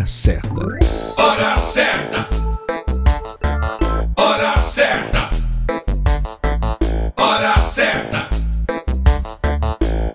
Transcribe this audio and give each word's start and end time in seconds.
Hora 0.00 0.06
certa. 0.06 0.56
Hora 1.18 1.56
certa. 1.56 2.28
Hora 4.16 4.56
certa. 4.56 5.30
Hora 7.16 7.56
certa. 7.58 8.28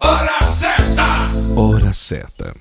Hora 0.01 0.41
certa. 0.41 1.05
Hora 1.55 1.93
certa. 1.93 2.55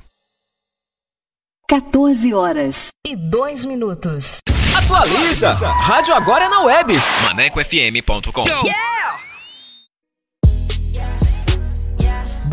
14 1.66 2.34
horas. 2.34 2.88
E 3.06 3.16
dois 3.16 3.64
minutos. 3.64 4.40
Atualiza! 4.76 5.52
Rádio 5.52 6.14
agora 6.14 6.44
é 6.44 6.48
na 6.50 6.60
web. 6.62 6.92
ManecoFM.com. 7.22 8.44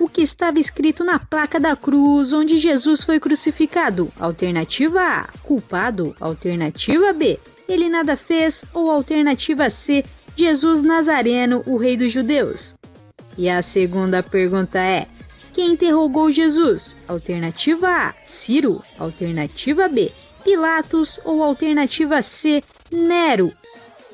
O 0.00 0.08
que 0.08 0.22
estava 0.22 0.58
escrito 0.58 1.04
na 1.04 1.18
placa 1.18 1.60
da 1.60 1.76
cruz 1.76 2.32
onde 2.32 2.58
Jesus 2.58 3.04
foi 3.04 3.20
crucificado? 3.20 4.10
Alternativa 4.18 4.98
A: 4.98 5.28
culpado. 5.42 6.16
Alternativa 6.18 7.12
B: 7.12 7.38
ele 7.68 7.90
nada 7.90 8.16
fez. 8.16 8.64
Ou 8.72 8.90
alternativa 8.90 9.68
C: 9.68 10.02
Jesus 10.34 10.80
Nazareno, 10.80 11.62
o 11.66 11.76
Rei 11.76 11.98
dos 11.98 12.10
Judeus? 12.10 12.74
E 13.36 13.50
a 13.50 13.60
segunda 13.60 14.22
pergunta 14.22 14.78
é: 14.78 15.06
quem 15.52 15.72
interrogou 15.72 16.30
Jesus? 16.30 16.96
Alternativa 17.06 17.86
A, 17.86 18.14
Ciro. 18.24 18.82
Alternativa 18.98 19.86
B, 19.86 20.10
Pilatos. 20.42 21.20
Ou 21.26 21.42
alternativa 21.42 22.22
C, 22.22 22.62
Nero? 22.90 23.52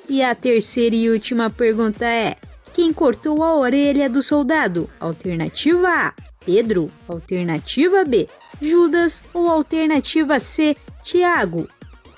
E 0.08 0.20
a 0.20 0.34
terceira 0.34 0.96
e 0.96 1.08
última 1.08 1.48
pergunta 1.48 2.04
é: 2.04 2.36
quem 2.76 2.92
cortou 2.92 3.42
a 3.42 3.56
orelha 3.56 4.06
do 4.06 4.22
soldado? 4.22 4.90
Alternativa 5.00 5.88
A, 5.88 6.12
Pedro. 6.44 6.90
Alternativa 7.08 8.04
B, 8.04 8.28
Judas. 8.60 9.22
Ou 9.32 9.50
alternativa 9.50 10.38
C, 10.38 10.76
Tiago? 11.02 11.66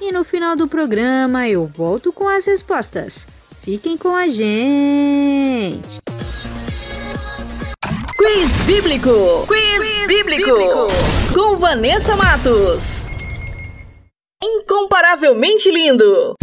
E 0.01 0.11
no 0.11 0.25
final 0.25 0.57
do 0.57 0.67
programa 0.67 1.49
eu 1.49 1.65
volto 1.65 2.13
com 2.13 2.29
as 2.29 2.45
respostas. 2.45 3.25
Fiquem 3.63 3.97
com 3.97 4.09
a 4.09 4.29
gente! 4.29 6.01
Quiz 8.17 8.53
Bíblico! 8.67 9.47
Quiz, 9.47 10.07
bíblico. 10.09 10.45
bíblico! 10.45 10.89
Com 11.33 11.57
Vanessa 11.57 12.17
Matos. 12.17 13.07
Incomparavelmente 14.43 15.71
lindo! 15.71 16.35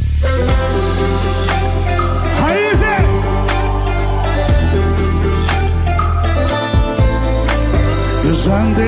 Já 8.46 8.62
andei 8.62 8.86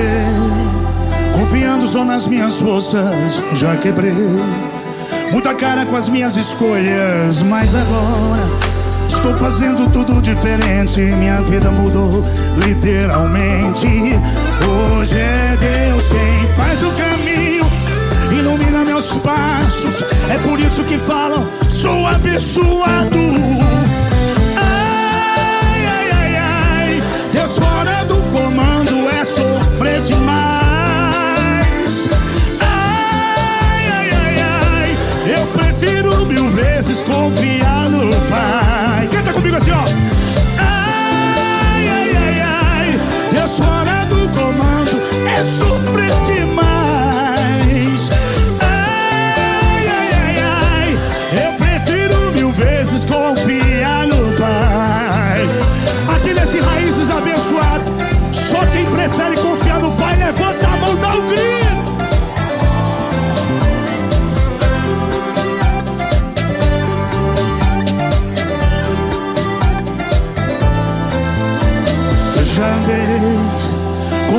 confiando 1.34 1.84
só 1.84 2.04
nas 2.04 2.28
minhas 2.28 2.60
forças, 2.60 3.42
já 3.54 3.76
quebrei 3.76 4.14
muita 5.32 5.52
cara 5.52 5.84
com 5.84 5.96
as 5.96 6.08
minhas 6.08 6.36
escolhas, 6.36 7.42
mas 7.42 7.74
agora 7.74 8.46
Estou 9.08 9.34
fazendo 9.34 9.90
tudo 9.90 10.22
diferente, 10.22 11.00
minha 11.00 11.40
vida 11.40 11.72
mudou 11.72 12.22
literalmente. 12.56 13.88
Hoje 14.64 15.16
é 15.16 15.56
Deus 15.58 16.06
quem 16.06 16.48
faz 16.54 16.80
o 16.84 16.92
caminho, 16.92 17.64
ilumina 18.30 18.84
meus 18.84 19.18
passos. 19.18 20.04
É 20.30 20.38
por 20.38 20.60
isso 20.60 20.84
que 20.84 20.96
falam, 20.98 21.44
sou 21.68 22.06
abençoado. 22.06 23.18
Confiar 37.02 37.88
no 37.90 38.08
Pai 38.28 39.08
comigo 39.38 39.56
assim, 39.56 39.70
ó. 39.70 39.84
Ai, 40.58 41.88
ai, 41.88 42.16
ai, 42.16 42.40
ai, 42.40 43.00
Deus 43.32 43.58
fora 43.58 44.04
do 44.06 44.28
comando 44.30 45.00
é 45.26 45.44
sofrer 45.44 46.12
demais. 46.26 46.57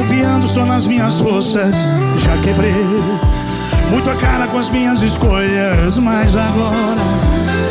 Confiando 0.10 0.48
só 0.48 0.66
nas 0.66 0.88
minhas 0.88 1.20
forças. 1.20 1.76
Já 2.18 2.36
quebrei 2.42 2.74
Muito 3.92 4.10
a 4.10 4.16
cara 4.16 4.48
com 4.48 4.58
as 4.58 4.68
minhas 4.72 5.04
escolhas 5.04 6.00
Mas 6.00 6.36
agora 6.36 7.00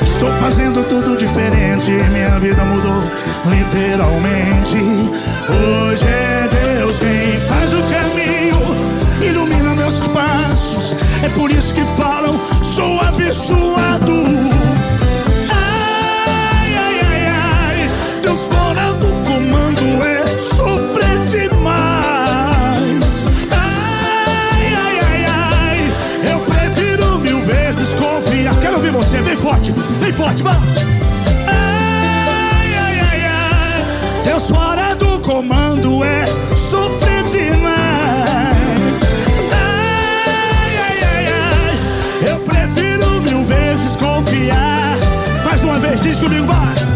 Estou 0.05 0.31
fazendo 0.35 0.85
tudo 0.89 1.17
diferente. 1.17 1.91
Minha 1.91 2.39
vida 2.39 2.65
mudou 2.65 3.03
literalmente. 3.45 4.77
Hoje 5.51 6.07
é 6.07 6.49
Deus 6.77 7.01
quem 7.01 7.41
faz 7.49 7.75
o 7.75 7.83
caminho 7.83 8.57
Ilumina 9.21 9.75
meus 9.75 10.07
passos. 10.07 10.95
É 11.25 11.29
por 11.31 11.51
isso 11.51 11.75
que 11.75 11.85
falam 11.85 12.39
Sou 12.63 13.01
abençoado. 13.01 14.13
Ai, 15.51 16.77
ai, 16.77 17.01
ai, 17.03 17.27
ai. 17.27 17.91
Deus 18.23 18.47
fora 18.47 18.93
do 18.93 19.08
vamos. 30.37 30.79
Ai, 31.47 32.75
ai, 32.75 33.01
ai, 33.01 33.25
ai, 33.27 33.85
Deus 34.25 34.49
fora 34.49 34.95
do 34.95 35.19
comando 35.21 36.05
é 36.05 36.25
sofrer 36.57 37.25
demais. 37.25 39.03
Ai, 39.53 40.77
ai, 40.79 41.03
ai, 41.03 41.27
ai, 41.33 42.31
eu 42.31 42.39
prefiro 42.41 43.21
mil 43.23 43.45
vezes 43.45 43.97
confiar. 43.97 44.97
Mais 45.45 45.65
uma 45.65 45.79
vez, 45.79 46.01
diz 46.01 46.21
comigo, 46.21 46.47
vai. 46.47 46.88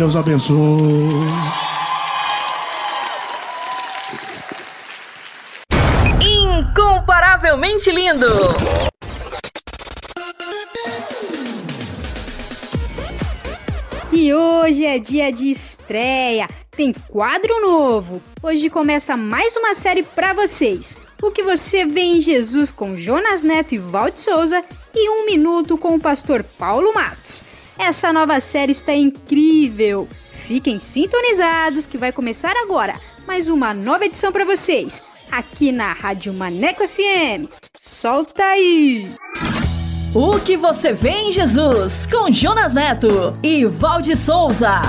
Deus 0.00 0.16
abençoe. 0.16 1.60
incrivelmente 7.50 7.90
lindo. 7.90 8.26
E 14.12 14.32
hoje 14.32 14.86
é 14.86 14.98
dia 14.98 15.32
de 15.32 15.50
estreia. 15.50 16.48
Tem 16.70 16.92
quadro 17.08 17.60
novo. 17.60 18.22
Hoje 18.42 18.70
começa 18.70 19.16
mais 19.16 19.56
uma 19.56 19.74
série 19.74 20.02
para 20.02 20.32
vocês. 20.32 20.96
O 21.20 21.30
que 21.30 21.42
você 21.42 21.84
vê 21.84 22.02
em 22.02 22.20
Jesus 22.20 22.70
com 22.70 22.96
Jonas 22.96 23.42
Neto 23.42 23.74
e 23.74 23.78
Valde 23.78 24.20
Souza 24.20 24.64
e 24.94 25.10
Um 25.10 25.26
Minuto 25.26 25.76
com 25.76 25.96
o 25.96 26.00
pastor 26.00 26.44
Paulo 26.44 26.94
Matos. 26.94 27.44
Essa 27.80 28.12
nova 28.12 28.38
série 28.40 28.72
está 28.72 28.94
incrível. 28.94 30.06
Fiquem 30.46 30.78
sintonizados 30.78 31.86
que 31.86 31.96
vai 31.96 32.12
começar 32.12 32.52
agora 32.62 32.94
mais 33.26 33.48
uma 33.48 33.72
nova 33.72 34.04
edição 34.04 34.30
para 34.30 34.44
vocês 34.44 35.02
aqui 35.32 35.72
na 35.72 35.94
Rádio 35.94 36.34
Maneco 36.34 36.86
FM. 36.86 37.48
Solta 37.78 38.44
aí! 38.44 39.10
O 40.14 40.38
que 40.40 40.58
você 40.58 40.92
vê 40.92 41.10
em 41.10 41.32
Jesus 41.32 42.06
com 42.06 42.30
Jonas 42.30 42.74
Neto 42.74 43.34
e 43.42 43.64
Valde 43.64 44.14
Souza. 44.14 44.82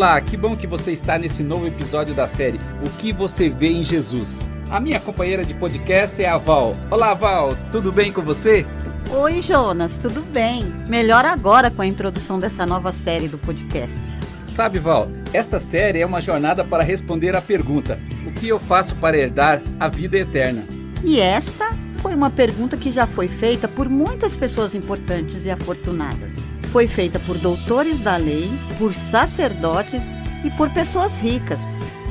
Olá, 0.00 0.18
que 0.18 0.34
bom 0.34 0.56
que 0.56 0.66
você 0.66 0.92
está 0.92 1.18
nesse 1.18 1.42
novo 1.42 1.66
episódio 1.66 2.14
da 2.14 2.26
série 2.26 2.58
O 2.82 2.88
que 2.96 3.12
você 3.12 3.50
vê 3.50 3.68
em 3.68 3.82
Jesus. 3.82 4.38
A 4.70 4.80
minha 4.80 4.98
companheira 4.98 5.44
de 5.44 5.52
podcast 5.52 6.22
é 6.22 6.26
a 6.26 6.38
Val. 6.38 6.74
Olá, 6.90 7.12
Val, 7.12 7.54
tudo 7.70 7.92
bem 7.92 8.10
com 8.10 8.22
você? 8.22 8.64
Oi, 9.10 9.42
Jonas, 9.42 9.98
tudo 9.98 10.22
bem? 10.22 10.64
Melhor 10.88 11.26
agora 11.26 11.70
com 11.70 11.82
a 11.82 11.86
introdução 11.86 12.40
dessa 12.40 12.64
nova 12.64 12.92
série 12.92 13.28
do 13.28 13.36
podcast. 13.36 14.00
Sabe, 14.46 14.78
Val, 14.78 15.06
esta 15.34 15.60
série 15.60 16.00
é 16.00 16.06
uma 16.06 16.22
jornada 16.22 16.64
para 16.64 16.82
responder 16.82 17.36
à 17.36 17.42
pergunta: 17.42 18.00
O 18.26 18.32
que 18.32 18.48
eu 18.48 18.58
faço 18.58 18.96
para 18.96 19.18
herdar 19.18 19.60
a 19.78 19.86
vida 19.86 20.16
eterna? 20.16 20.64
E 21.04 21.20
esta 21.20 21.76
foi 22.00 22.14
uma 22.14 22.30
pergunta 22.30 22.74
que 22.74 22.90
já 22.90 23.06
foi 23.06 23.28
feita 23.28 23.68
por 23.68 23.86
muitas 23.86 24.34
pessoas 24.34 24.74
importantes 24.74 25.44
e 25.44 25.50
afortunadas. 25.50 26.32
Foi 26.72 26.86
feita 26.86 27.18
por 27.18 27.36
doutores 27.36 27.98
da 27.98 28.16
lei, 28.16 28.48
por 28.78 28.94
sacerdotes 28.94 30.02
e 30.44 30.50
por 30.50 30.70
pessoas 30.70 31.18
ricas. 31.18 31.58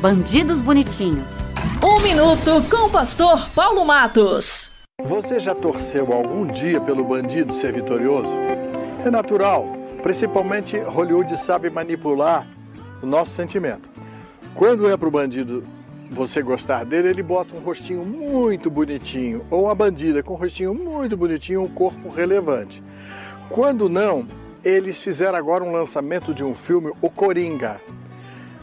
Bandidos 0.00 0.62
Bonitinhos. 0.62 1.30
Um 1.84 2.00
minuto 2.00 2.66
com 2.70 2.86
o 2.86 2.90
pastor 2.90 3.50
Paulo 3.50 3.84
Matos. 3.84 4.72
Você 5.04 5.38
já 5.38 5.54
torceu 5.54 6.10
algum 6.10 6.46
dia 6.46 6.80
pelo 6.80 7.04
bandido 7.04 7.52
ser 7.52 7.74
vitorioso? 7.74 8.34
É 9.04 9.10
natural, 9.10 9.66
principalmente 10.02 10.78
Hollywood 10.78 11.36
sabe 11.36 11.68
manipular 11.68 12.46
o 13.02 13.06
nosso 13.06 13.32
sentimento. 13.32 13.90
Quando 14.54 14.88
é 14.88 14.96
para 14.96 15.08
o 15.08 15.10
bandido 15.10 15.64
você 16.10 16.40
gostar 16.40 16.86
dele, 16.86 17.08
ele 17.08 17.22
bota 17.22 17.54
um 17.54 17.60
rostinho 17.60 18.02
muito 18.02 18.70
bonitinho, 18.70 19.44
ou 19.50 19.64
uma 19.64 19.74
bandida 19.74 20.22
com 20.22 20.32
um 20.32 20.38
rostinho 20.38 20.72
muito 20.72 21.14
bonitinho, 21.14 21.60
um 21.60 21.68
corpo 21.68 22.08
relevante. 22.08 22.82
Quando 23.50 23.86
não, 23.86 24.26
eles 24.64 25.02
fizeram 25.02 25.36
agora 25.36 25.62
um 25.62 25.72
lançamento 25.72 26.32
de 26.32 26.42
um 26.42 26.54
filme, 26.54 26.90
O 27.02 27.10
Coringa. 27.10 27.78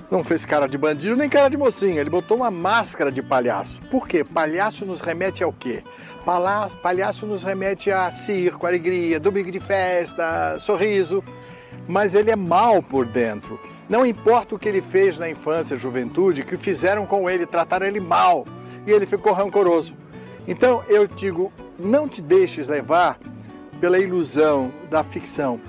Não 0.10 0.24
fez 0.24 0.46
cara 0.46 0.68
de 0.68 0.78
bandido 0.78 1.16
nem 1.18 1.30
cara 1.30 1.50
de 1.50 1.58
mocinha, 1.58 2.00
ele 2.00 2.10
botou 2.10 2.38
uma 2.38 2.50
máscara 2.50 3.12
de 3.12 3.22
palhaço. 3.22 3.82
Por 3.92 4.08
quê? 4.08 4.24
Palhaço 4.24 4.86
nos 4.86 5.02
remete 5.02 5.44
ao 5.44 5.52
quê? 5.52 5.84
Palha- 6.26 6.70
Palhaço 6.82 7.26
nos 7.26 7.44
remete 7.44 7.92
a 7.92 8.10
circo, 8.12 8.66
alegria, 8.66 9.20
domingo 9.20 9.52
de 9.52 9.60
festa, 9.60 10.58
sorriso. 10.60 11.22
Mas 11.88 12.16
ele 12.16 12.32
é 12.32 12.36
mal 12.36 12.82
por 12.82 13.06
dentro. 13.06 13.60
Não 13.90 14.06
importa 14.06 14.56
o 14.56 14.60
que 14.60 14.68
ele 14.68 14.82
fez 14.82 15.18
na 15.20 15.30
infância 15.30 15.78
juventude, 15.78 16.44
que 16.44 16.58
fizeram 16.58 17.06
com 17.06 17.30
ele, 17.30 17.46
trataram 17.46 17.86
ele 17.86 18.00
mal 18.02 18.46
e 18.86 18.92
ele 18.92 19.06
ficou 19.06 19.34
rancoroso. 19.34 19.94
Então 20.48 20.84
eu 20.88 21.06
digo, 21.08 21.52
não 21.78 22.08
te 22.08 22.22
deixes 22.22 22.68
levar 22.68 23.18
pela 23.80 24.00
ilusão 24.00 24.72
da 24.90 25.04
ficção. 25.04 25.60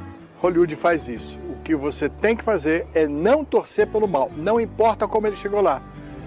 Hollywood 0.40 0.75
faz 0.76 1.09
isso. 1.09 1.38
O 1.68 1.70
que 1.70 1.76
você 1.76 2.08
tem 2.08 2.34
que 2.34 2.42
fazer 2.42 2.87
é 2.94 3.06
não 3.06 3.44
torcer 3.44 3.87
pelo 3.87 4.08
mal. 4.08 4.30
Não 4.34 4.58
importa 4.58 5.06
como 5.06 5.26
ele 5.26 5.37
chegou 5.37 5.60
lá, 5.60 5.82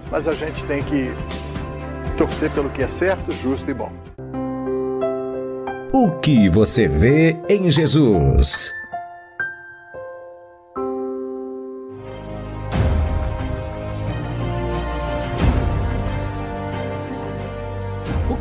mas 0.08 0.28
a 0.28 0.32
gente 0.32 0.64
tem 0.66 0.84
que 0.84 1.10
torcer 2.16 2.48
pelo 2.52 2.70
que 2.70 2.80
é 2.80 2.86
certo, 2.86 3.32
justo 3.32 3.68
e 3.68 3.74
bom. 3.74 3.90
O 5.92 6.12
que 6.20 6.48
você 6.48 6.86
vê 6.86 7.36
em 7.48 7.68
Jesus? 7.72 8.72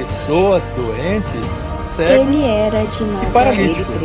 pessoas 0.00 0.68
doentes, 0.70 1.62
cegos 1.78 2.28
Ele 2.28 2.44
era 2.44 2.84
de 2.84 3.02
e 3.02 3.32
paralíticos. 3.32 4.02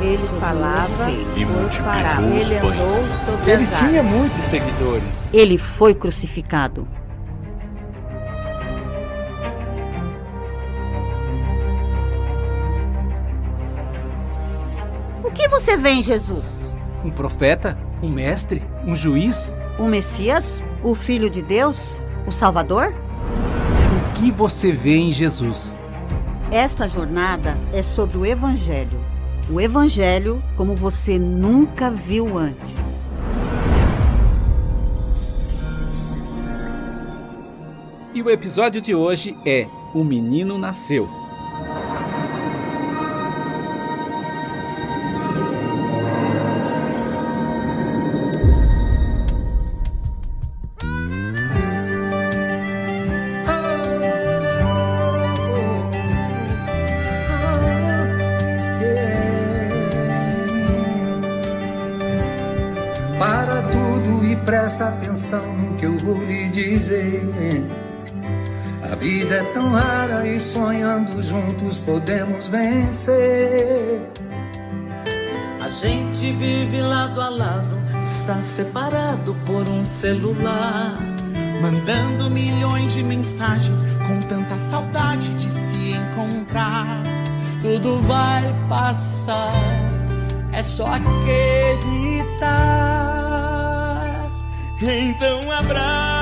Ele 0.00 0.18
falava 0.40 1.10
E 1.10 1.44
os 1.44 2.48
Ele 2.48 2.58
andou 2.58 2.70
pães. 2.72 3.24
sobre 3.24 3.52
Ele 3.52 3.66
tinha 3.68 4.02
muitos 4.02 4.40
seguidores. 4.40 5.32
Ele 5.32 5.56
foi 5.56 5.94
crucificado. 5.94 6.88
O 15.22 15.30
que 15.30 15.46
você 15.48 15.76
vê 15.76 15.90
em 15.90 16.02
Jesus? 16.02 16.60
Um 17.04 17.10
profeta? 17.10 17.78
Um 18.02 18.10
mestre? 18.10 18.62
Um 18.84 18.96
juiz? 18.96 19.54
O 19.78 19.86
Messias? 19.86 20.60
O 20.82 20.96
Filho 20.96 21.30
de 21.30 21.40
Deus? 21.40 22.04
O 22.26 22.32
Salvador? 22.32 22.92
Que 24.20 24.30
você 24.30 24.70
vê 24.70 24.96
em 24.96 25.10
Jesus? 25.10 25.80
Esta 26.52 26.86
jornada 26.86 27.56
é 27.72 27.82
sobre 27.82 28.18
o 28.18 28.26
Evangelho. 28.26 29.00
O 29.50 29.58
Evangelho 29.58 30.44
como 30.58 30.76
você 30.76 31.18
nunca 31.18 31.90
viu 31.90 32.36
antes. 32.36 32.74
E 38.12 38.20
o 38.20 38.28
episódio 38.28 38.78
de 38.82 38.94
hoje 38.94 39.34
é 39.46 39.66
O 39.94 40.04
Menino 40.04 40.58
Nasceu. 40.58 41.19
Tão 69.52 69.70
rara 69.70 70.26
e 70.26 70.40
sonhando 70.40 71.22
juntos 71.22 71.78
podemos 71.78 72.46
vencer. 72.46 74.00
A 75.60 75.68
gente 75.68 76.32
vive 76.32 76.80
lado 76.80 77.20
a 77.20 77.28
lado, 77.28 77.76
está 78.04 78.40
separado 78.42 79.36
por 79.46 79.68
um 79.68 79.84
celular. 79.84 80.96
Mandando 81.62 82.30
milhões 82.30 82.94
de 82.94 83.02
mensagens 83.02 83.84
com 84.06 84.22
tanta 84.22 84.56
saudade 84.56 85.34
de 85.34 85.48
se 85.48 85.92
encontrar. 85.92 87.02
Tudo 87.60 88.00
vai 88.00 88.54
passar, 88.68 89.52
é 90.52 90.62
só 90.62 90.86
acreditar. 90.86 92.70
Então 94.82 95.40
tá 95.42 96.19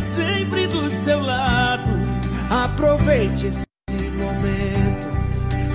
sempre 0.00 0.66
do 0.66 0.88
seu 0.88 1.20
lado. 1.20 1.90
Aproveite 2.50 3.46
esse 3.46 3.66
momento 4.16 5.06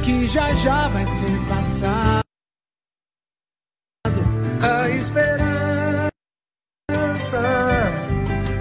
que 0.04 0.28
já 0.28 0.54
já 0.56 0.88
vai 0.90 1.06
ser 1.08 1.40
passado. 1.48 2.26
A 4.62 4.90
esperança 4.90 6.12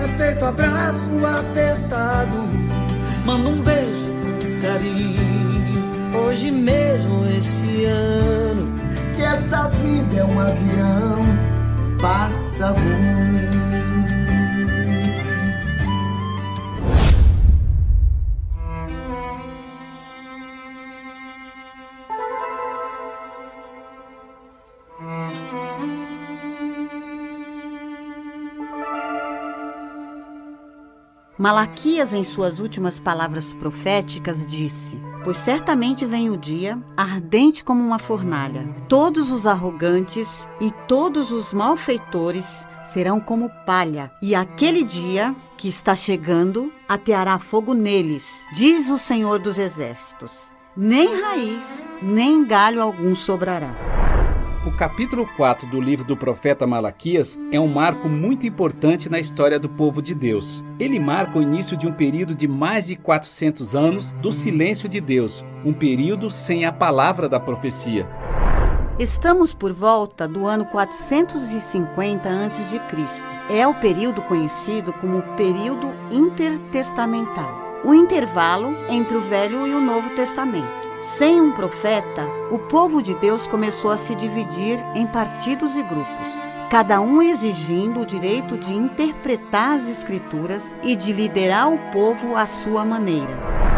é 0.02 0.08
feito 0.16 0.44
abraço 0.44 1.08
apertado. 1.38 2.48
Manda 3.24 3.48
um 3.48 3.62
beijo, 3.62 4.12
carinho. 4.62 5.34
Hoje 6.14 6.50
mesmo, 6.50 7.26
esse 7.36 7.84
ano, 7.86 8.78
que 9.16 9.22
essa 9.22 9.68
vida 9.68 10.20
é 10.20 10.24
um 10.24 10.40
avião, 10.40 11.24
passa 12.00 12.72
voando. 12.72 13.73
Malaquias, 31.36 32.14
em 32.14 32.22
suas 32.22 32.60
últimas 32.60 33.00
palavras 33.00 33.52
proféticas, 33.52 34.46
disse: 34.46 35.00
Pois 35.24 35.36
certamente 35.38 36.06
vem 36.06 36.30
o 36.30 36.36
dia, 36.36 36.78
ardente 36.96 37.64
como 37.64 37.82
uma 37.82 37.98
fornalha. 37.98 38.64
Todos 38.88 39.32
os 39.32 39.44
arrogantes 39.44 40.46
e 40.60 40.70
todos 40.86 41.32
os 41.32 41.52
malfeitores 41.52 42.46
serão 42.84 43.18
como 43.18 43.50
palha, 43.66 44.12
e 44.22 44.34
aquele 44.34 44.84
dia 44.84 45.34
que 45.56 45.66
está 45.68 45.96
chegando 45.96 46.72
ateará 46.88 47.38
fogo 47.40 47.74
neles, 47.74 48.24
diz 48.54 48.88
o 48.90 48.98
Senhor 48.98 49.40
dos 49.40 49.58
Exércitos. 49.58 50.52
Nem 50.76 51.20
raiz, 51.20 51.82
nem 52.00 52.44
galho 52.44 52.80
algum 52.80 53.16
sobrará. 53.16 53.93
O 54.66 54.72
capítulo 54.72 55.28
4 55.36 55.68
do 55.68 55.78
livro 55.78 56.06
do 56.06 56.16
profeta 56.16 56.66
Malaquias 56.66 57.38
é 57.52 57.60
um 57.60 57.68
marco 57.68 58.08
muito 58.08 58.46
importante 58.46 59.10
na 59.10 59.20
história 59.20 59.58
do 59.58 59.68
povo 59.68 60.00
de 60.00 60.14
Deus. 60.14 60.64
Ele 60.80 60.98
marca 60.98 61.38
o 61.38 61.42
início 61.42 61.76
de 61.76 61.86
um 61.86 61.92
período 61.92 62.34
de 62.34 62.48
mais 62.48 62.86
de 62.86 62.96
400 62.96 63.76
anos 63.76 64.10
do 64.12 64.32
silêncio 64.32 64.88
de 64.88 65.02
Deus, 65.02 65.44
um 65.66 65.74
período 65.74 66.30
sem 66.30 66.64
a 66.64 66.72
palavra 66.72 67.28
da 67.28 67.38
profecia. 67.38 68.08
Estamos 68.98 69.52
por 69.52 69.70
volta 69.70 70.26
do 70.26 70.46
ano 70.46 70.64
450 70.64 72.26
a.C. 72.26 72.80
É 73.50 73.66
o 73.66 73.74
período 73.74 74.22
conhecido 74.22 74.94
como 74.94 75.20
período 75.36 75.92
intertestamental, 76.10 77.82
o 77.84 77.92
intervalo 77.92 78.74
entre 78.88 79.14
o 79.14 79.20
Velho 79.20 79.66
e 79.66 79.74
o 79.74 79.80
Novo 79.80 80.08
Testamento. 80.16 80.83
Sem 81.00 81.40
um 81.40 81.52
profeta, 81.52 82.26
o 82.50 82.58
povo 82.58 83.02
de 83.02 83.14
Deus 83.14 83.46
começou 83.46 83.90
a 83.90 83.96
se 83.96 84.14
dividir 84.14 84.78
em 84.94 85.06
partidos 85.06 85.76
e 85.76 85.82
grupos, 85.82 86.32
cada 86.70 87.00
um 87.00 87.20
exigindo 87.20 88.00
o 88.00 88.06
direito 88.06 88.56
de 88.56 88.72
interpretar 88.72 89.76
as 89.76 89.86
Escrituras 89.86 90.74
e 90.82 90.96
de 90.96 91.12
liderar 91.12 91.72
o 91.72 91.78
povo 91.92 92.36
à 92.36 92.46
sua 92.46 92.84
maneira. 92.84 93.73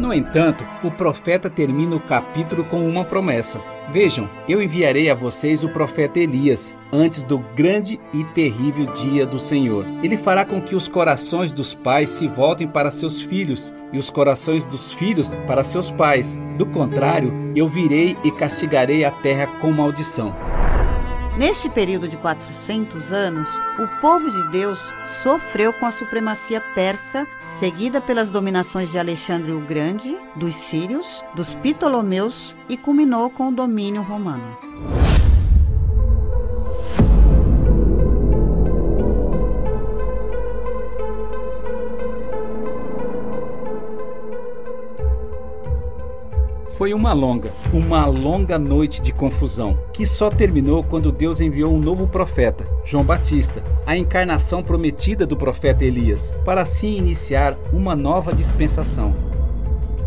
No 0.00 0.14
entanto, 0.14 0.66
o 0.82 0.90
profeta 0.90 1.50
termina 1.50 1.94
o 1.94 2.00
capítulo 2.00 2.64
com 2.64 2.88
uma 2.88 3.04
promessa. 3.04 3.60
Vejam, 3.90 4.30
eu 4.48 4.62
enviarei 4.62 5.10
a 5.10 5.14
vocês 5.14 5.62
o 5.62 5.68
profeta 5.68 6.18
Elias 6.18 6.74
antes 6.90 7.22
do 7.22 7.38
grande 7.54 8.00
e 8.14 8.24
terrível 8.24 8.86
dia 8.94 9.26
do 9.26 9.38
Senhor. 9.38 9.84
Ele 10.02 10.16
fará 10.16 10.42
com 10.42 10.58
que 10.58 10.74
os 10.74 10.88
corações 10.88 11.52
dos 11.52 11.74
pais 11.74 12.08
se 12.08 12.26
voltem 12.26 12.66
para 12.66 12.90
seus 12.90 13.20
filhos 13.20 13.74
e 13.92 13.98
os 13.98 14.08
corações 14.08 14.64
dos 14.64 14.90
filhos 14.90 15.34
para 15.46 15.62
seus 15.62 15.90
pais. 15.90 16.40
Do 16.56 16.64
contrário, 16.64 17.52
eu 17.54 17.68
virei 17.68 18.16
e 18.24 18.30
castigarei 18.30 19.04
a 19.04 19.10
terra 19.10 19.48
com 19.60 19.70
maldição. 19.70 20.34
Neste 21.40 21.70
período 21.70 22.06
de 22.06 22.18
400 22.18 23.12
anos, 23.12 23.48
o 23.78 23.88
povo 24.02 24.30
de 24.30 24.50
Deus 24.50 24.78
sofreu 25.06 25.72
com 25.72 25.86
a 25.86 25.90
supremacia 25.90 26.60
persa, 26.74 27.26
seguida 27.58 27.98
pelas 27.98 28.28
dominações 28.28 28.90
de 28.90 28.98
Alexandre 28.98 29.50
o 29.50 29.60
Grande, 29.60 30.14
dos 30.36 30.54
sírios, 30.54 31.24
dos 31.34 31.54
Ptolomeus 31.54 32.54
e 32.68 32.76
culminou 32.76 33.30
com 33.30 33.48
o 33.48 33.54
domínio 33.54 34.02
romano. 34.02 34.58
Foi 46.80 46.94
uma 46.94 47.12
longa, 47.12 47.52
uma 47.74 48.06
longa 48.06 48.58
noite 48.58 49.02
de 49.02 49.12
confusão, 49.12 49.78
que 49.92 50.06
só 50.06 50.30
terminou 50.30 50.82
quando 50.82 51.12
Deus 51.12 51.38
enviou 51.38 51.74
um 51.74 51.78
novo 51.78 52.06
profeta, 52.06 52.66
João 52.86 53.04
Batista, 53.04 53.62
a 53.84 53.98
encarnação 53.98 54.62
prometida 54.62 55.26
do 55.26 55.36
profeta 55.36 55.84
Elias, 55.84 56.32
para 56.42 56.62
assim 56.62 56.96
iniciar 56.96 57.54
uma 57.70 57.94
nova 57.94 58.32
dispensação. 58.34 59.14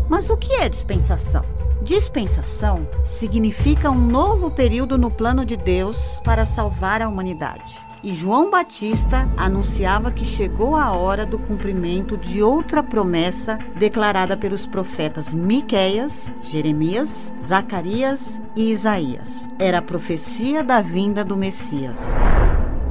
Mas 0.08 0.30
o 0.30 0.36
que 0.36 0.52
é 0.52 0.68
dispensação? 0.68 1.44
Dispensação 1.80 2.88
significa 3.04 3.88
um 3.88 4.08
novo 4.08 4.50
período 4.50 4.98
no 4.98 5.12
plano 5.12 5.46
de 5.46 5.56
Deus 5.56 6.18
para 6.24 6.44
salvar 6.44 7.00
a 7.00 7.08
humanidade. 7.08 7.83
E 8.04 8.12
João 8.12 8.50
Batista 8.50 9.26
anunciava 9.34 10.10
que 10.10 10.26
chegou 10.26 10.76
a 10.76 10.92
hora 10.92 11.24
do 11.24 11.38
cumprimento 11.38 12.18
de 12.18 12.42
outra 12.42 12.82
promessa 12.82 13.58
declarada 13.78 14.36
pelos 14.36 14.66
profetas 14.66 15.32
Miqueias, 15.32 16.30
Jeremias, 16.42 17.32
Zacarias 17.42 18.38
e 18.54 18.70
Isaías. 18.70 19.48
Era 19.58 19.78
a 19.78 19.82
profecia 19.82 20.62
da 20.62 20.82
vinda 20.82 21.24
do 21.24 21.34
Messias. 21.34 21.96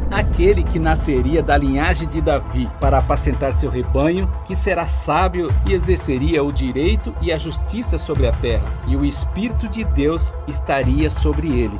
Aquele 0.09 0.63
que 0.63 0.79
nasceria 0.79 1.43
da 1.43 1.57
linhagem 1.57 2.07
de 2.07 2.19
Davi 2.19 2.67
para 2.81 2.97
apacentar 2.97 3.53
seu 3.53 3.69
rebanho, 3.69 4.27
que 4.45 4.55
será 4.55 4.87
sábio 4.87 5.47
e 5.67 5.73
exerceria 5.73 6.43
o 6.43 6.51
direito 6.51 7.13
e 7.21 7.31
a 7.31 7.37
justiça 7.37 7.99
sobre 7.99 8.25
a 8.25 8.31
terra, 8.31 8.81
e 8.87 8.95
o 8.95 9.05
Espírito 9.05 9.67
de 9.67 9.83
Deus 9.83 10.35
estaria 10.47 11.07
sobre 11.11 11.49
ele. 11.49 11.79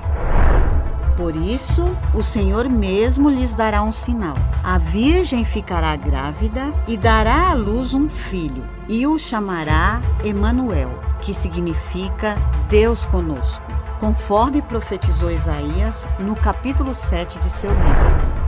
Por 1.15 1.35
isso, 1.35 1.95
o 2.13 2.23
Senhor 2.23 2.67
mesmo 2.67 3.29
lhes 3.29 3.53
dará 3.53 3.83
um 3.83 3.93
sinal. 3.93 4.35
A 4.63 4.77
virgem 4.77 5.45
ficará 5.45 5.95
grávida 5.95 6.73
e 6.87 6.97
dará 6.97 7.51
à 7.51 7.53
luz 7.53 7.93
um 7.93 8.09
filho, 8.09 8.63
e 8.87 9.05
o 9.05 9.19
chamará 9.19 10.01
Emanuel, 10.23 10.99
que 11.21 11.33
significa 11.33 12.35
Deus 12.67 13.05
conosco, 13.05 13.61
conforme 13.99 14.61
profetizou 14.61 15.31
Isaías 15.31 15.95
no 16.19 16.35
capítulo 16.35 16.93
7 16.93 17.39
de 17.39 17.49
seu 17.51 17.71
livro. 17.71 18.42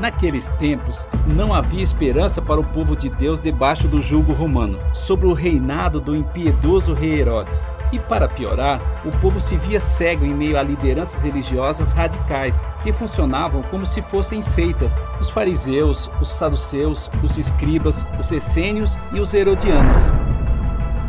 Naqueles 0.00 0.48
tempos, 0.52 1.06
não 1.26 1.52
havia 1.52 1.82
esperança 1.82 2.40
para 2.40 2.58
o 2.58 2.64
povo 2.64 2.96
de 2.96 3.10
Deus 3.10 3.38
debaixo 3.38 3.86
do 3.86 4.00
jugo 4.00 4.32
romano, 4.32 4.78
sob 4.94 5.26
o 5.26 5.34
reinado 5.34 6.00
do 6.00 6.16
impiedoso 6.16 6.94
rei 6.94 7.20
Herodes. 7.20 7.70
E 7.92 7.98
para 7.98 8.26
piorar, 8.26 8.80
o 9.04 9.10
povo 9.18 9.38
se 9.38 9.58
via 9.58 9.78
cego 9.78 10.24
em 10.24 10.32
meio 10.32 10.58
a 10.58 10.62
lideranças 10.62 11.22
religiosas 11.22 11.92
radicais, 11.92 12.64
que 12.82 12.94
funcionavam 12.94 13.60
como 13.64 13.84
se 13.84 14.00
fossem 14.00 14.40
seitas: 14.40 15.02
os 15.20 15.28
fariseus, 15.28 16.10
os 16.18 16.30
saduceus, 16.30 17.10
os 17.22 17.36
escribas, 17.36 18.06
os 18.18 18.32
essênios 18.32 18.96
e 19.12 19.20
os 19.20 19.34
herodianos. 19.34 19.98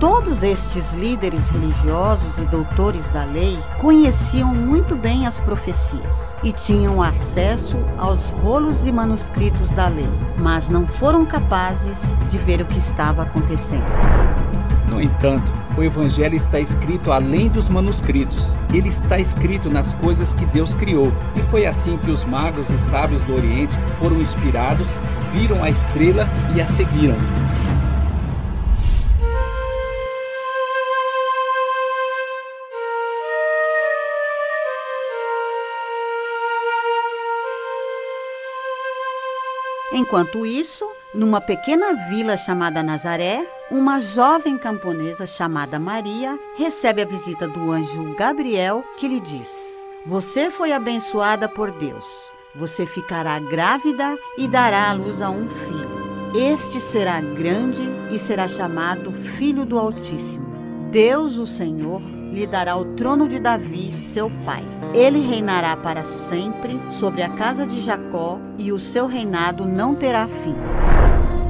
Todos 0.01 0.41
estes 0.41 0.91
líderes 0.93 1.47
religiosos 1.49 2.39
e 2.39 2.41
doutores 2.45 3.07
da 3.09 3.23
lei 3.23 3.59
conheciam 3.77 4.51
muito 4.51 4.95
bem 4.95 5.27
as 5.27 5.39
profecias 5.39 6.15
e 6.43 6.51
tinham 6.51 7.03
acesso 7.03 7.77
aos 7.99 8.31
rolos 8.31 8.87
e 8.87 8.91
manuscritos 8.91 9.69
da 9.69 9.87
lei, 9.87 10.09
mas 10.39 10.67
não 10.69 10.87
foram 10.87 11.23
capazes 11.23 11.99
de 12.31 12.37
ver 12.39 12.61
o 12.61 12.65
que 12.65 12.79
estava 12.79 13.21
acontecendo. 13.21 13.85
No 14.89 14.99
entanto, 14.99 15.53
o 15.77 15.83
Evangelho 15.83 16.35
está 16.35 16.59
escrito 16.59 17.11
além 17.11 17.47
dos 17.47 17.69
manuscritos. 17.69 18.57
Ele 18.73 18.89
está 18.89 19.19
escrito 19.19 19.69
nas 19.69 19.93
coisas 19.93 20.33
que 20.33 20.47
Deus 20.47 20.73
criou. 20.73 21.13
E 21.35 21.43
foi 21.43 21.67
assim 21.67 21.95
que 21.99 22.09
os 22.09 22.25
magos 22.25 22.71
e 22.71 22.77
sábios 22.79 23.23
do 23.23 23.35
Oriente 23.35 23.77
foram 23.97 24.19
inspirados, 24.19 24.97
viram 25.31 25.63
a 25.63 25.69
estrela 25.69 26.27
e 26.55 26.59
a 26.59 26.65
seguiram. 26.65 27.17
Enquanto 40.01 40.47
isso, 40.47 40.83
numa 41.13 41.39
pequena 41.39 41.93
vila 42.09 42.35
chamada 42.35 42.81
Nazaré, 42.81 43.47
uma 43.69 44.01
jovem 44.01 44.57
camponesa 44.57 45.27
chamada 45.27 45.77
Maria 45.77 46.39
recebe 46.57 47.03
a 47.03 47.05
visita 47.05 47.47
do 47.47 47.71
anjo 47.71 48.15
Gabriel, 48.15 48.83
que 48.97 49.07
lhe 49.07 49.19
diz: 49.19 49.47
Você 50.03 50.49
foi 50.49 50.73
abençoada 50.73 51.47
por 51.47 51.69
Deus. 51.69 52.03
Você 52.55 52.87
ficará 52.87 53.37
grávida 53.37 54.17
e 54.39 54.47
dará 54.47 54.89
à 54.89 54.93
luz 54.93 55.21
a 55.21 55.29
um 55.29 55.47
filho. 55.47 56.01
Este 56.35 56.79
será 56.79 57.21
grande 57.21 57.87
e 58.11 58.17
será 58.17 58.47
chamado 58.47 59.11
Filho 59.11 59.65
do 59.65 59.77
Altíssimo. 59.77 60.89
Deus, 60.89 61.37
o 61.37 61.45
Senhor, 61.45 62.01
lhe 62.31 62.47
dará 62.47 62.75
o 62.75 62.95
trono 62.95 63.27
de 63.27 63.37
Davi, 63.37 63.93
seu 64.11 64.31
pai. 64.43 64.65
Ele 64.93 65.19
reinará 65.19 65.77
para 65.77 66.03
sempre 66.03 66.77
sobre 66.91 67.21
a 67.21 67.29
casa 67.29 67.65
de 67.65 67.79
Jacó 67.79 68.37
e 68.57 68.73
o 68.73 68.79
seu 68.79 69.07
reinado 69.07 69.65
não 69.65 69.95
terá 69.95 70.27
fim. 70.27 70.55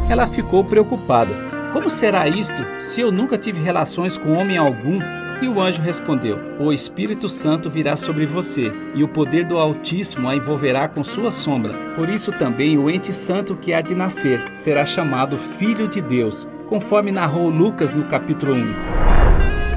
Ela 0.07 0.27
ficou 0.27 0.63
preocupada. 0.63 1.35
Como 1.73 1.89
será 1.89 2.27
isto 2.27 2.63
se 2.79 3.01
eu 3.01 3.11
nunca 3.11 3.37
tive 3.37 3.59
relações 3.59 4.17
com 4.17 4.33
homem 4.33 4.57
algum? 4.57 4.99
E 5.41 5.47
o 5.47 5.59
anjo 5.59 5.81
respondeu: 5.81 6.37
O 6.59 6.71
Espírito 6.71 7.27
Santo 7.27 7.67
virá 7.67 7.97
sobre 7.97 8.27
você, 8.27 8.71
e 8.93 9.03
o 9.03 9.07
poder 9.07 9.45
do 9.45 9.57
Altíssimo 9.57 10.29
a 10.29 10.35
envolverá 10.35 10.87
com 10.87 11.03
sua 11.03 11.31
sombra. 11.31 11.73
Por 11.95 12.09
isso 12.09 12.31
também 12.33 12.77
o 12.77 12.91
ente 12.91 13.11
santo 13.11 13.55
que 13.55 13.73
há 13.73 13.81
de 13.81 13.95
nascer 13.95 14.51
será 14.53 14.85
chamado 14.85 15.39
Filho 15.39 15.87
de 15.87 15.99
Deus, 15.99 16.47
conforme 16.67 17.11
narrou 17.11 17.49
Lucas 17.49 17.91
no 17.91 18.03
capítulo 18.03 18.53
1. 18.53 18.90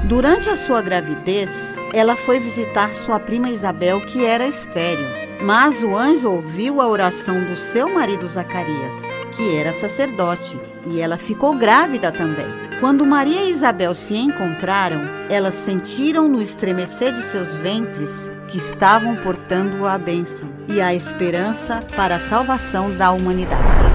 Durante 0.07 0.47
a 0.49 0.55
sua 0.55 0.83
gravidez, 0.83 1.49
ela 1.91 2.15
foi 2.15 2.39
visitar 2.39 2.95
sua 2.95 3.19
prima 3.19 3.49
Isabel, 3.49 4.05
que 4.05 4.23
era 4.23 4.45
estéril. 4.45 5.07
Mas 5.41 5.81
o 5.83 5.97
anjo 5.97 6.29
ouviu 6.29 6.79
a 6.79 6.87
oração 6.87 7.43
do 7.45 7.55
seu 7.55 7.91
marido 7.91 8.27
Zacarias, 8.27 8.93
que 9.35 9.57
era 9.57 9.73
sacerdote, 9.73 10.59
e 10.85 11.01
ela 11.01 11.17
ficou 11.17 11.55
grávida 11.55 12.11
também. 12.11 12.45
Quando 12.79 13.03
Maria 13.03 13.45
e 13.45 13.49
Isabel 13.49 13.95
se 13.95 14.15
encontraram, 14.15 15.09
elas 15.27 15.55
sentiram 15.55 16.27
no 16.27 16.39
estremecer 16.39 17.11
de 17.11 17.23
seus 17.23 17.55
ventres 17.55 18.11
que 18.47 18.59
estavam 18.59 19.15
portando 19.15 19.87
a 19.87 19.97
bênção 19.97 20.47
e 20.67 20.79
a 20.79 20.93
esperança 20.93 21.79
para 21.95 22.17
a 22.17 22.19
salvação 22.19 22.95
da 22.95 23.11
humanidade. 23.11 23.94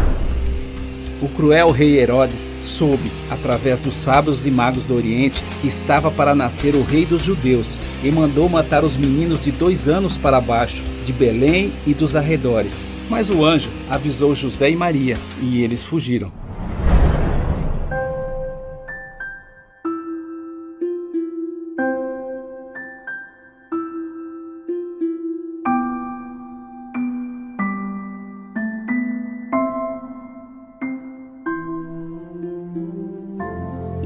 O 1.23 1.29
cruel 1.29 1.71
rei 1.71 1.99
Herodes 1.99 2.51
soube, 2.63 3.13
através 3.31 3.79
dos 3.79 3.93
sábios 3.93 4.47
e 4.47 4.51
magos 4.51 4.85
do 4.85 4.97
Oriente, 4.97 5.45
que 5.61 5.69
estava 5.69 6.11
para 6.11 6.35
nascer 6.35 6.75
o 6.75 6.83
rei 6.83 7.05
dos 7.05 7.23
judeus 7.23 7.79
e 8.03 8.11
mandou 8.11 8.49
matar 8.49 8.85
os 8.85 8.97
meninos 8.97 9.39
de 9.39 9.51
dois 9.51 9.87
anos 9.87 10.17
para 10.17 10.41
baixo, 10.41 10.83
de 11.05 11.13
Belém 11.13 11.75
e 11.87 11.93
dos 11.93 12.17
arredores. 12.17 12.75
Mas 13.11 13.29
o 13.29 13.45
anjo 13.45 13.69
avisou 13.91 14.35
José 14.35 14.71
e 14.71 14.77
Maria 14.77 15.19
e 15.43 15.63
eles 15.63 15.85
fugiram. 15.85 16.33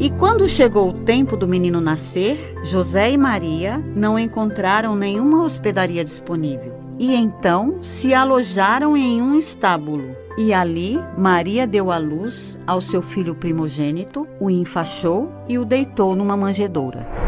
E 0.04 0.10
quando 0.10 0.46
chegou 0.46 0.90
o 0.90 0.92
tempo 0.92 1.34
do 1.34 1.48
menino 1.48 1.80
nascer, 1.80 2.58
José 2.62 3.12
e 3.12 3.16
Maria 3.16 3.78
não 3.96 4.18
encontraram 4.18 4.94
nenhuma 4.94 5.42
hospedaria 5.42 6.04
disponível. 6.04 6.74
E 6.98 7.14
então 7.14 7.82
se 7.82 8.12
alojaram 8.12 8.98
em 8.98 9.22
um 9.22 9.38
estábulo. 9.38 10.14
E 10.36 10.52
ali 10.52 11.00
Maria 11.16 11.66
deu 11.66 11.90
à 11.90 11.96
luz 11.96 12.58
ao 12.66 12.82
seu 12.82 13.00
filho 13.00 13.34
primogênito, 13.34 14.28
o 14.38 14.50
enfaixou 14.50 15.32
e 15.48 15.58
o 15.58 15.64
deitou 15.64 16.14
numa 16.14 16.36
manjedoura. 16.36 17.23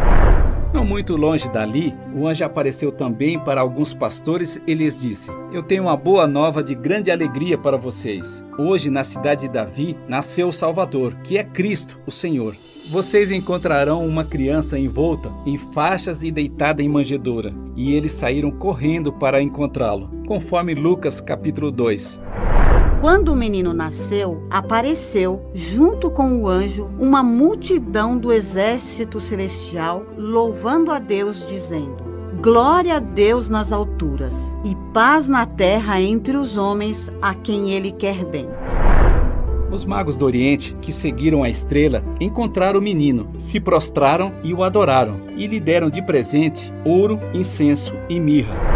Muito 0.86 1.16
longe 1.16 1.50
dali, 1.50 1.92
o 2.14 2.28
anjo 2.28 2.44
apareceu 2.44 2.92
também 2.92 3.40
para 3.40 3.60
alguns 3.60 3.92
pastores 3.92 4.62
e 4.64 4.72
lhes 4.72 5.00
disse: 5.02 5.32
Eu 5.52 5.60
tenho 5.64 5.82
uma 5.82 5.96
boa 5.96 6.28
nova 6.28 6.62
de 6.62 6.76
grande 6.76 7.10
alegria 7.10 7.58
para 7.58 7.76
vocês. 7.76 8.42
Hoje, 8.56 8.88
na 8.88 9.02
cidade 9.02 9.42
de 9.42 9.48
Davi, 9.48 9.96
nasceu 10.06 10.46
o 10.46 10.52
Salvador, 10.52 11.12
que 11.24 11.36
é 11.36 11.42
Cristo, 11.42 11.98
o 12.06 12.12
Senhor. 12.12 12.56
Vocês 12.88 13.32
encontrarão 13.32 14.06
uma 14.06 14.24
criança 14.24 14.78
envolta 14.78 15.28
em 15.44 15.58
faixas 15.58 16.22
e 16.22 16.30
deitada 16.30 16.80
em 16.84 16.88
manjedoura. 16.88 17.52
E 17.74 17.92
eles 17.92 18.12
saíram 18.12 18.52
correndo 18.52 19.12
para 19.12 19.42
encontrá-lo, 19.42 20.08
conforme 20.24 20.72
Lucas 20.72 21.20
capítulo 21.20 21.72
2. 21.72 22.20
Quando 23.06 23.32
o 23.32 23.36
menino 23.36 23.72
nasceu, 23.72 24.42
apareceu, 24.50 25.48
junto 25.54 26.10
com 26.10 26.42
o 26.42 26.48
anjo, 26.48 26.90
uma 26.98 27.22
multidão 27.22 28.18
do 28.18 28.32
exército 28.32 29.20
celestial, 29.20 30.04
louvando 30.18 30.90
a 30.90 30.98
Deus, 30.98 31.46
dizendo: 31.46 31.98
Glória 32.42 32.96
a 32.96 32.98
Deus 32.98 33.48
nas 33.48 33.70
alturas, 33.70 34.34
e 34.64 34.74
paz 34.92 35.28
na 35.28 35.46
terra 35.46 36.00
entre 36.00 36.36
os 36.36 36.58
homens 36.58 37.08
a 37.22 37.32
quem 37.32 37.70
ele 37.70 37.92
quer 37.92 38.24
bem. 38.24 38.48
Os 39.70 39.84
magos 39.84 40.16
do 40.16 40.24
Oriente, 40.24 40.76
que 40.80 40.90
seguiram 40.90 41.44
a 41.44 41.48
estrela, 41.48 42.02
encontraram 42.20 42.80
o 42.80 42.82
menino, 42.82 43.28
se 43.38 43.60
prostraram 43.60 44.32
e 44.42 44.52
o 44.52 44.64
adoraram, 44.64 45.20
e 45.36 45.46
lhe 45.46 45.60
deram 45.60 45.88
de 45.88 46.02
presente 46.02 46.74
ouro, 46.84 47.20
incenso 47.32 47.94
e 48.08 48.18
mirra. 48.18 48.75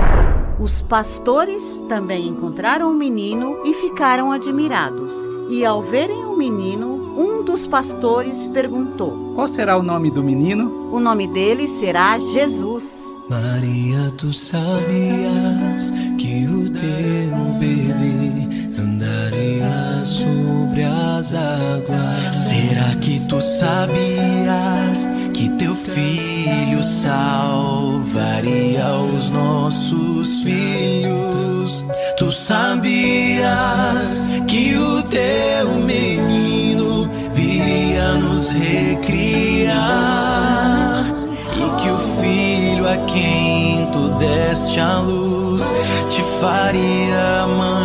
Os 0.61 0.83
pastores 0.83 1.63
também 1.89 2.29
encontraram 2.29 2.91
o 2.91 2.95
menino 2.95 3.63
e 3.65 3.73
ficaram 3.73 4.31
admirados. 4.31 5.11
E 5.49 5.65
ao 5.65 5.83
verem 5.83 6.27
o 6.27 6.37
menino, 6.37 7.19
um 7.19 7.43
dos 7.43 7.67
pastores 7.67 8.37
perguntou: 8.53 9.33
Qual 9.35 9.49
será 9.49 9.79
o 9.79 9.83
nome 9.83 10.11
do 10.11 10.23
menino? 10.23 10.91
O 10.93 11.01
nome 11.01 11.27
dele 11.29 11.67
será 11.67 12.19
Jesus. 12.19 13.01
Maria, 13.27 14.13
tu 14.19 14.35
sabias 14.35 15.91
que 16.19 16.47
o 16.47 16.69
teu 16.69 17.55
bebê 17.59 18.79
andaria 18.79 20.05
sobre 20.05 20.83
as 20.83 21.33
águas? 21.33 22.37
Será 22.37 22.97
que 23.01 23.27
tu 23.29 23.41
sabias 23.41 25.09
que 25.41 25.49
teu 25.57 25.75
filho 25.75 26.83
salvaria 26.83 28.35
os 29.17 29.31
nossos 29.31 30.43
filhos? 30.43 31.83
Tu 32.19 32.31
sabias 32.31 34.29
que 34.47 34.77
o 34.77 35.03
teu 35.05 35.71
menino 35.87 37.09
viria 37.33 38.13
nos 38.17 38.51
recriar 38.51 39.71
e 41.57 41.71
que 41.81 41.89
o 41.89 41.99
filho 42.21 42.87
a 42.87 42.99
quem 43.07 43.87
tu 43.93 44.11
deste 44.19 44.79
a 44.79 44.99
luz 44.99 45.63
te 46.11 46.23
faria 46.39 47.47
mãe 47.47 47.80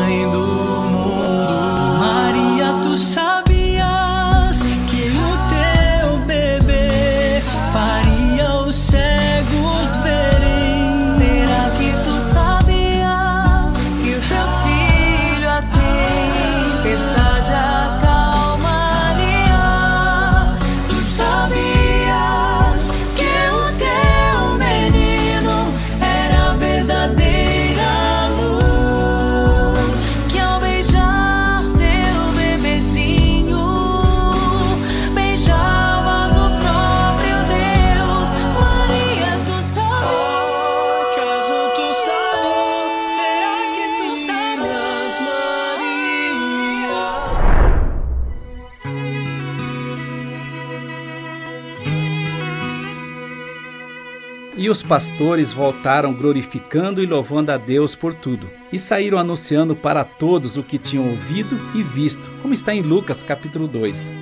pastores 54.85 55.51
voltaram 55.51 56.13
glorificando 56.13 57.01
e 57.01 57.05
louvando 57.05 57.51
a 57.51 57.57
Deus 57.57 57.95
por 57.95 58.13
tudo, 58.13 58.49
e 58.71 58.79
saíram 58.79 59.17
anunciando 59.17 59.75
para 59.75 60.03
todos 60.03 60.57
o 60.57 60.63
que 60.63 60.77
tinham 60.77 61.09
ouvido 61.09 61.57
e 61.73 61.81
visto, 61.81 62.31
como 62.41 62.53
está 62.53 62.73
em 62.73 62.81
Lucas 62.81 63.23
capítulo 63.23 63.67
2. 63.67 64.13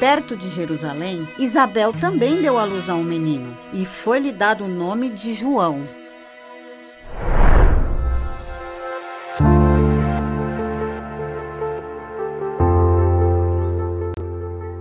Perto 0.00 0.36
de 0.36 0.48
Jerusalém, 0.48 1.28
Isabel 1.38 1.92
também 1.92 2.42
deu 2.42 2.58
à 2.58 2.64
luz 2.64 2.88
a 2.88 2.94
um 2.94 3.04
menino, 3.04 3.56
e 3.72 3.84
foi-lhe 3.84 4.32
dado 4.32 4.64
o 4.64 4.68
nome 4.68 5.10
de 5.10 5.34
João. 5.34 5.86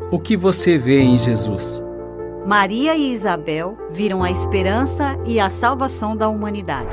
O 0.10 0.19
que 0.19 0.36
você 0.36 0.78
vê 0.78 1.00
em 1.00 1.17
Jesus? 1.17 1.82
Maria 2.45 2.95
e 2.95 3.13
Isabel 3.13 3.77
viram 3.91 4.23
a 4.23 4.32
esperança 4.32 5.15
e 5.25 5.39
a 5.39 5.47
salvação 5.47 6.17
da 6.17 6.27
humanidade. 6.27 6.89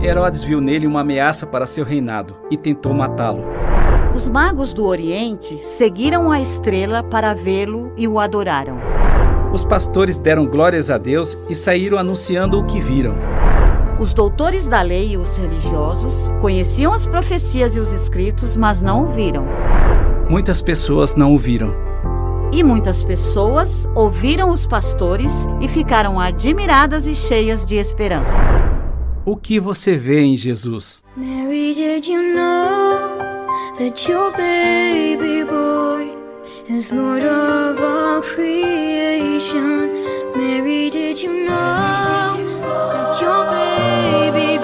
Herodes 0.00 0.42
viu 0.42 0.60
nele 0.60 0.88
uma 0.88 1.02
ameaça 1.02 1.46
para 1.46 1.66
seu 1.66 1.84
reinado 1.84 2.36
e 2.50 2.56
tentou 2.56 2.92
matá-lo. 2.92 3.44
Os 4.12 4.28
magos 4.28 4.74
do 4.74 4.84
Oriente 4.84 5.56
seguiram 5.76 6.32
a 6.32 6.40
estrela 6.40 7.02
para 7.02 7.32
vê-lo 7.32 7.92
e 7.96 8.08
o 8.08 8.18
adoraram. 8.18 8.78
Os 9.52 9.64
pastores 9.64 10.18
deram 10.18 10.46
glórias 10.46 10.90
a 10.90 10.98
Deus 10.98 11.38
e 11.48 11.54
saíram 11.54 11.96
anunciando 11.96 12.58
o 12.58 12.64
que 12.64 12.80
viram. 12.80 13.14
Os 14.00 14.12
doutores 14.12 14.66
da 14.66 14.82
lei 14.82 15.12
e 15.12 15.16
os 15.16 15.36
religiosos 15.36 16.28
conheciam 16.40 16.92
as 16.92 17.06
profecias 17.06 17.76
e 17.76 17.78
os 17.78 17.92
escritos, 17.92 18.56
mas 18.56 18.80
não 18.82 19.04
o 19.04 19.12
viram. 19.12 19.46
Muitas 20.28 20.60
pessoas 20.60 21.14
não 21.14 21.32
o 21.32 21.38
viram. 21.38 21.85
E 22.52 22.62
muitas 22.62 23.02
pessoas 23.02 23.88
ouviram 23.94 24.50
os 24.50 24.66
pastores 24.66 25.30
e 25.60 25.68
ficaram 25.68 26.18
admiradas 26.18 27.06
e 27.06 27.14
cheias 27.14 27.66
de 27.66 27.74
esperança. 27.76 28.32
O 29.24 29.36
que 29.36 29.58
você 29.58 29.96
vê 29.96 30.20
em 30.20 30.36
Jesus? 30.36 31.02
Mary, 31.16 31.74
did 31.74 32.06
you 32.06 32.22
know 32.34 33.18
that 33.78 34.08
your 34.08 34.30
baby 34.32 35.44
boy 35.44 36.14
is 36.68 36.90
Lord 36.90 37.24
of 37.26 37.82
all 37.82 38.22
creation? 38.22 39.90
Mary, 40.36 40.90
did 40.90 41.20
you 41.20 41.32
know 41.48 42.36
that 42.92 43.20
your 43.20 43.44
baby 43.50 44.55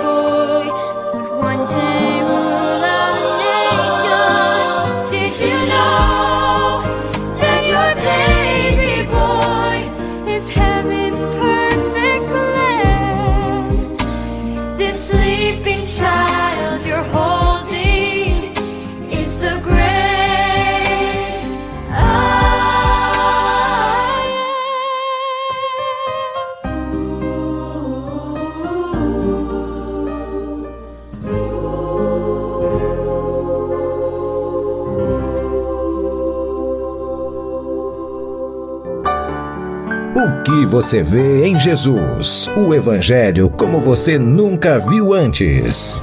que 40.52 40.66
você 40.66 41.02
vê 41.02 41.46
em 41.46 41.58
Jesus? 41.58 42.46
O 42.54 42.74
Evangelho 42.74 43.48
como 43.48 43.80
você 43.80 44.18
nunca 44.18 44.78
viu 44.78 45.14
antes. 45.14 46.02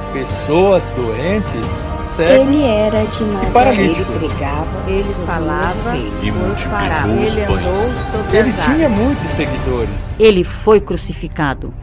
pessoas 0.11 0.89
doentes, 0.91 1.83
cegos 1.97 2.47
Ele 2.47 2.63
era 2.63 3.05
de 3.05 3.23
e 3.23 3.51
paralíticos. 3.51 4.23
Ele 4.87 5.15
falava 5.25 5.97
E 5.97 6.31
os 6.31 7.35
Ele 7.37 7.45
pães. 7.45 7.65
andou 7.65 7.75
sobre 8.11 8.37
Ele 8.37 8.49
as 8.49 8.63
tinha 8.65 8.89
muitos 8.89 9.25
seguidores. 9.31 10.19
Ele 10.19 10.43
foi 10.43 10.79
crucificado. 10.79 11.73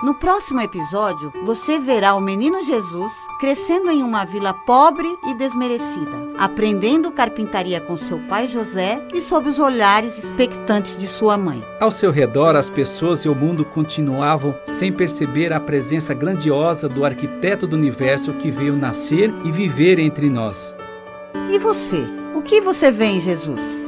No 0.00 0.14
próximo 0.14 0.60
episódio, 0.60 1.32
você 1.42 1.76
verá 1.80 2.14
o 2.14 2.20
menino 2.20 2.62
Jesus 2.62 3.12
crescendo 3.40 3.90
em 3.90 4.04
uma 4.04 4.24
vila 4.24 4.54
pobre 4.54 5.18
e 5.26 5.34
desmerecida, 5.34 6.12
aprendendo 6.38 7.10
carpintaria 7.10 7.80
com 7.80 7.96
seu 7.96 8.16
pai 8.28 8.46
José 8.46 9.04
e 9.12 9.20
sob 9.20 9.48
os 9.48 9.58
olhares 9.58 10.16
expectantes 10.16 10.96
de 10.96 11.08
sua 11.08 11.36
mãe. 11.36 11.64
Ao 11.80 11.90
seu 11.90 12.12
redor, 12.12 12.54
as 12.54 12.70
pessoas 12.70 13.24
e 13.24 13.28
o 13.28 13.34
mundo 13.34 13.64
continuavam 13.64 14.54
sem 14.66 14.92
perceber 14.92 15.52
a 15.52 15.58
presença 15.58 16.14
grandiosa 16.14 16.88
do 16.88 17.04
arquiteto 17.04 17.66
do 17.66 17.74
universo 17.74 18.32
que 18.34 18.52
veio 18.52 18.76
nascer 18.76 19.34
e 19.44 19.50
viver 19.50 19.98
entre 19.98 20.30
nós. 20.30 20.76
E 21.50 21.58
você? 21.58 22.06
O 22.36 22.42
que 22.42 22.60
você 22.60 22.92
vê 22.92 23.06
em 23.06 23.20
Jesus? 23.20 23.87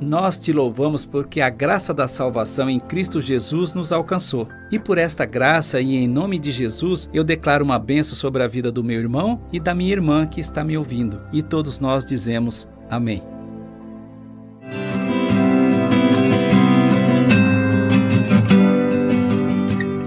Nós 0.00 0.38
te 0.38 0.50
louvamos 0.50 1.04
porque 1.04 1.42
a 1.42 1.50
graça 1.50 1.92
da 1.92 2.06
salvação 2.06 2.70
em 2.70 2.80
Cristo 2.80 3.20
Jesus 3.20 3.74
nos 3.74 3.92
alcançou. 3.92 4.48
E 4.72 4.78
por 4.78 4.96
esta 4.96 5.26
graça 5.26 5.78
e 5.78 5.94
em 5.94 6.08
nome 6.08 6.38
de 6.38 6.50
Jesus, 6.50 7.10
eu 7.12 7.22
declaro 7.22 7.62
uma 7.62 7.78
benção 7.78 8.16
sobre 8.16 8.42
a 8.42 8.48
vida 8.48 8.72
do 8.72 8.82
meu 8.82 8.98
irmão 8.98 9.42
e 9.52 9.60
da 9.60 9.74
minha 9.74 9.92
irmã 9.92 10.26
que 10.26 10.40
está 10.40 10.64
me 10.64 10.78
ouvindo. 10.78 11.20
E 11.30 11.42
todos 11.42 11.80
nós 11.80 12.06
dizemos 12.06 12.66
amém. 12.88 13.22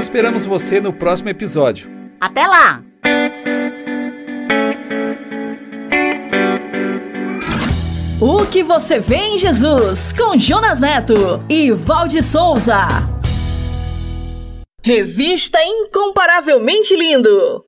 Esperamos 0.00 0.46
você 0.46 0.80
no 0.80 0.92
próximo 0.92 1.30
episódio. 1.30 1.90
Até 2.20 2.46
lá! 2.46 2.93
O 8.26 8.46
que 8.46 8.62
você 8.62 8.98
vê 8.98 9.16
em 9.16 9.36
Jesus, 9.36 10.10
com 10.14 10.38
Jonas 10.38 10.80
Neto 10.80 11.44
e 11.46 11.70
Valde 11.70 12.22
Souza. 12.22 12.88
Revista 14.82 15.58
Incomparavelmente 15.62 16.96
Lindo. 16.96 17.66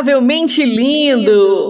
Incomparavelmente 0.00 0.64
lindo! 0.64 1.69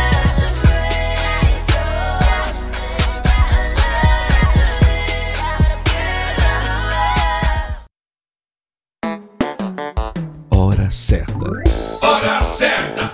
Certa. 10.91 11.33
Hora 12.01 12.41
certa. 12.41 13.13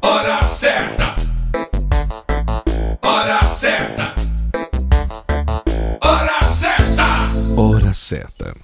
Hora 0.00 0.42
certa. 0.42 1.14
Hora 3.02 3.42
certa. 3.42 4.14
Hora 6.00 6.42
certa. 6.42 7.04
Hora 7.56 7.92
certa. 7.92 8.56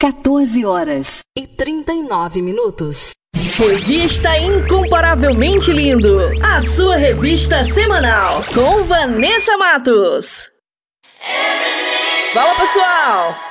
14 0.00 0.64
horas 0.64 1.20
e 1.38 1.46
39 1.46 2.42
minutos. 2.42 3.12
Revista 3.56 4.36
Incomparavelmente 4.36 5.72
Lindo, 5.72 6.32
a 6.42 6.60
sua 6.60 6.96
revista 6.96 7.64
semanal 7.64 8.42
com 8.52 8.82
Vanessa 8.82 9.56
Matos. 9.56 10.50
Fala 12.32 12.54
pessoal, 12.56 13.36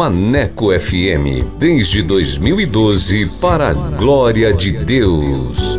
Maneco 0.00 0.72
FM, 0.72 1.44
desde 1.58 2.02
2012, 2.02 3.28
para 3.38 3.68
a 3.68 3.72
glória 3.74 4.50
de 4.50 4.72
Deus. 4.72 5.78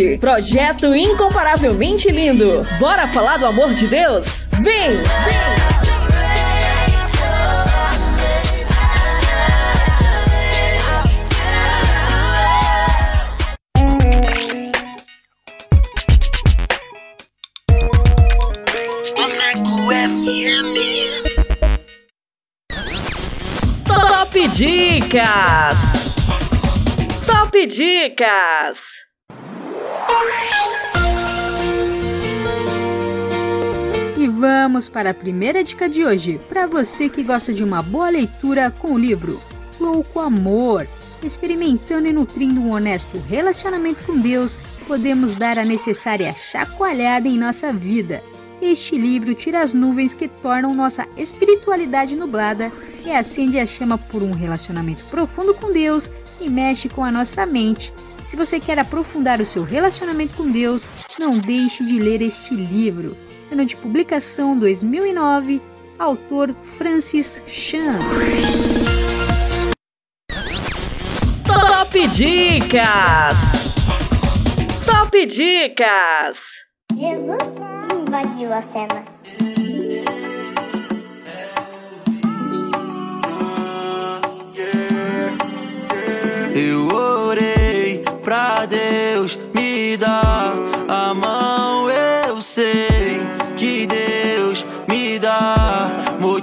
Projeto 0.19 0.95
Incomparavelmente 0.95 2.09
Lindo. 2.09 2.65
Bora 2.79 3.07
falar 3.07 3.37
do 3.37 3.45
amor 3.45 3.73
de 3.73 3.87
Deus? 3.87 4.47
Vem! 4.61 4.97
Vem! 4.97 5.61
Top 23.85 24.47
Dicas! 24.47 25.77
Top 27.25 27.67
Dicas! 27.67 29.10
E 34.17 34.27
vamos 34.27 34.87
para 34.87 35.09
a 35.09 35.13
primeira 35.13 35.63
dica 35.63 35.89
de 35.89 36.05
hoje, 36.05 36.39
para 36.47 36.67
você 36.67 37.09
que 37.09 37.23
gosta 37.23 37.51
de 37.51 37.63
uma 37.63 37.81
boa 37.81 38.09
leitura 38.09 38.69
com 38.69 38.93
o 38.93 38.99
livro 38.99 39.41
Louco 39.79 40.19
Amor. 40.19 40.87
Experimentando 41.23 42.07
e 42.07 42.13
nutrindo 42.13 42.61
um 42.61 42.71
honesto 42.71 43.17
relacionamento 43.19 44.03
com 44.03 44.19
Deus, 44.19 44.57
podemos 44.87 45.33
dar 45.33 45.57
a 45.57 45.65
necessária 45.65 46.33
chacoalhada 46.33 47.27
em 47.27 47.37
nossa 47.37 47.71
vida. 47.73 48.23
Este 48.61 48.95
livro 48.95 49.33
tira 49.33 49.61
as 49.61 49.73
nuvens 49.73 50.13
que 50.13 50.27
tornam 50.27 50.75
nossa 50.75 51.07
espiritualidade 51.17 52.15
nublada 52.15 52.71
e 53.03 53.11
acende 53.11 53.57
a 53.57 53.65
chama 53.65 53.97
por 53.97 54.21
um 54.21 54.31
relacionamento 54.31 55.03
profundo 55.05 55.53
com 55.55 55.71
Deus 55.71 56.11
e 56.39 56.47
mexe 56.47 56.87
com 56.87 57.03
a 57.03 57.11
nossa 57.11 57.43
mente. 57.45 57.91
Se 58.25 58.35
você 58.35 58.59
quer 58.59 58.79
aprofundar 58.79 59.41
o 59.41 59.45
seu 59.45 59.63
relacionamento 59.63 60.35
com 60.35 60.49
Deus, 60.49 60.87
não 61.19 61.37
deixe 61.37 61.83
de 61.85 61.99
ler 61.99 62.21
este 62.21 62.55
livro. 62.55 63.15
Ano 63.51 63.65
de 63.65 63.75
publicação 63.75 64.57
2009, 64.57 65.61
autor 65.99 66.53
Francis 66.77 67.41
Chan. 67.47 67.99
Top 71.45 72.07
Dicas! 72.07 73.37
Top 74.85 75.25
Dicas! 75.25 76.37
Jesus 76.95 77.57
invadiu 77.93 78.53
a 78.53 78.61
cena. 78.61 79.10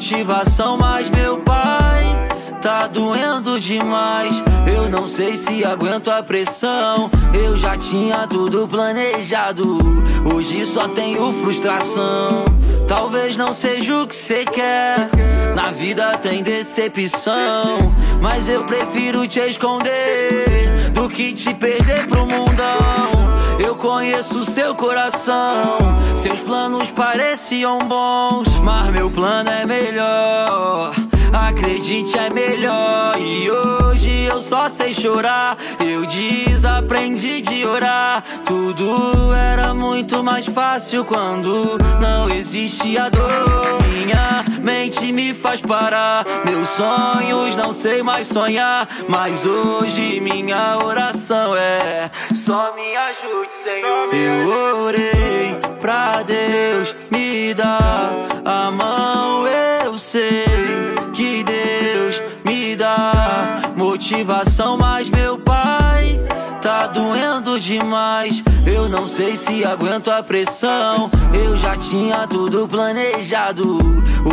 Motivação, 0.09 0.79
mas 0.79 1.11
meu 1.11 1.37
pai 1.43 2.03
tá 2.63 2.87
doendo 2.87 3.61
demais. 3.61 4.43
Não 4.91 5.07
sei 5.07 5.37
se 5.37 5.65
aguento 5.65 6.11
a 6.11 6.23
pressão. 6.23 7.11
Eu 7.35 7.57
já 7.57 7.77
tinha 7.77 8.27
tudo 8.27 8.67
planejado. 8.67 9.79
Hoje 10.35 10.65
só 10.65 10.89
tenho 10.89 11.31
frustração. 11.43 12.45
Talvez 12.87 13.37
não 13.37 13.53
seja 13.53 14.03
o 14.03 14.07
que 14.07 14.17
você 14.17 14.45
quer. 14.45 15.11
Na 15.55 15.71
vida 15.71 16.17
tem 16.19 16.43
decepção. 16.43 17.93
Mas 18.23 18.49
eu 18.49 18.65
prefiro 18.65 19.29
te 19.29 19.41
esconder 19.41 20.91
do 20.93 21.09
que 21.09 21.33
te 21.33 21.53
perder 21.55 22.07
pro 22.07 22.27
mundão. 22.27 23.29
Eu 23.59 23.75
conheço 23.75 24.43
seu 24.45 24.75
coração. 24.75 25.79
Seus 26.15 26.41
planos 26.41 26.91
pareciam 26.91 27.79
bons, 27.81 28.49
mas 28.65 28.91
meu 28.91 29.11
plano 29.11 29.51
é 29.51 29.67
melhor. 29.67 31.08
Acredite, 31.33 32.19
é 32.19 32.31
melhor. 32.31 33.17
E 33.19 33.51
hoje 33.51 34.25
eu 34.25 34.43
só 34.43 34.69
sei 34.69 34.95
chorar. 34.95 35.57
Eu 35.85 36.07
desaprendi 36.07 37.41
de 37.41 37.67
orar. 37.67 38.23
Tudo 38.45 39.33
era 39.35 39.75
muito 39.75 40.23
mais 40.23 40.47
fácil 40.47 41.05
quando 41.05 41.79
não 42.01 42.31
existia 42.31 43.11
dor. 43.11 43.83
Minha 43.89 44.45
mente 44.63 45.13
me 45.13 45.35
faz 45.35 45.61
parar. 45.61 46.25
Meus 46.45 46.69
sonhos 46.71 47.57
não 47.57 47.73
sei 47.73 48.03
mais 48.03 48.29
sonhar. 48.29 48.89
Mas 49.09 49.45
hoje 49.45 50.21
minha 50.21 50.79
oração 50.79 51.55
é: 51.57 52.11
só 52.35 52.75
me 52.75 52.97
ajude, 52.97 53.53
Senhor. 53.53 54.15
Eu 54.15 54.81
orei 54.85 55.59
pra 55.81 56.23
Deus 56.23 56.97
me 57.11 57.55
dar 57.55 58.13
a 58.45 58.71
mão. 58.71 59.47
Eu 59.47 59.99
sei 59.99 60.48
motivação, 64.09 64.79
mas 64.79 65.11
meu 65.11 65.39
pai 65.39 66.19
tá 66.63 66.87
doendo 66.87 67.61
demais. 67.61 68.43
Eu 68.67 68.89
não 68.89 69.07
sei 69.07 69.37
se 69.37 69.63
aguento 69.67 70.11
a 70.11 70.23
pressão. 70.23 71.11
Eu 71.35 71.59
já 71.59 71.77
tinha 71.77 72.27
tudo 72.27 72.67
planejado, 72.67 73.79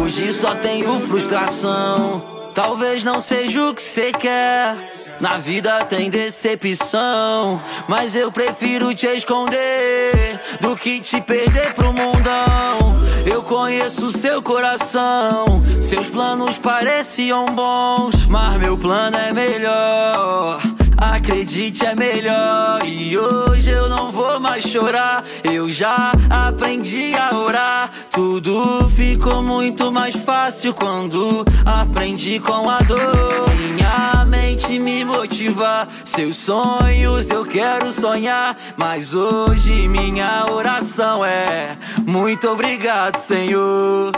hoje 0.02 0.32
só 0.32 0.56
tenho 0.56 0.98
frustração. 1.00 2.45
Talvez 2.56 3.04
não 3.04 3.20
seja 3.20 3.70
o 3.70 3.76
que 3.76 3.82
cê 3.82 4.14
quer. 4.14 4.76
Na 5.20 5.38
vida 5.38 5.84
tem 5.86 6.10
decepção, 6.10 7.62
mas 7.88 8.16
eu 8.16 8.32
prefiro 8.32 8.96
te 8.96 9.08
esconder 9.08 10.40
do 10.62 10.76
que 10.76 11.02
te 11.02 11.20
perder 11.20 11.74
pro 11.74 11.92
mundão. 11.92 13.04
Eu 13.26 13.44
conheço 13.44 14.10
seu 14.10 14.42
coração, 14.42 15.62
seus 15.82 16.10
planos 16.10 16.58
pareciam 16.58 17.46
bons, 17.48 18.26
mas 18.28 18.58
meu 18.58 18.78
plano 18.78 19.18
é 19.18 19.34
melhor. 19.34 20.75
Acredite, 20.98 21.86
é 21.86 21.96
melhor. 21.96 22.86
E 22.86 23.18
hoje 23.18 23.70
eu 23.70 23.90
não 23.90 24.12
vou 24.12 24.40
mais 24.40 24.64
chorar. 24.66 25.24
Eu 25.44 25.70
já 25.70 26.12
aprendi 26.30 27.14
a 27.16 27.36
orar. 27.36 27.90
Tudo 28.12 28.88
ficou 28.90 29.42
muito 29.42 29.92
mais 29.92 30.16
fácil 30.16 30.74
quando 30.74 31.46
aprendi 31.66 32.40
com 32.40 32.70
a 32.70 32.80
dor. 32.80 33.50
Minha 33.58 34.26
mente 34.26 34.80
me 34.80 35.04
motiva. 35.04 35.88
Seus 36.06 36.38
sonhos 36.38 37.30
eu 37.30 37.46
quero 37.46 37.92
sonhar. 37.92 38.56
Mas 38.78 39.14
hoje 39.14 39.88
minha 39.88 40.46
oração 40.50 41.26
é: 41.26 41.78
Muito 42.06 42.48
obrigado, 42.50 43.18
Senhor. 43.20 44.12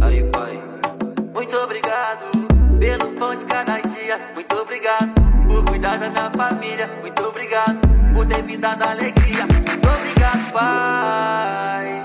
Aí, 0.00 0.22
pai. 0.24 0.62
Muito 1.34 1.56
obrigado 1.56 2.30
pelo 2.78 3.08
pão 3.18 3.34
de 3.34 3.44
cada 3.46 3.78
dia. 3.80 4.20
Muito 4.34 4.54
obrigado 4.56 5.17
da 5.98 6.10
minha 6.10 6.30
família. 6.30 6.88
Muito 7.00 7.22
obrigado 7.22 7.80
por 8.14 8.26
ter 8.26 8.42
me 8.42 8.56
dado 8.56 8.82
alegria. 8.84 9.46
Muito 9.46 9.88
obrigado, 9.88 10.52
pai. 10.52 12.02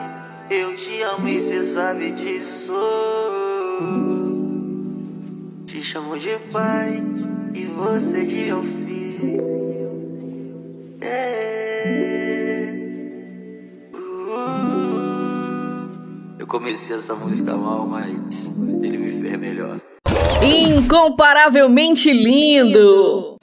Eu 0.50 0.76
te 0.76 1.02
amo 1.02 1.28
e 1.28 1.40
cê 1.40 1.62
sabe 1.62 2.12
disso. 2.12 2.74
Te 5.66 5.84
chamo 5.84 6.18
de 6.18 6.38
pai 6.52 7.04
e 7.54 7.66
você 7.66 8.26
de 8.26 8.46
meu 8.46 8.64
filho. 8.64 9.44
É. 11.02 12.74
Uh. 13.94 14.70
Eu 16.40 16.48
comecei 16.48 16.96
essa 16.96 17.14
música 17.16 17.56
mal, 17.56 17.86
mas 17.86 18.52
ele 18.82 18.98
me 18.98 19.12
fez 19.22 19.38
melhor. 19.38 19.78
Incomparavelmente 20.42 22.12
lindo! 22.12 23.38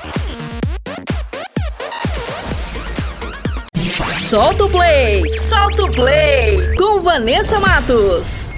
Solta 4.28 4.64
o 4.64 4.70
play! 4.70 5.32
Solta 5.32 5.84
o 5.84 5.92
play! 5.94 6.76
Com 6.76 7.00
Vanessa 7.00 7.58
Matos. 7.60 8.50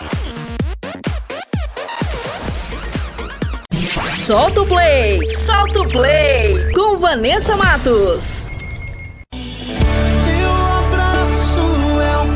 Solta 4.30 4.62
o 4.62 4.66
play! 4.66 5.28
Solta 5.28 5.80
o 5.80 5.88
play! 5.88 6.72
Com 6.72 6.98
Vanessa 6.98 7.56
Matos. 7.56 8.46
É 8.46 9.36
é 11.98 12.16
o 12.16 12.26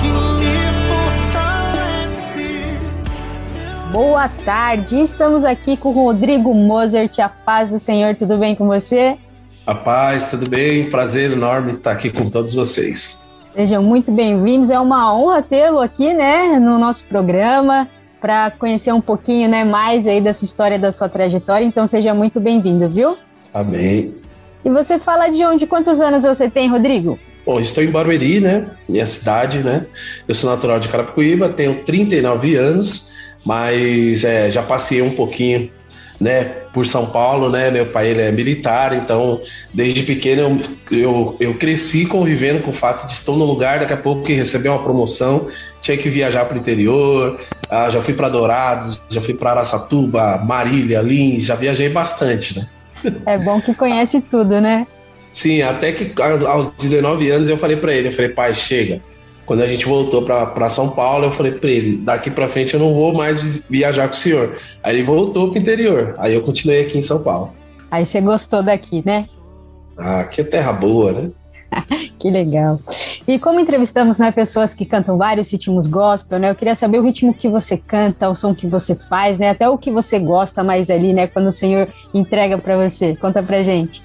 que 0.00 0.08
me 0.40 0.72
fortalece. 1.68 2.48
Boa 3.92 4.30
tarde, 4.46 4.98
estamos 4.98 5.44
aqui 5.44 5.76
com 5.76 5.90
o 5.90 5.92
Rodrigo 5.92 6.54
Mozart, 6.54 7.18
a 7.18 7.28
paz 7.28 7.72
do 7.72 7.78
Senhor, 7.78 8.16
tudo 8.16 8.38
bem 8.38 8.54
com 8.54 8.66
você? 8.66 9.18
A 9.66 9.74
paz, 9.74 10.30
tudo 10.30 10.48
bem? 10.48 10.88
Prazer 10.88 11.30
enorme 11.32 11.72
estar 11.72 11.92
aqui 11.92 12.08
com 12.08 12.30
todos 12.30 12.54
vocês. 12.54 13.25
Sejam 13.56 13.82
muito 13.82 14.12
bem-vindos, 14.12 14.68
é 14.68 14.78
uma 14.78 15.16
honra 15.16 15.40
tê-lo 15.40 15.80
aqui, 15.80 16.12
né, 16.12 16.60
no 16.60 16.78
nosso 16.78 17.04
programa, 17.04 17.88
para 18.20 18.50
conhecer 18.50 18.92
um 18.92 19.00
pouquinho, 19.00 19.48
né, 19.48 19.64
mais 19.64 20.06
aí 20.06 20.20
da 20.20 20.34
sua 20.34 20.44
história, 20.44 20.78
da 20.78 20.92
sua 20.92 21.08
trajetória, 21.08 21.64
então 21.64 21.88
seja 21.88 22.12
muito 22.12 22.38
bem-vindo, 22.38 22.86
viu? 22.86 23.16
Amém. 23.54 24.14
E 24.62 24.68
você 24.68 24.98
fala 24.98 25.30
de 25.30 25.42
onde, 25.42 25.66
quantos 25.66 26.02
anos 26.02 26.22
você 26.22 26.50
tem, 26.50 26.68
Rodrigo? 26.68 27.18
Bom, 27.46 27.58
estou 27.58 27.82
em 27.82 27.90
Barueri, 27.90 28.40
né, 28.40 28.66
minha 28.86 29.06
cidade, 29.06 29.60
né, 29.60 29.86
eu 30.28 30.34
sou 30.34 30.50
natural 30.50 30.78
de 30.78 30.90
Carapicuíba, 30.90 31.48
tenho 31.48 31.82
39 31.82 32.56
anos, 32.56 33.10
mas 33.42 34.22
é, 34.22 34.50
já 34.50 34.62
passei 34.62 35.00
um 35.00 35.14
pouquinho 35.14 35.70
né, 36.20 36.44
por 36.72 36.86
São 36.86 37.06
Paulo, 37.06 37.50
né? 37.50 37.70
Meu 37.70 37.86
pai 37.86 38.08
ele 38.08 38.22
é 38.22 38.32
militar, 38.32 38.94
então 38.94 39.40
desde 39.72 40.02
pequeno 40.02 40.60
eu, 40.90 40.98
eu, 40.98 41.36
eu 41.40 41.54
cresci 41.54 42.06
convivendo 42.06 42.62
com 42.62 42.70
o 42.70 42.74
fato 42.74 43.06
de 43.06 43.12
estou 43.12 43.36
no 43.36 43.44
lugar, 43.44 43.80
daqui 43.80 43.92
a 43.92 43.96
pouco 43.96 44.22
que 44.24 44.32
receber 44.32 44.68
uma 44.68 44.82
promoção, 44.82 45.46
tinha 45.80 45.96
que 45.96 46.08
viajar 46.08 46.44
para 46.46 46.56
o 46.56 46.58
interior. 46.58 47.38
Ah, 47.68 47.90
já 47.90 48.02
fui 48.02 48.14
para 48.14 48.28
Dourados, 48.28 49.02
já 49.08 49.20
fui 49.20 49.34
para 49.34 49.50
Araçatuba, 49.50 50.38
Marília, 50.38 51.00
Lins, 51.02 51.44
já 51.44 51.54
viajei 51.54 51.88
bastante, 51.88 52.58
né? 52.58 52.66
É 53.26 53.38
bom 53.38 53.60
que 53.60 53.74
conhece 53.74 54.20
tudo, 54.20 54.60
né? 54.60 54.86
Sim, 55.30 55.60
até 55.62 55.92
que 55.92 56.20
aos- 56.20 56.42
aos 56.42 56.70
19 56.78 57.30
anos 57.30 57.48
eu 57.48 57.58
falei 57.58 57.76
para 57.76 57.92
ele, 57.94 58.08
eu 58.08 58.12
falei, 58.12 58.30
pai, 58.30 58.54
chega. 58.54 59.00
Quando 59.46 59.62
a 59.62 59.66
gente 59.68 59.86
voltou 59.86 60.22
para 60.22 60.68
São 60.68 60.90
Paulo, 60.90 61.26
eu 61.26 61.30
falei 61.32 61.52
para 61.52 61.70
ele, 61.70 61.96
daqui 61.98 62.30
para 62.30 62.48
frente 62.48 62.74
eu 62.74 62.80
não 62.80 62.92
vou 62.92 63.14
mais 63.14 63.40
vi- 63.40 63.78
viajar 63.78 64.08
com 64.08 64.14
o 64.14 64.16
senhor. 64.16 64.56
Aí 64.82 64.96
ele 64.96 65.04
voltou 65.04 65.50
pro 65.50 65.58
interior. 65.60 66.14
Aí 66.18 66.34
eu 66.34 66.42
continuei 66.42 66.82
aqui 66.82 66.98
em 66.98 67.02
São 67.02 67.22
Paulo. 67.22 67.52
Aí 67.90 68.04
você 68.04 68.20
gostou 68.20 68.62
daqui, 68.62 69.02
né? 69.06 69.26
Ah, 69.96 70.24
que 70.24 70.42
terra 70.44 70.72
boa, 70.72 71.12
né? 71.12 71.30
Que 72.18 72.30
legal. 72.30 72.80
E 73.28 73.38
como 73.38 73.60
entrevistamos 73.60 74.18
né, 74.18 74.32
pessoas 74.32 74.72
que 74.72 74.86
cantam 74.86 75.18
vários 75.18 75.50
ritmos 75.52 75.86
gospel, 75.86 76.38
né? 76.38 76.50
Eu 76.50 76.54
queria 76.54 76.74
saber 76.74 76.98
o 76.98 77.02
ritmo 77.02 77.34
que 77.34 77.48
você 77.48 77.76
canta, 77.76 78.28
o 78.28 78.34
som 78.34 78.54
que 78.54 78.66
você 78.66 78.94
faz, 78.94 79.38
né? 79.38 79.50
Até 79.50 79.68
o 79.68 79.76
que 79.76 79.90
você 79.90 80.18
gosta 80.18 80.64
mais 80.64 80.88
ali, 80.90 81.12
né? 81.12 81.26
Quando 81.26 81.48
o 81.48 81.52
Senhor 81.52 81.88
entrega 82.14 82.56
para 82.56 82.76
você. 82.76 83.14
Conta 83.16 83.42
pra 83.42 83.62
gente. 83.62 84.02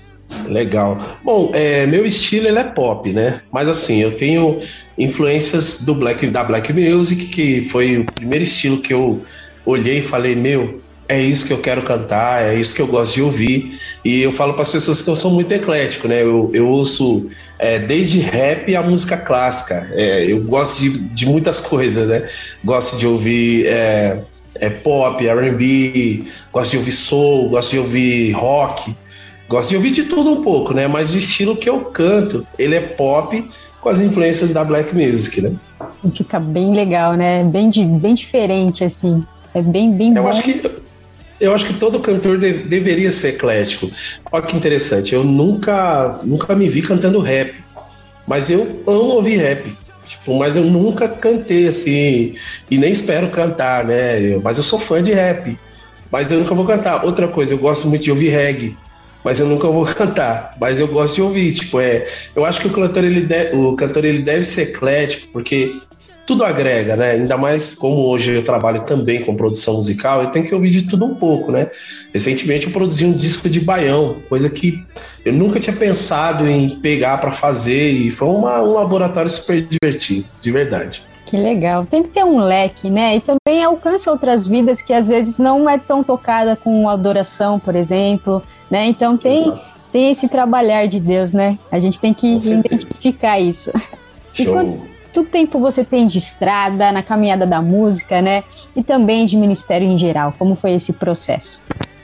Legal. 0.48 1.02
Bom, 1.24 1.52
é, 1.54 1.86
meu 1.86 2.06
estilo 2.06 2.48
ele 2.48 2.60
é 2.60 2.64
pop, 2.64 3.12
né? 3.12 3.42
Mas 3.52 3.68
assim, 3.68 4.02
eu 4.02 4.12
tenho 4.18 4.60
influências 4.98 5.84
do 5.84 5.96
black, 5.96 6.28
da 6.28 6.44
black 6.44 6.72
music, 6.74 7.26
que 7.26 7.68
foi 7.70 7.98
o 7.98 8.06
primeiro 8.06 8.44
estilo 8.44 8.82
que 8.82 8.94
eu 8.94 9.22
olhei 9.66 10.00
e 10.00 10.04
falei, 10.04 10.36
meu, 10.36 10.82
é 11.12 11.20
isso 11.20 11.46
que 11.46 11.52
eu 11.52 11.58
quero 11.58 11.82
cantar, 11.82 12.42
é 12.42 12.56
isso 12.56 12.74
que 12.74 12.82
eu 12.82 12.88
gosto 12.88 13.14
de 13.16 13.22
ouvir. 13.22 13.78
E 14.04 14.22
eu 14.22 14.32
falo 14.32 14.54
para 14.54 14.62
as 14.62 14.70
pessoas 14.70 15.02
que 15.02 15.10
eu 15.10 15.16
sou 15.16 15.32
muito 15.32 15.52
eclético, 15.52 16.08
né? 16.08 16.22
Eu, 16.24 16.50
eu 16.54 16.68
ouço 16.70 17.28
é, 17.60 17.80
desde 17.80 18.20
rap 18.20 18.74
a 18.74 18.82
música 18.82 19.18
clássica. 19.18 19.90
É, 19.92 20.32
eu 20.32 20.42
gosto 20.44 20.80
de, 20.80 20.90
de 20.90 21.26
muitas 21.26 21.60
coisas, 21.60 22.08
né? 22.08 22.30
Gosto 22.64 22.96
de 22.98 23.06
ouvir 23.06 23.68
é, 23.68 24.24
é 24.56 24.70
pop, 24.70 25.28
R&B, 25.28 26.24
gosto 26.52 26.72
de 26.72 26.78
ouvir 26.78 26.92
soul, 26.92 27.50
gosto 27.50 27.72
de 27.72 27.80
ouvir 27.80 28.32
rock, 28.32 28.96
gosto 29.52 29.70
de 29.70 29.76
ouvir 29.76 29.92
de 29.92 30.06
tudo 30.06 30.32
um 30.32 30.42
pouco, 30.42 30.74
né? 30.74 30.88
Mas 30.88 31.14
o 31.14 31.18
estilo 31.18 31.58
que 31.58 31.70
eu 31.70 31.82
canto, 31.82 32.48
ele 32.58 32.74
é 32.74 32.80
pop 32.80 33.50
com 33.82 33.90
as 33.90 34.00
influências 34.00 34.54
da 34.54 34.64
black 34.64 34.96
music, 34.96 35.42
né? 35.42 35.54
Fica 36.16 36.40
bem 36.40 36.74
legal, 36.74 37.14
né? 37.14 37.44
Bem, 37.44 37.70
de, 37.70 37.84
bem 37.84 38.16
diferente, 38.16 38.84
assim. 38.84 39.26
É 39.54 39.62
bem, 39.62 39.92
bem 39.92 40.16
eu 40.16 40.24
bom. 40.24 40.30
Acho 40.30 40.42
que, 40.42 40.72
eu 41.40 41.54
acho 41.54 41.66
que 41.66 41.74
todo 41.74 42.00
cantor 42.00 42.38
de, 42.38 42.54
deveria 42.54 43.12
ser 43.12 43.30
eclético. 43.30 43.92
Olha 44.32 44.46
que 44.46 44.56
interessante, 44.56 45.14
eu 45.14 45.24
nunca, 45.24 46.20
nunca 46.24 46.56
me 46.56 46.70
vi 46.70 46.82
cantando 46.82 47.20
rap, 47.20 47.54
mas 48.26 48.50
eu 48.50 48.82
amo 48.88 49.16
ouvir 49.16 49.38
rap. 49.38 49.78
Tipo, 50.08 50.38
mas 50.38 50.56
eu 50.56 50.64
nunca 50.64 51.08
cantei 51.08 51.68
assim, 51.68 52.36
e 52.70 52.78
nem 52.78 52.92
espero 52.92 53.30
cantar, 53.30 53.84
né? 53.86 54.20
Eu, 54.22 54.42
mas 54.42 54.58
eu 54.58 54.64
sou 54.64 54.80
fã 54.80 55.02
de 55.04 55.12
rap, 55.12 55.58
mas 56.12 56.32
eu 56.32 56.40
nunca 56.40 56.56
vou 56.56 56.66
cantar. 56.66 57.06
Outra 57.06 57.28
coisa, 57.28 57.54
eu 57.54 57.58
gosto 57.58 57.88
muito 57.88 58.04
de 58.04 58.12
ouvir 58.12 58.30
reggae, 58.30 58.78
mas 59.24 59.40
eu 59.40 59.46
nunca 59.46 59.68
vou 59.68 59.86
cantar, 59.96 60.56
mas 60.60 60.80
eu 60.80 60.88
gosto 60.88 61.16
de 61.16 61.22
ouvir. 61.22 61.52
Tipo, 61.54 61.80
é, 61.80 62.08
eu 62.36 62.46
acho 62.46 62.62
que 62.62 62.68
o 62.68 62.72
cantor 62.72 63.04
ele, 63.04 63.22
de, 63.22 63.56
o 63.56 63.76
cantor 63.76 64.06
ele 64.06 64.22
deve 64.22 64.46
ser 64.46 64.64
eclético, 64.64 65.28
porque 65.32 65.76
tudo 66.26 66.46
agrega, 66.46 66.96
né? 66.96 67.12
Ainda 67.12 67.38
mais 67.38 67.76
como 67.76 68.08
hoje 68.08 68.32
eu 68.32 68.44
trabalho 68.44 68.82
também 68.82 69.22
com 69.22 69.36
produção 69.36 69.76
musical, 69.76 70.24
eu 70.24 70.30
tenho 70.30 70.48
que 70.48 70.56
ouvir 70.56 70.70
de 70.70 70.84
tudo 70.84 71.06
um 71.06 71.16
pouco, 71.16 71.52
né? 71.52 71.70
Recentemente 72.14 72.68
eu 72.68 72.72
produzi 72.72 73.06
um 73.06 73.12
disco 73.12 73.50
de 73.50 73.60
baião, 73.60 74.18
coisa 74.30 74.50
que 74.50 74.84
eu 75.26 75.34
nunca 75.34 75.60
tinha 75.60 75.76
pensado 75.76 76.48
em 76.48 76.70
pegar 76.80 77.18
para 77.18 77.32
fazer 77.32 77.92
e 77.92 78.12
foi 78.12 78.28
uma, 78.30 78.62
um 78.62 78.74
laboratório 78.74 79.30
super 79.30 79.62
divertido, 79.62 80.26
de 80.42 80.52
verdade. 80.52 81.04
Que 81.32 81.38
legal. 81.38 81.88
Tem 81.90 82.04
que 82.04 82.10
ter 82.10 82.26
um 82.26 82.40
leque, 82.40 82.90
né? 82.90 83.16
E 83.16 83.22
também 83.22 83.64
alcança 83.64 84.12
outras 84.12 84.46
vidas 84.46 84.82
que 84.82 84.92
às 84.92 85.08
vezes 85.08 85.38
não 85.38 85.70
é 85.70 85.78
tão 85.78 86.04
tocada 86.04 86.58
com 86.58 86.90
adoração, 86.90 87.58
por 87.58 87.74
exemplo, 87.74 88.44
né? 88.70 88.88
Então 88.88 89.16
tem, 89.16 89.58
tem 89.94 90.12
esse 90.12 90.28
trabalhar 90.28 90.88
de 90.88 91.00
Deus, 91.00 91.32
né? 91.32 91.58
A 91.72 91.80
gente 91.80 92.02
tem 92.02 92.14
que 92.14 92.36
identificar 92.36 93.40
isso. 93.40 93.72
E 94.38 94.44
Show. 94.44 94.54
quanto 94.54 95.24
tempo 95.24 95.58
você 95.58 95.86
tem 95.86 96.06
de 96.06 96.18
estrada, 96.18 96.92
na 96.92 97.02
caminhada 97.02 97.48
da 97.48 97.62
música, 97.62 98.22
né? 98.22 98.44
E 98.76 98.84
também 98.84 99.26
de 99.26 99.38
ministério 99.38 99.88
em 99.88 99.98
geral? 99.98 100.36
Como 100.38 100.54
foi 100.56 100.74
esse 100.74 100.92
processo? 100.92 101.62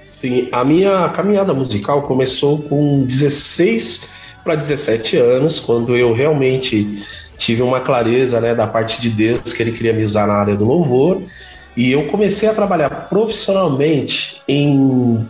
Sim, 0.09 0.47
a 0.53 0.63
minha 0.63 1.09
caminhada 1.09 1.53
musical 1.53 2.03
começou 2.03 2.59
com 2.59 3.03
16 3.05 4.07
para 4.41 4.55
17 4.55 5.17
anos, 5.17 5.59
quando 5.59 5.97
eu 5.97 6.13
realmente 6.13 7.03
tive 7.37 7.61
uma 7.61 7.79
clareza 7.79 8.41
né, 8.41 8.55
da 8.55 8.67
parte 8.67 8.99
de 8.99 9.09
Deus 9.09 9.53
que 9.53 9.61
ele 9.61 9.71
queria 9.71 9.93
me 9.93 10.03
usar 10.03 10.27
na 10.27 10.33
área 10.33 10.55
do 10.55 10.65
louvor. 10.65 11.21
E 11.75 11.91
eu 11.91 12.05
comecei 12.05 12.49
a 12.49 12.53
trabalhar 12.53 12.89
profissionalmente 13.07 14.41
em, 14.47 15.25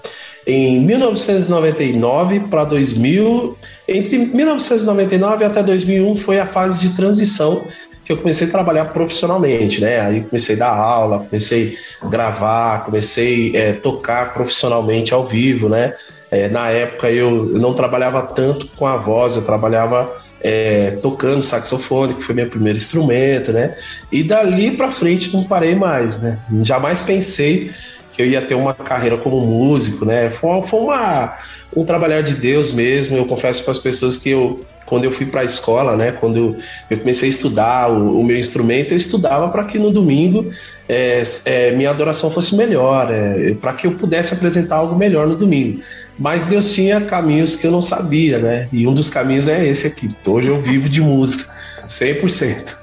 em 0.45 0.80
1999 0.80 2.39
para 2.41 2.64
2000. 2.64 3.58
Entre 3.88 4.18
1999 4.18 5.43
até 5.43 5.62
2001 5.62 6.16
foi 6.16 6.39
a 6.39 6.45
fase 6.45 6.80
de 6.80 6.95
transição 6.95 7.64
que 8.05 8.14
eu 8.14 8.18
comecei 8.18 8.47
a 8.47 8.51
trabalhar 8.51 8.86
profissionalmente, 8.86 9.82
né? 9.82 9.99
Aí 9.99 10.24
comecei 10.24 10.55
a 10.55 10.60
dar 10.60 10.70
aula, 10.74 11.20
comecei 11.20 11.78
a 12.01 12.08
gravar, 12.08 12.86
comecei 12.86 13.53
a 13.53 13.60
é, 13.60 13.74
tocar 13.74 14.34
profissionalmente 14.34 15.14
ao 15.14 15.28
vivo, 15.28 15.68
né? 15.68 15.93
É, 16.32 16.47
na 16.47 16.70
época 16.70 17.12
eu, 17.12 17.53
eu 17.53 17.60
não 17.60 17.74
trabalhava 17.74 18.22
tanto 18.22 18.68
com 18.78 18.88
a 18.88 18.95
voz, 18.95 19.36
eu 19.36 19.41
trabalhava 19.41 20.10
é, 20.42 20.92
tocando 21.02 21.44
saxofone, 21.44 22.16
que 22.16 22.24
foi 22.24 22.36
meu 22.36 22.48
primeiro 22.48 22.78
instrumento, 22.78 23.52
né? 23.52 23.76
E 24.12 24.24
dali 24.24 24.72
para 24.72 24.92
frente 24.92 25.34
não 25.34 25.44
parei 25.44 25.76
mais, 25.76 26.22
né? 26.22 26.40
Jamais 26.62 27.02
pensei 27.02 27.72
que 28.14 28.22
eu 28.22 28.26
ia 28.26 28.42
ter 28.42 28.56
uma 28.56 28.74
carreira 28.74 29.18
como 29.18 29.40
músico, 29.40 30.06
né? 30.06 30.32
Foi, 30.32 30.64
foi 30.64 30.80
uma, 30.80 31.36
um 31.76 31.86
trabalhar 31.86 32.22
de 32.22 32.34
Deus 32.34 32.72
mesmo. 32.72 33.16
Eu 33.18 33.26
confesso 33.26 33.64
para 33.64 33.72
as 33.72 33.80
pessoas 33.80 34.18
que 34.18 34.30
eu, 34.30 34.66
quando 34.88 35.04
eu 35.04 35.12
fui 35.12 35.26
para 35.26 35.42
a 35.42 35.44
escola, 35.44 35.96
né? 35.96 36.14
Quando 36.14 36.56
eu 36.90 36.98
comecei 36.98 37.28
a 37.28 37.30
estudar 37.30 37.92
o, 37.92 38.20
o 38.20 38.24
meu 38.24 38.38
instrumento, 38.38 38.94
eu 38.94 38.98
estudava 38.98 39.50
para 39.50 39.66
que 39.66 39.78
no 39.78 39.92
domingo 39.92 40.50
é, 40.88 41.22
é, 41.46 41.72
minha 41.72 41.90
adoração 41.90 42.32
fosse 42.32 42.56
melhor, 42.56 43.12
é, 43.12 43.54
para 43.56 43.74
que 43.74 43.86
eu 43.86 43.92
pudesse 43.92 44.34
apresentar 44.34 44.78
algo 44.78 44.96
melhor 44.96 45.28
no 45.28 45.36
domingo. 45.36 45.82
Mas 46.18 46.48
Deus 46.48 46.72
tinha 46.74 47.02
caminhos 47.02 47.58
que 47.58 47.68
eu 47.68 47.72
não 47.72 47.82
sabia, 47.82 48.40
né? 48.40 48.70
E 48.72 48.88
um 48.88 48.94
dos 48.94 49.10
caminhos 49.10 49.48
é 49.48 49.68
esse 49.68 49.88
aqui. 49.88 50.08
Hoje 50.26 50.48
eu 50.48 50.62
vivo 50.62 50.88
de 50.88 51.02
música, 51.02 51.52
100%. 51.86 52.78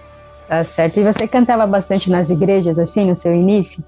Tá 0.46 0.62
certo. 0.62 1.00
E 1.00 1.02
você 1.02 1.26
cantava 1.26 1.66
bastante 1.66 2.10
nas 2.10 2.28
igrejas, 2.28 2.78
assim, 2.78 3.06
no 3.06 3.16
seu 3.16 3.34
início? 3.34 3.82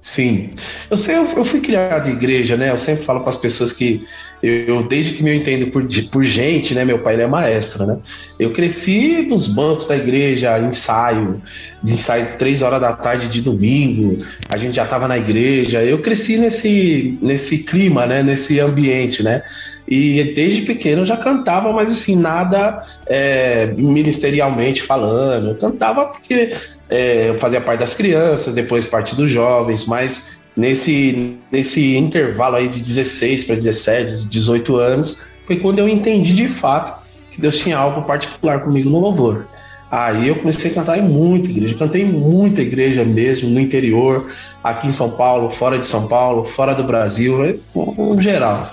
Sim, 0.00 0.48
eu 0.90 0.96
sei, 0.96 1.14
eu, 1.14 1.28
eu 1.36 1.44
fui 1.44 1.60
criado 1.60 2.08
em 2.08 2.12
igreja, 2.12 2.56
né? 2.56 2.70
Eu 2.70 2.78
sempre 2.78 3.04
falo 3.04 3.20
para 3.20 3.28
as 3.28 3.36
pessoas 3.36 3.70
que 3.70 4.02
eu, 4.42 4.82
desde 4.82 5.12
que 5.12 5.22
me 5.22 5.34
entendo 5.34 5.70
por, 5.70 5.86
por 6.10 6.24
gente, 6.24 6.74
né? 6.74 6.86
Meu 6.86 7.00
pai 7.00 7.12
ele 7.12 7.24
é 7.24 7.26
maestro, 7.26 7.84
né? 7.84 7.98
Eu 8.38 8.50
cresci 8.54 9.26
nos 9.28 9.46
bancos 9.46 9.86
da 9.86 9.94
igreja, 9.94 10.58
ensaio, 10.58 11.42
de 11.82 11.92
ensaio 11.92 12.38
três 12.38 12.62
horas 12.62 12.80
da 12.80 12.94
tarde 12.94 13.28
de 13.28 13.42
domingo. 13.42 14.16
A 14.48 14.56
gente 14.56 14.76
já 14.76 14.84
estava 14.84 15.06
na 15.06 15.18
igreja. 15.18 15.82
Eu 15.82 15.98
cresci 15.98 16.38
nesse 16.38 17.18
nesse 17.20 17.58
clima, 17.58 18.06
né? 18.06 18.22
Nesse 18.22 18.58
ambiente, 18.58 19.22
né? 19.22 19.42
E 19.86 20.32
desde 20.34 20.62
pequeno 20.62 21.02
eu 21.02 21.06
já 21.06 21.18
cantava, 21.18 21.70
mas 21.74 21.92
assim 21.92 22.16
nada 22.16 22.86
é, 23.06 23.66
ministerialmente 23.76 24.80
falando. 24.82 25.48
Eu 25.48 25.56
cantava 25.56 26.06
porque 26.06 26.54
é, 26.90 27.28
eu 27.28 27.38
fazia 27.38 27.60
parte 27.60 27.80
das 27.80 27.94
crianças, 27.94 28.54
depois 28.54 28.84
parte 28.84 29.14
dos 29.14 29.30
jovens, 29.30 29.86
mas 29.86 30.40
nesse, 30.56 31.38
nesse 31.50 31.96
intervalo 31.96 32.56
aí 32.56 32.68
de 32.68 32.82
16 32.82 33.44
para 33.44 33.54
17, 33.54 34.28
18 34.28 34.76
anos, 34.76 35.22
foi 35.46 35.56
quando 35.56 35.78
eu 35.78 35.88
entendi 35.88 36.34
de 36.34 36.48
fato 36.48 37.00
que 37.30 37.40
Deus 37.40 37.58
tinha 37.58 37.78
algo 37.78 38.02
particular 38.02 38.64
comigo 38.64 38.90
no 38.90 38.98
louvor. 38.98 39.46
Aí 39.90 40.28
eu 40.28 40.36
comecei 40.36 40.70
a 40.70 40.74
cantar 40.74 40.98
em 40.98 41.02
muita 41.02 41.48
igreja, 41.48 41.74
cantei 41.76 42.02
em 42.02 42.12
muita 42.12 42.62
igreja 42.62 43.04
mesmo, 43.04 43.48
no 43.50 43.58
interior, 43.58 44.28
aqui 44.62 44.86
em 44.86 44.92
São 44.92 45.10
Paulo, 45.10 45.50
fora 45.50 45.78
de 45.78 45.86
São 45.86 46.06
Paulo, 46.06 46.44
fora 46.44 46.74
do 46.74 46.84
Brasil, 46.84 47.60
no 47.74 48.20
geral. 48.22 48.68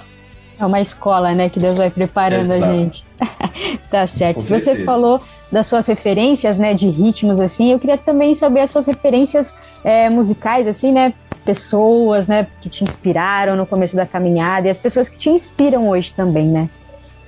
É 0.59 0.65
uma 0.65 0.82
escola, 0.82 1.34
né, 1.34 1.49
que 1.49 1.59
Deus 1.59 1.78
vai 1.78 1.89
preparando 1.89 2.51
Exato. 2.51 2.72
a 2.72 2.76
gente. 2.76 3.05
tá 3.91 4.07
certo. 4.07 4.41
Você 4.41 4.84
falou 4.84 5.22
das 5.52 5.68
suas 5.68 5.88
referências, 5.88 6.58
né, 6.58 6.74
de 6.74 6.88
ritmos, 6.89 7.39
assim. 7.39 7.72
Eu 7.72 7.80
queria 7.80 7.98
também 7.98 8.36
saber 8.36 8.62
as 8.62 8.72
suas 8.72 8.86
referências 8.86 9.54
é, 9.84 10.10
musicais, 10.10 10.68
assim, 10.68 10.91
né? 10.91 11.14
Pessoas, 11.45 12.28
né, 12.28 12.48
que 12.62 12.68
te 12.70 12.84
inspiraram 12.84 13.56
no 13.56 13.66
começo 13.66 13.95
da 13.95 14.06
caminhada 14.06 14.68
e 14.68 14.70
as 14.70 14.78
pessoas 14.78 15.08
que 15.08 15.18
te 15.18 15.30
inspiram 15.30 15.88
hoje 15.89 16.14
também, 16.14 16.48
né? 16.48 16.70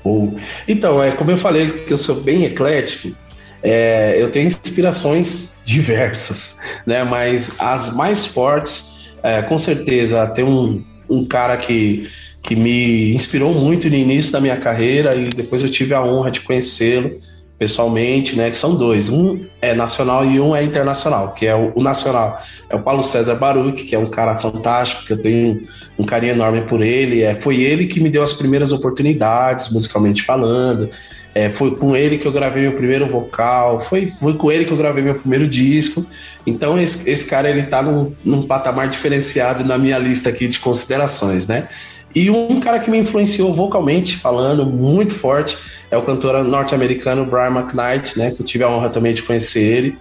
Ou- 0.03 0.35
Então, 0.67 1.01
é, 1.01 1.11
como 1.11 1.31
eu 1.31 1.37
falei 1.37 1.69
que 1.69 1.93
eu 1.93 1.97
sou 1.97 2.15
bem 2.15 2.43
eclético, 2.43 3.15
é, 3.63 4.15
eu 4.17 4.29
tenho 4.31 4.47
inspirações 4.47 5.61
diversas, 5.65 6.57
né? 6.85 7.03
Mas 7.03 7.55
as 7.59 7.93
mais 7.95 8.25
fortes, 8.25 9.11
é, 9.23 9.41
com 9.41 9.57
certeza, 9.57 10.25
tem 10.27 10.43
um, 10.43 10.83
um 11.09 11.25
cara 11.25 11.55
que, 11.57 12.09
que 12.43 12.55
me 12.55 13.13
inspirou 13.13 13.53
muito 13.53 13.89
no 13.89 13.95
início 13.95 14.31
da 14.31 14.41
minha 14.41 14.57
carreira 14.57 15.15
e 15.15 15.29
depois 15.29 15.61
eu 15.63 15.69
tive 15.69 15.93
a 15.93 16.03
honra 16.03 16.31
de 16.31 16.41
conhecê-lo 16.41 17.17
pessoalmente, 17.59 18.37
né? 18.37 18.49
Que 18.49 18.55
são 18.55 18.73
dois, 18.75 19.09
um 19.09 19.45
é 19.61 19.75
nacional 19.75 20.25
e 20.25 20.39
um 20.39 20.55
é 20.55 20.63
internacional, 20.63 21.33
que 21.33 21.45
é 21.45 21.53
o, 21.53 21.73
o 21.75 21.83
nacional 21.83 22.39
é 22.69 22.75
o 22.75 22.79
Paulo 22.79 23.03
César 23.03 23.35
Baruch, 23.35 23.83
que 23.83 23.93
é 23.93 23.99
um 23.99 24.05
cara 24.05 24.37
fantástico, 24.37 25.05
que 25.05 25.11
eu 25.11 25.21
tenho 25.21 25.61
um 25.97 26.05
carinho 26.05 26.33
enorme 26.33 26.61
por 26.61 26.81
ele. 26.81 27.21
É, 27.21 27.35
foi 27.35 27.61
ele 27.61 27.85
que 27.85 27.99
me 27.99 28.09
deu 28.09 28.23
as 28.23 28.31
primeiras 28.31 28.71
oportunidades, 28.71 29.71
musicalmente 29.71 30.23
falando. 30.23 30.89
É, 31.35 31.49
foi 31.49 31.75
com 31.75 31.95
ele 31.95 32.17
que 32.17 32.27
eu 32.27 32.31
gravei 32.31 32.63
meu 32.63 32.71
primeiro 32.71 33.05
vocal, 33.05 33.81
foi, 33.81 34.07
foi 34.19 34.33
com 34.33 34.51
ele 34.51 34.65
que 34.65 34.71
eu 34.71 34.77
gravei 34.77 35.03
meu 35.03 35.15
primeiro 35.15 35.47
disco. 35.47 36.05
Então, 36.45 36.79
esse, 36.79 37.09
esse 37.09 37.27
cara 37.27 37.49
ele 37.49 37.63
tá 37.63 37.81
num, 37.81 38.13
num 38.23 38.43
patamar 38.43 38.87
diferenciado 38.87 39.63
na 39.63 39.77
minha 39.77 39.97
lista 39.97 40.29
aqui 40.29 40.47
de 40.47 40.59
considerações, 40.59 41.47
né? 41.47 41.67
E 42.13 42.29
um 42.29 42.59
cara 42.59 42.79
que 42.79 42.89
me 42.89 42.97
influenciou 42.97 43.53
vocalmente, 43.53 44.17
falando 44.17 44.65
muito 44.65 45.13
forte, 45.13 45.57
é 45.91 45.97
o 45.97 46.01
cantor 46.01 46.43
norte-americano 46.43 47.25
Brian 47.25 47.51
McKnight, 47.51 48.17
né? 48.17 48.31
Que 48.31 48.41
eu 48.41 48.45
tive 48.45 48.63
a 48.63 48.69
honra 48.69 48.89
também 48.89 49.13
de 49.13 49.21
conhecer 49.21 49.61
ele. 49.61 49.97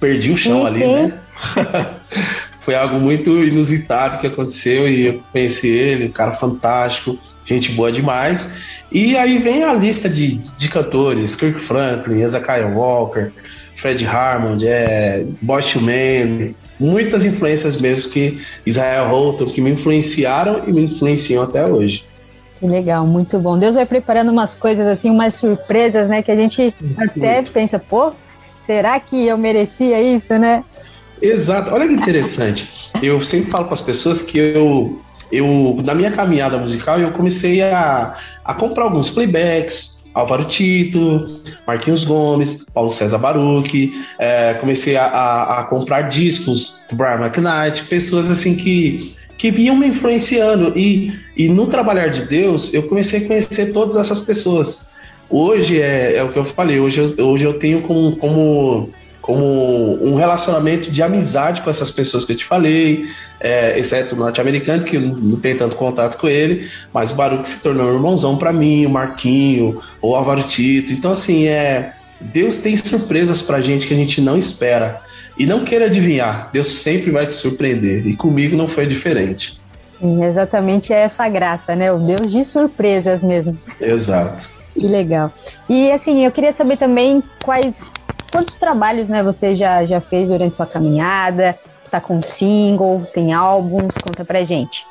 Perdi 0.00 0.32
o 0.32 0.36
chão 0.36 0.60
Sim, 0.60 0.66
ali, 0.66 0.86
né? 0.86 1.18
Foi 2.60 2.74
algo 2.74 2.98
muito 2.98 3.30
inusitado 3.44 4.18
que 4.18 4.26
aconteceu 4.26 4.88
e 4.88 5.06
eu 5.06 5.22
conheci 5.30 5.68
ele, 5.68 6.06
um 6.06 6.10
cara 6.10 6.34
fantástico, 6.34 7.16
gente 7.44 7.70
boa 7.70 7.92
demais. 7.92 8.82
E 8.90 9.16
aí 9.16 9.38
vem 9.38 9.62
a 9.62 9.72
lista 9.72 10.08
de, 10.08 10.36
de 10.36 10.68
cantores, 10.68 11.36
Kirk 11.36 11.60
Franklin, 11.60 12.22
Ezekiel 12.22 12.72
Walker, 12.74 13.30
Fred 13.76 14.04
Harmon, 14.04 14.56
é, 14.62 15.24
Bosch 15.40 15.76
Man, 15.76 16.54
muitas 16.78 17.24
influências 17.24 17.80
mesmo 17.80 18.10
que 18.10 18.40
Israel 18.64 19.08
Houghton, 19.10 19.46
que 19.46 19.60
me 19.60 19.70
influenciaram 19.70 20.62
e 20.66 20.72
me 20.72 20.82
influenciam 20.84 21.42
até 21.42 21.66
hoje. 21.66 22.04
Que 22.58 22.66
legal, 22.66 23.06
muito 23.06 23.38
bom. 23.38 23.58
Deus 23.58 23.74
vai 23.74 23.84
preparando 23.84 24.30
umas 24.30 24.54
coisas 24.54 24.86
assim, 24.86 25.10
umas 25.10 25.34
surpresas, 25.34 26.08
né? 26.08 26.22
Que 26.22 26.30
a 26.30 26.36
gente 26.36 26.74
até 26.96 27.42
pensa, 27.42 27.78
pô, 27.78 28.12
será 28.60 28.98
que 28.98 29.26
eu 29.26 29.36
merecia 29.36 30.00
isso, 30.00 30.32
né? 30.38 30.64
Exato. 31.20 31.72
Olha 31.72 31.86
que 31.86 31.94
interessante. 31.94 32.90
Eu 33.02 33.20
sempre 33.20 33.50
falo 33.50 33.64
para 33.64 33.74
as 33.74 33.80
pessoas 33.80 34.22
que 34.22 34.38
eu, 34.38 35.00
eu, 35.30 35.76
na 35.84 35.94
minha 35.94 36.10
caminhada 36.10 36.58
musical, 36.58 36.98
eu 36.98 37.12
comecei 37.12 37.62
a, 37.62 38.14
a 38.44 38.54
comprar 38.54 38.84
alguns 38.84 39.10
playbacks, 39.10 39.95
Álvaro 40.16 40.46
Tito, 40.46 41.26
Marquinhos 41.66 42.02
Gomes, 42.02 42.64
Paulo 42.72 42.88
César 42.88 43.18
Baruch, 43.18 43.92
é, 44.18 44.54
comecei 44.54 44.96
a, 44.96 45.04
a, 45.04 45.60
a, 45.60 45.64
comprar 45.64 46.08
discos 46.08 46.80
do 46.88 46.96
Brian 46.96 47.20
McKnight, 47.20 47.84
pessoas 47.84 48.30
assim 48.30 48.56
que, 48.56 49.14
que 49.36 49.50
vinham 49.50 49.76
me 49.76 49.88
influenciando. 49.88 50.72
E, 50.74 51.12
e 51.36 51.50
no 51.50 51.66
trabalhar 51.66 52.08
de 52.08 52.24
Deus, 52.24 52.72
eu 52.72 52.84
comecei 52.84 53.24
a 53.24 53.26
conhecer 53.26 53.74
todas 53.74 53.96
essas 53.96 54.20
pessoas. 54.20 54.86
Hoje 55.28 55.82
é, 55.82 56.16
é 56.16 56.24
o 56.24 56.32
que 56.32 56.38
eu 56.38 56.46
falei, 56.46 56.80
hoje 56.80 56.98
eu, 57.18 57.26
hoje 57.26 57.44
eu 57.44 57.58
tenho 57.58 57.82
como, 57.82 58.16
como 58.16 58.88
como 59.26 59.98
um 60.00 60.14
relacionamento 60.14 60.88
de 60.88 61.02
amizade 61.02 61.60
com 61.60 61.68
essas 61.68 61.90
pessoas 61.90 62.24
que 62.24 62.32
eu 62.32 62.36
te 62.36 62.44
falei, 62.44 63.06
é, 63.40 63.76
exceto 63.76 64.14
o 64.14 64.18
norte-americano, 64.18 64.84
que 64.84 64.96
não 64.96 65.36
tenho 65.40 65.58
tanto 65.58 65.74
contato 65.74 66.16
com 66.16 66.28
ele, 66.28 66.68
mas 66.94 67.10
o 67.10 67.16
Baruch 67.16 67.48
se 67.48 67.60
tornou 67.60 67.90
um 67.90 67.94
irmãozão 67.94 68.36
para 68.36 68.52
mim, 68.52 68.86
o 68.86 68.90
Marquinho, 68.90 69.80
o 70.00 70.14
Álvaro 70.14 70.44
Tito. 70.44 70.92
Então, 70.92 71.10
assim, 71.10 71.48
é, 71.48 71.94
Deus 72.20 72.58
tem 72.58 72.76
surpresas 72.76 73.42
pra 73.42 73.60
gente 73.60 73.88
que 73.88 73.94
a 73.94 73.96
gente 73.96 74.20
não 74.20 74.38
espera. 74.38 75.02
E 75.36 75.44
não 75.44 75.64
queira 75.64 75.86
adivinhar, 75.86 76.48
Deus 76.52 76.76
sempre 76.76 77.10
vai 77.10 77.26
te 77.26 77.34
surpreender. 77.34 78.06
E 78.06 78.14
comigo 78.14 78.56
não 78.56 78.68
foi 78.68 78.86
diferente. 78.86 79.60
Sim, 79.98 80.24
exatamente 80.24 80.92
é 80.92 81.00
essa 81.00 81.28
graça, 81.28 81.74
né? 81.74 81.90
O 81.90 81.98
Deus 81.98 82.30
de 82.30 82.44
surpresas 82.44 83.24
mesmo. 83.24 83.58
Exato. 83.80 84.48
Que 84.72 84.86
legal. 84.86 85.32
E 85.68 85.90
assim, 85.90 86.24
eu 86.24 86.30
queria 86.30 86.52
saber 86.52 86.76
também 86.76 87.22
quais 87.42 87.92
quantos 88.30 88.56
trabalhos 88.56 89.08
né, 89.08 89.22
você 89.22 89.54
já, 89.54 89.84
já 89.84 90.00
fez 90.00 90.28
durante 90.28 90.56
sua 90.56 90.66
caminhada? 90.66 91.56
Está 91.84 92.00
com 92.00 92.22
single, 92.22 93.02
tem 93.14 93.32
álbuns? 93.32 93.94
Conta 94.02 94.24
pra 94.24 94.44
gente. 94.44 94.84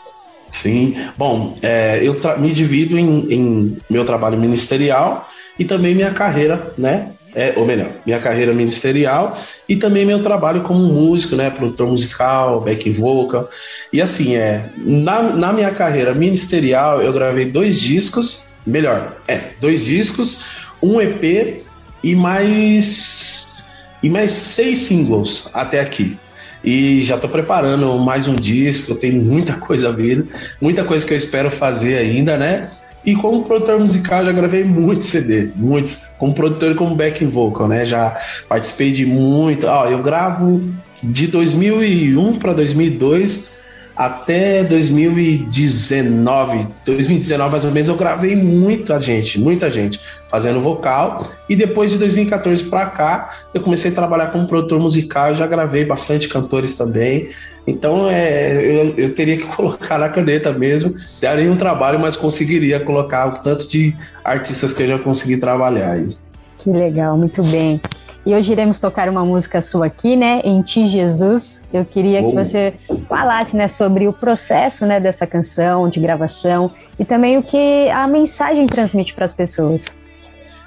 Sim, 0.49 0.95
bom, 1.17 1.57
é, 1.61 1.99
eu 2.01 2.17
me 2.39 2.51
divido 2.53 2.97
em, 2.97 3.33
em, 3.33 3.77
meu 3.89 4.05
trabalho 4.05 4.38
ministerial 4.38 5.27
e 5.59 5.65
também 5.65 5.95
minha 5.95 6.11
carreira, 6.11 6.73
né? 6.77 7.11
É, 7.36 7.53
ou 7.57 7.65
melhor, 7.65 7.91
minha 8.05 8.17
carreira 8.19 8.53
ministerial 8.53 9.38
e 9.67 9.75
também 9.75 10.05
meu 10.05 10.23
trabalho 10.23 10.61
como 10.61 10.79
músico, 10.79 11.36
né? 11.36 11.49
Produtor 11.49 11.88
musical, 11.88 12.61
back 12.61 12.89
vocal. 12.91 13.49
E 13.91 14.01
assim, 14.01 14.36
é, 14.36 14.69
na, 14.77 15.21
na 15.21 15.51
minha 15.51 15.71
carreira 15.71 16.13
ministerial, 16.13 17.01
eu 17.01 17.11
gravei 17.11 17.45
dois 17.45 17.77
discos, 17.77 18.47
melhor, 18.65 19.17
é, 19.27 19.49
dois 19.59 19.83
discos, 19.83 20.45
um 20.81 21.01
EP 21.01 21.65
e 22.06 22.16
mais 22.16 23.66
e 24.03 24.10
mais 24.12 24.30
seis 24.30 24.78
singles 24.78 25.49
até 25.51 25.80
aqui. 25.80 26.20
E 26.64 27.01
já 27.01 27.16
estou 27.16 27.30
preparando 27.30 27.97
mais 27.97 28.28
um 28.28 28.36
disco, 28.36 28.93
tem 28.93 29.12
muita 29.12 29.53
coisa 29.58 29.89
a 29.89 29.91
vir, 29.91 30.28
muita 30.62 30.84
coisa 30.84 31.06
que 31.06 31.14
eu 31.14 31.18
espero 31.18 31.49
fazer 31.49 31.97
ainda, 31.97 32.38
né? 32.38 32.70
E 33.03 33.16
como 33.16 33.43
produtor 33.43 33.80
musical, 33.80 34.24
já 34.24 34.32
gravei 34.32 34.64
muitos 34.64 35.08
CD, 35.08 35.51
muitos, 35.56 36.06
como 36.20 36.34
produtor 36.34 36.72
e 36.72 36.76
como 36.76 36.95
backing 36.95 37.30
vocal, 37.30 37.68
né? 37.68 37.86
Já 37.86 38.16
participei 38.47 38.91
de 38.91 39.06
muito. 39.06 39.66
Ó, 39.66 39.88
eu 39.88 40.01
gravo 40.03 40.62
de 41.01 41.28
2001 41.28 42.38
para 42.38 42.53
2002 42.53 43.51
até 43.96 44.64
2019, 44.64 46.68
2019 46.86 47.52
mais 47.52 47.64
ou 47.64 47.72
menos, 47.72 47.88
eu 47.88 47.96
gravei 47.96 48.36
muita 48.36 49.00
gente, 49.00 49.39
muita 49.39 49.72
gente 49.72 50.00
fazendo 50.28 50.62
vocal. 50.62 51.26
E 51.48 51.56
depois 51.56 51.91
de 51.91 51.98
2014 51.98 52.66
para 52.66 52.88
cá, 52.88 53.30
eu 53.54 53.62
comecei 53.62 53.91
a 53.91 53.96
trabalhar 53.96 54.28
como 54.28 54.48
produtor 54.48 54.80
musical. 54.80 55.34
Já 55.34 55.48
gravei 55.48 55.86
bastante 55.86 56.28
cantores 56.28 56.78
também. 56.78 57.30
Então 57.68 58.10
é, 58.10 58.54
eu, 58.54 58.93
eu 58.98 59.16
teria 59.16 59.38
que 59.38 59.46
colocar 59.56 59.98
na 59.98 60.10
caneta 60.10 60.52
mesmo. 60.52 60.93
Daria 61.22 61.52
um 61.52 61.56
trabalho, 61.56 62.00
mas 62.00 62.16
conseguiria 62.16 62.80
colocar 62.80 63.28
o 63.28 63.34
tanto 63.41 63.68
de 63.68 63.96
artistas 64.24 64.74
que 64.74 64.84
eu 64.84 64.88
já 64.88 65.00
consegui 65.00 65.38
trabalhar 65.38 65.91
aí. 65.91 66.16
Que 66.60 66.70
legal, 66.70 67.18
muito 67.18 67.43
bem. 67.43 67.80
E 68.26 68.34
hoje 68.34 68.51
iremos 68.51 68.80
tocar 68.80 69.07
uma 69.07 69.23
música 69.23 69.61
sua 69.61 69.86
aqui, 69.86 70.15
né? 70.15 70.41
Em 70.43 70.61
Ti 70.63 70.88
Jesus. 70.89 71.61
Eu 71.71 71.86
queria 71.86 72.23
que 72.23 72.32
você 72.34 72.73
falasse, 73.07 73.55
né, 73.55 73.67
sobre 73.67 74.07
o 74.07 74.13
processo, 74.13 74.84
né, 74.84 74.99
dessa 74.99 75.28
canção, 75.28 75.88
de 75.88 75.99
gravação 75.99 76.71
e 76.97 77.05
também 77.05 77.38
o 77.38 77.43
que 77.43 77.88
a 77.89 78.07
mensagem 78.07 78.65
transmite 78.65 79.13
para 79.13 79.26
as 79.26 79.34
pessoas. 79.34 79.86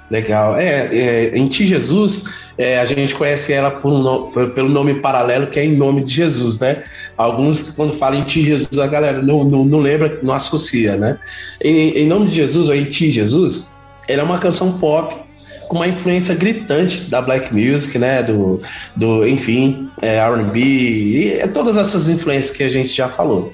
Legal. 0.09 0.57
É, 0.57 0.87
é, 0.95 1.37
em 1.37 1.49
Ti 1.49 1.67
Jesus, 1.67 2.23
é, 2.57 2.79
a 2.79 2.85
gente 2.85 3.13
conhece 3.13 3.51
ela 3.51 3.77
um 3.83 4.31
pelo 4.51 4.69
nome 4.69 4.95
paralelo, 4.95 5.47
que 5.47 5.59
é 5.59 5.65
em 5.65 5.75
nome 5.75 6.01
de 6.01 6.13
Jesus, 6.13 6.61
né? 6.61 6.83
Alguns, 7.17 7.71
quando 7.71 7.93
falam 7.93 8.19
em 8.19 8.23
Ti 8.23 8.41
Jesus, 8.41 8.79
a 8.79 8.87
galera 8.87 9.21
não, 9.21 9.43
não, 9.43 9.65
não 9.65 9.79
lembra, 9.79 10.17
não 10.23 10.33
associa, 10.33 10.95
né? 10.95 11.19
Em, 11.61 11.89
em 11.89 12.07
nome 12.07 12.27
de 12.27 12.35
Jesus, 12.35 12.69
ou 12.69 12.75
em 12.75 12.85
Ti 12.85 13.11
Jesus, 13.11 13.69
ela 14.07 14.21
é 14.21 14.25
uma 14.25 14.39
canção 14.39 14.79
pop 14.79 15.28
com 15.69 15.77
uma 15.77 15.87
influência 15.87 16.33
gritante 16.33 17.03
da 17.03 17.21
black 17.21 17.53
music, 17.53 17.97
né? 17.99 18.23
Do, 18.23 18.59
do 18.95 19.25
enfim, 19.25 19.87
é, 20.01 20.17
R&B 20.17 21.37
é 21.39 21.47
todas 21.47 21.77
essas 21.77 22.09
influências 22.09 22.57
que 22.57 22.63
a 22.63 22.69
gente 22.69 22.91
já 22.91 23.07
falou. 23.07 23.53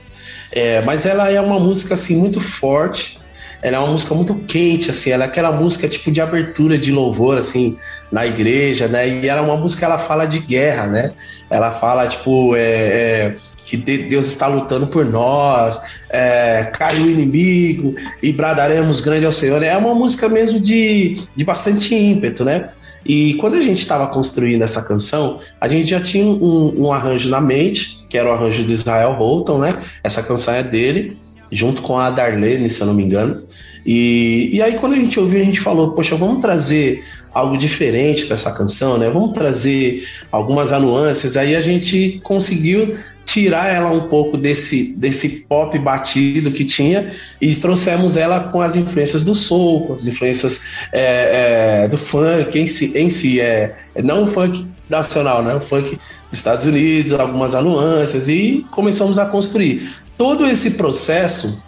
É, 0.49 0.82
mas 0.82 1.05
ela 1.05 1.30
é 1.30 1.39
uma 1.41 1.59
música 1.59 1.93
assim 1.93 2.16
muito 2.16 2.39
forte. 2.39 3.20
Ela 3.61 3.78
é 3.78 3.80
uma 3.80 3.91
música 3.91 4.16
muito 4.16 4.34
quente, 4.36 4.89
assim. 4.91 5.11
Ela 5.11 5.26
é 5.26 5.28
aquela 5.28 5.51
música 5.51 5.89
tipo 5.89 6.09
de 6.09 6.22
abertura 6.22 6.78
de 6.78 6.91
louvor, 6.91 7.38
assim, 7.38 7.78
na 8.09 8.26
igreja, 8.26 8.88
né? 8.88 9.07
E 9.09 9.28
ela 9.28 9.41
é 9.41 9.43
uma 9.43 9.57
música 9.57 9.86
ela 9.86 9.97
fala 9.97 10.26
de 10.26 10.39
guerra, 10.39 10.88
né? 10.88 11.11
Ela 11.49 11.72
fala 11.72 12.07
tipo 12.07 12.55
é, 12.55 12.61
é 12.61 13.36
que 13.66 13.76
Deus 13.76 14.28
está 14.28 14.47
lutando 14.47 14.88
por 14.88 15.03
nós, 15.05 15.82
é, 16.09 16.70
caiu 16.74 17.05
o 17.05 17.09
inimigo 17.09 17.95
e 18.22 18.32
bradaremos 18.32 19.01
grande 19.01 19.26
ao 19.26 19.32
Senhor. 19.32 19.61
É 19.63 19.76
uma 19.76 19.95
música 19.95 20.30
mesmo 20.30 20.59
de, 20.59 21.16
de 21.36 21.43
bastante 21.43 21.95
ímpeto, 21.95 22.45
né? 22.45 22.70
E 23.05 23.36
quando 23.36 23.55
a 23.55 23.61
gente 23.61 23.82
estava 23.82 24.07
construindo 24.07 24.63
essa 24.63 24.82
canção, 24.84 25.39
a 25.61 25.68
gente 25.68 25.89
já 25.89 26.01
tinha 26.01 26.26
um, 26.26 26.86
um, 26.86 26.93
arranjo 26.93 27.30
na 27.30 27.39
mente, 27.39 28.03
que 28.09 28.18
era 28.18 28.30
o 28.30 28.34
arranjo 28.34 28.63
do 28.63 28.74
Israel 28.74 29.13
Holton, 29.13 29.59
né? 29.59 29.78
Essa 30.03 30.24
canção 30.24 30.53
é 30.53 30.63
dele, 30.63 31.18
junto 31.51 31.84
com 31.84 31.99
a 31.99 32.09
Darlene, 32.09 32.70
se 32.70 32.82
eu 32.82 32.88
não 32.88 32.95
me 32.95 33.03
engano. 33.03 33.43
E, 33.86 34.49
e 34.53 34.61
aí, 34.61 34.76
quando 34.78 34.93
a 34.93 34.95
gente 34.95 35.20
ouviu, 35.20 35.39
a 35.39 35.43
gente 35.43 35.59
falou: 35.59 35.91
Poxa, 35.91 36.16
vamos 36.16 36.41
trazer 36.41 37.03
algo 37.32 37.57
diferente 37.57 38.26
para 38.26 38.36
essa 38.36 38.51
canção, 38.51 38.97
né? 38.97 39.09
Vamos 39.09 39.34
trazer 39.34 40.03
algumas 40.32 40.72
nuances. 40.72 41.38
Aí 41.38 41.55
a 41.55 41.61
gente 41.61 42.20
conseguiu 42.24 42.95
tirar 43.26 43.74
ela 43.74 43.90
um 43.92 44.08
pouco 44.08 44.38
desse, 44.38 44.96
desse 44.96 45.46
pop 45.50 45.78
batido 45.80 46.52
que 46.52 46.64
tinha 46.64 47.12
e 47.42 47.56
trouxemos 47.56 48.16
ela 48.16 48.40
com 48.40 48.62
as 48.62 48.76
influências 48.76 49.24
do 49.24 49.34
soul, 49.34 49.88
com 49.88 49.94
as 49.94 50.06
influências 50.06 50.62
é, 50.94 51.84
é, 51.84 51.88
do 51.88 51.98
funk 51.98 52.58
em 52.58 52.68
si, 52.68 52.94
em 52.96 53.10
si 53.10 53.42
é, 53.42 53.76
não 54.04 54.24
o 54.24 54.28
funk 54.28 54.68
nacional, 54.88 55.42
né? 55.42 55.56
O 55.56 55.60
funk 55.60 56.00
dos 56.30 56.38
Estados 56.38 56.66
Unidos, 56.66 57.14
algumas 57.14 57.54
nuances 57.56 58.30
e 58.30 58.66
começamos 58.70 59.18
a 59.18 59.26
construir. 59.26 59.92
Todo 60.18 60.46
esse 60.46 60.72
processo 60.72 61.62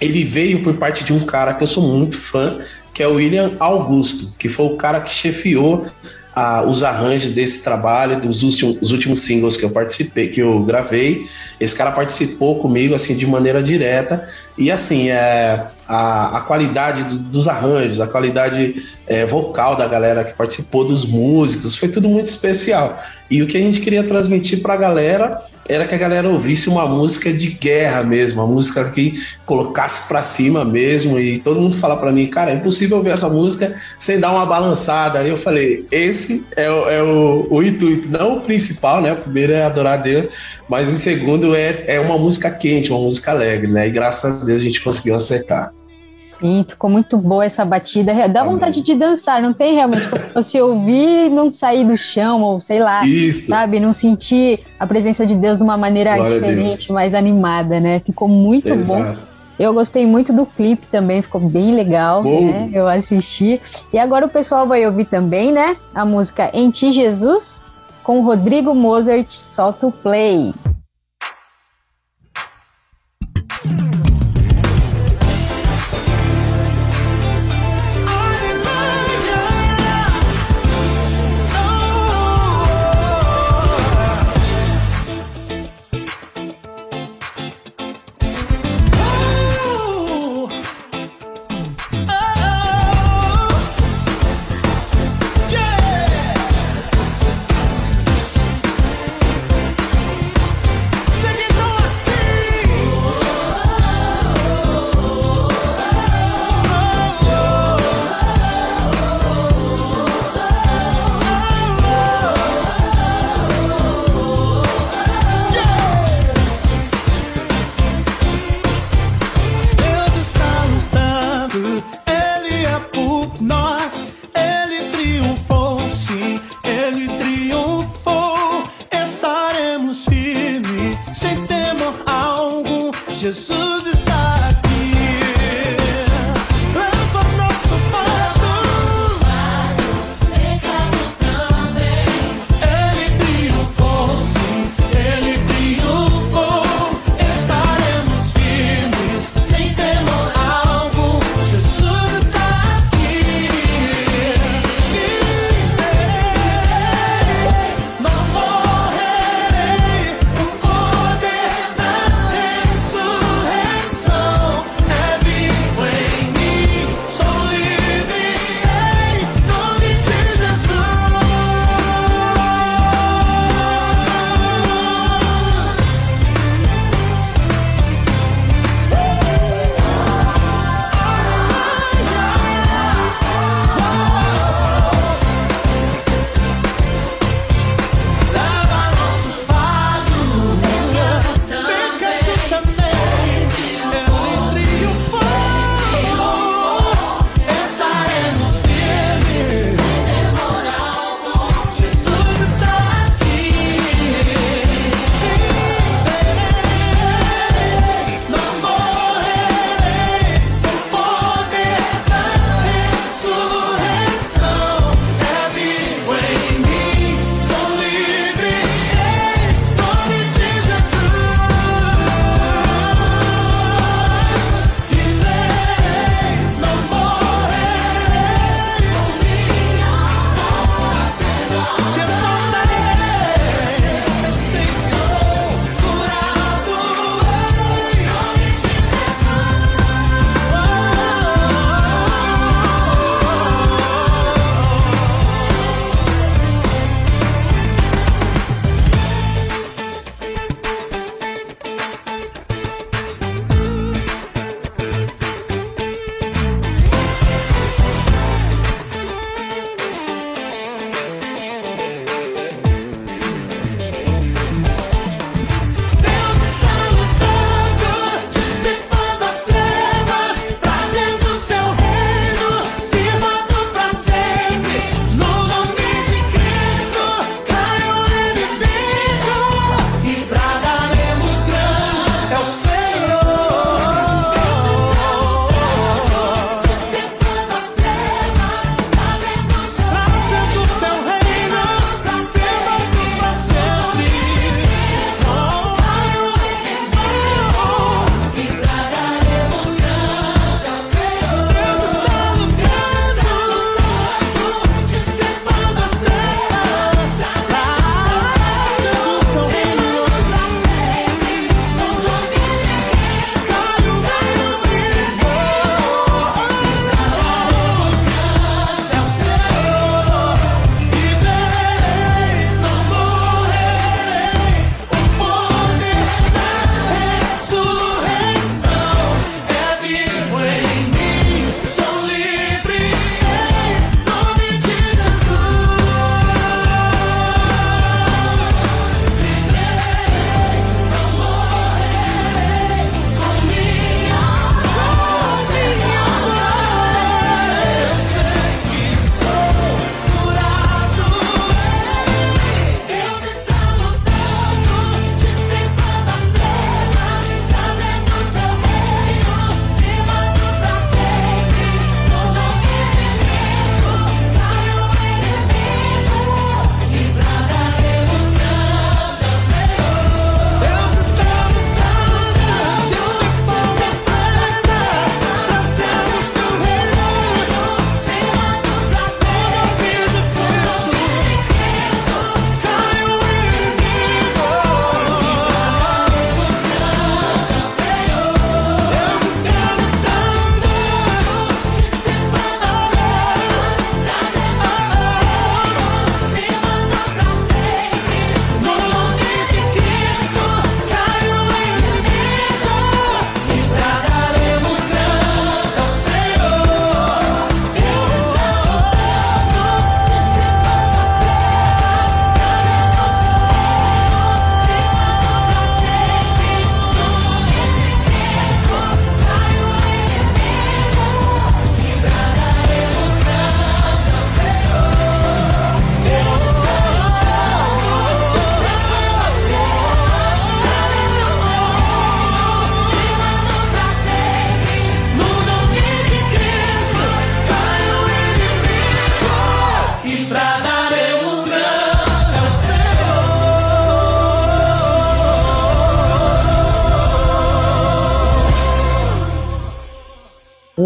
ele 0.00 0.24
veio 0.24 0.62
por 0.62 0.74
parte 0.74 1.04
de 1.04 1.12
um 1.12 1.20
cara 1.20 1.54
que 1.54 1.62
eu 1.62 1.66
sou 1.66 1.82
muito 1.82 2.16
fã, 2.16 2.58
que 2.92 3.02
é 3.02 3.08
o 3.08 3.14
William 3.14 3.52
Augusto, 3.58 4.34
que 4.38 4.48
foi 4.48 4.66
o 4.66 4.76
cara 4.76 5.00
que 5.00 5.10
chefiou 5.10 5.86
ah, 6.38 6.62
os 6.62 6.84
arranjos 6.84 7.32
desse 7.32 7.64
trabalho, 7.64 8.20
dos 8.20 8.42
últimos, 8.42 8.92
últimos 8.92 9.20
singles 9.20 9.56
que 9.56 9.64
eu 9.64 9.70
participei, 9.70 10.28
que 10.28 10.42
eu 10.42 10.62
gravei. 10.64 11.26
Esse 11.58 11.74
cara 11.74 11.90
participou 11.90 12.60
comigo 12.60 12.94
assim 12.94 13.16
de 13.16 13.26
maneira 13.26 13.62
direta 13.62 14.28
e 14.58 14.70
assim 14.70 15.08
é, 15.08 15.64
a, 15.88 16.36
a 16.36 16.40
qualidade 16.42 17.04
do, 17.04 17.18
dos 17.18 17.48
arranjos, 17.48 18.02
a 18.02 18.06
qualidade 18.06 18.82
é, 19.06 19.24
vocal 19.24 19.76
da 19.76 19.88
galera 19.88 20.24
que 20.24 20.34
participou, 20.34 20.84
dos 20.84 21.06
músicos, 21.06 21.74
foi 21.74 21.88
tudo 21.88 22.06
muito 22.06 22.26
especial. 22.26 23.02
E 23.30 23.42
o 23.42 23.46
que 23.46 23.56
a 23.56 23.60
gente 23.60 23.80
queria 23.80 24.04
transmitir 24.04 24.62
para 24.62 24.74
a 24.74 24.76
galera 24.76 25.42
era 25.68 25.86
que 25.86 25.94
a 25.94 25.98
galera 25.98 26.28
ouvisse 26.28 26.68
uma 26.68 26.86
música 26.86 27.32
de 27.32 27.50
guerra 27.50 28.02
mesmo, 28.02 28.40
uma 28.40 28.52
música 28.52 28.88
que 28.90 29.14
colocasse 29.44 30.06
para 30.06 30.22
cima 30.22 30.64
mesmo. 30.64 31.18
E 31.18 31.38
todo 31.38 31.60
mundo 31.60 31.76
fala 31.76 31.96
para 31.96 32.12
mim, 32.12 32.26
cara, 32.28 32.52
é 32.52 32.54
impossível 32.54 32.98
ouvir 32.98 33.10
essa 33.10 33.28
música 33.28 33.74
sem 33.98 34.20
dar 34.20 34.30
uma 34.30 34.46
balançada. 34.46 35.18
Aí 35.18 35.28
eu 35.28 35.38
falei, 35.38 35.86
esse 35.90 36.44
é, 36.56 36.70
o, 36.70 36.88
é 36.88 37.02
o, 37.02 37.46
o 37.50 37.62
intuito, 37.62 38.08
não 38.08 38.38
o 38.38 38.40
principal, 38.42 39.00
né? 39.00 39.12
O 39.12 39.16
primeiro 39.16 39.52
é 39.52 39.64
adorar 39.64 39.94
a 39.94 40.02
Deus, 40.02 40.28
mas 40.68 40.88
o 40.88 40.96
segundo 40.96 41.54
é, 41.54 41.84
é 41.86 42.00
uma 42.00 42.16
música 42.16 42.50
quente, 42.50 42.92
uma 42.92 43.00
música 43.00 43.32
alegre, 43.32 43.70
né? 43.70 43.88
E 43.88 43.90
graças 43.90 44.40
a 44.40 44.44
Deus 44.44 44.60
a 44.60 44.64
gente 44.64 44.82
conseguiu 44.82 45.16
acertar. 45.16 45.75
Sim, 46.38 46.64
ficou 46.68 46.90
muito 46.90 47.16
boa 47.16 47.44
essa 47.44 47.64
batida. 47.64 48.28
Dá 48.28 48.44
vontade 48.44 48.82
de 48.82 48.94
dançar, 48.94 49.40
não 49.40 49.52
tem 49.52 49.74
realmente 49.74 50.06
você 50.34 50.60
ouvir 50.60 51.30
não 51.30 51.50
sair 51.50 51.84
do 51.84 51.96
chão, 51.96 52.42
ou 52.42 52.60
sei 52.60 52.80
lá, 52.80 53.06
Isso. 53.06 53.48
sabe? 53.48 53.80
Não 53.80 53.94
sentir 53.94 54.60
a 54.78 54.86
presença 54.86 55.26
de 55.26 55.34
Deus 55.34 55.56
de 55.56 55.62
uma 55.62 55.76
maneira 55.76 56.16
Glória 56.16 56.40
diferente, 56.40 56.92
mais 56.92 57.14
animada, 57.14 57.80
né? 57.80 58.00
Ficou 58.00 58.28
muito 58.28 58.72
Exato. 58.72 59.14
bom. 59.14 59.26
Eu 59.58 59.72
gostei 59.72 60.06
muito 60.06 60.34
do 60.34 60.44
clipe 60.44 60.86
também, 60.92 61.22
ficou 61.22 61.40
bem 61.40 61.74
legal, 61.74 62.22
bom. 62.22 62.44
né? 62.44 62.70
Eu 62.74 62.86
assisti. 62.86 63.58
E 63.90 63.98
agora 63.98 64.26
o 64.26 64.28
pessoal 64.28 64.66
vai 64.66 64.84
ouvir 64.86 65.06
também, 65.06 65.50
né? 65.50 65.76
A 65.94 66.04
música 66.04 66.50
Em 66.52 66.70
Ti 66.70 66.92
Jesus, 66.92 67.64
com 68.02 68.20
Rodrigo 68.20 68.74
Mozart, 68.74 69.30
solta 69.30 69.86
o 69.86 69.92
play. 69.92 70.52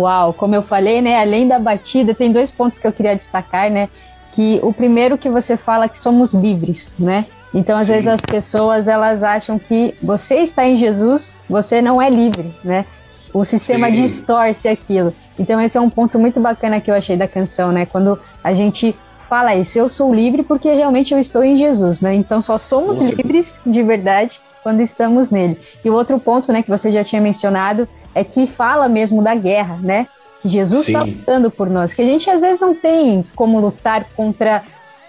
Uau, 0.00 0.32
como 0.32 0.54
eu 0.54 0.62
falei, 0.62 1.00
né, 1.00 1.20
além 1.20 1.46
da 1.46 1.58
batida, 1.58 2.14
tem 2.14 2.32
dois 2.32 2.50
pontos 2.50 2.78
que 2.78 2.86
eu 2.86 2.92
queria 2.92 3.14
destacar, 3.14 3.70
né? 3.70 3.88
Que 4.32 4.60
o 4.62 4.72
primeiro 4.72 5.18
que 5.18 5.28
você 5.28 5.56
fala 5.56 5.88
que 5.88 5.98
somos 5.98 6.32
livres, 6.32 6.94
né? 6.98 7.26
Então, 7.52 7.76
às 7.76 7.86
Sim. 7.86 7.94
vezes 7.94 8.08
as 8.08 8.20
pessoas 8.20 8.86
elas 8.86 9.22
acham 9.22 9.58
que 9.58 9.94
você 10.02 10.36
está 10.36 10.66
em 10.66 10.78
Jesus, 10.78 11.36
você 11.48 11.82
não 11.82 12.00
é 12.00 12.08
livre, 12.08 12.54
né? 12.62 12.86
O 13.34 13.44
sistema 13.44 13.88
Sim. 13.88 13.94
distorce 13.94 14.68
aquilo. 14.68 15.14
Então, 15.38 15.60
esse 15.60 15.76
é 15.76 15.80
um 15.80 15.90
ponto 15.90 16.18
muito 16.18 16.40
bacana 16.40 16.80
que 16.80 16.90
eu 16.90 16.94
achei 16.94 17.16
da 17.16 17.26
canção, 17.26 17.72
né? 17.72 17.86
Quando 17.86 18.18
a 18.42 18.54
gente 18.54 18.96
fala 19.28 19.54
isso, 19.54 19.78
eu 19.78 19.88
sou 19.88 20.14
livre 20.14 20.42
porque 20.42 20.72
realmente 20.72 21.12
eu 21.12 21.18
estou 21.18 21.42
em 21.42 21.58
Jesus, 21.58 22.00
né? 22.00 22.14
Então, 22.14 22.40
só 22.40 22.56
somos 22.56 22.98
livres 22.98 23.58
de 23.66 23.82
verdade 23.82 24.40
quando 24.62 24.80
estamos 24.80 25.30
nele. 25.30 25.58
E 25.84 25.90
o 25.90 25.94
outro 25.94 26.18
ponto, 26.18 26.52
né, 26.52 26.62
que 26.62 26.70
você 26.70 26.90
já 26.90 27.04
tinha 27.04 27.20
mencionado, 27.20 27.88
é 28.14 28.24
que 28.24 28.46
fala 28.46 28.88
mesmo 28.88 29.22
da 29.22 29.34
guerra, 29.34 29.78
né? 29.82 30.06
Que 30.42 30.48
Jesus 30.48 30.88
está 30.88 31.02
lutando 31.02 31.50
por 31.50 31.68
nós, 31.68 31.92
que 31.92 32.02
a 32.02 32.04
gente 32.04 32.28
às 32.30 32.40
vezes 32.40 32.60
não 32.60 32.74
tem 32.74 33.24
como 33.36 33.60
lutar 33.60 34.06
contra 34.16 34.62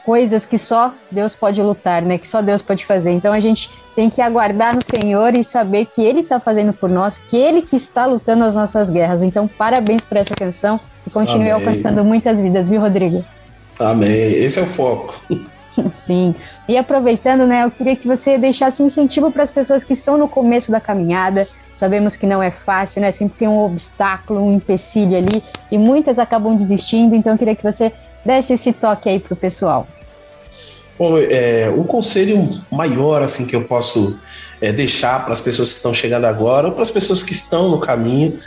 coisas 0.06 0.46
que 0.46 0.58
só 0.58 0.94
Deus 1.10 1.36
pode 1.36 1.62
lutar, 1.62 2.02
né? 2.02 2.18
Que 2.18 2.28
só 2.28 2.42
Deus 2.42 2.62
pode 2.62 2.86
fazer. 2.86 3.12
Então 3.12 3.34
a 3.34 3.40
gente 3.40 3.70
tem 3.96 4.10
que 4.10 4.22
aguardar 4.22 4.76
no 4.76 4.82
Senhor 4.84 5.36
e 5.36 5.44
saber 5.44 5.86
que 5.86 6.02
Ele 6.02 6.22
está 6.22 6.40
fazendo 6.40 6.74
por 6.74 6.90
nós, 6.90 7.18
que 7.18 7.38
Ele 7.38 7.62
que 7.62 7.76
está 7.76 8.06
lutando 8.06 8.44
as 8.44 8.56
nossas 8.56 8.90
guerras. 8.90 9.22
Então 9.22 9.48
parabéns 9.48 10.04
por 10.04 10.18
essa 10.18 10.36
canção 10.36 10.80
e 11.06 11.10
continue 11.10 11.50
Amém. 11.50 11.68
alcançando 11.68 12.04
muitas 12.04 12.40
vidas, 12.40 12.68
viu, 12.68 12.82
Rodrigo? 12.82 13.24
Amém. 13.80 14.34
Esse 14.34 14.60
é 14.60 14.64
o 14.64 14.68
foco. 14.68 15.16
Sim. 15.92 16.36
E 16.72 16.78
aproveitando, 16.78 17.46
né, 17.46 17.66
eu 17.66 17.70
queria 17.70 17.98
que 17.98 18.08
você 18.08 18.38
deixasse 18.38 18.82
um 18.82 18.88
incentivo 18.88 19.30
para 19.30 19.44
as 19.44 19.52
pessoas 19.52 19.84
que 19.84 19.92
estão 19.92 20.18
no 20.18 20.30
começo 20.30 20.72
da 20.72 20.80
caminhada. 20.80 21.46
Sabemos 21.76 22.16
que 22.16 22.26
não 22.26 22.42
é 22.42 22.50
fácil, 22.50 23.02
né? 23.02 23.12
Sempre 23.12 23.40
tem 23.40 23.48
um 23.50 23.60
obstáculo, 23.60 24.42
um 24.42 24.56
empecilho 24.56 25.18
ali, 25.18 25.44
e 25.70 25.78
muitas 25.78 26.18
acabam 26.18 26.56
desistindo. 26.56 27.14
Então 27.14 27.34
eu 27.34 27.38
queria 27.38 27.58
que 27.58 27.62
você 27.62 27.92
desse 28.24 28.54
esse 28.54 28.72
toque 28.72 29.10
aí 29.10 29.20
pro 29.20 29.36
pessoal. 29.36 29.86
Bom, 30.98 31.18
é, 31.18 31.70
o 31.76 31.84
conselho 31.84 32.48
maior 32.72 33.22
assim 33.22 33.46
que 33.46 33.54
eu 33.54 33.66
posso 33.66 34.18
é, 34.62 34.72
deixar 34.72 35.26
para 35.26 35.34
as 35.34 35.42
pessoas 35.42 35.72
que 35.72 35.76
estão 35.76 35.94
chegando 35.94 36.24
agora 36.24 36.68
ou 36.68 36.72
para 36.72 36.84
as 36.84 36.92
pessoas 36.92 37.22
que 37.22 37.34
estão 37.34 37.70
no 37.70 37.82
caminho 37.82 38.40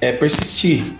é 0.00 0.12
persistir. 0.12 0.92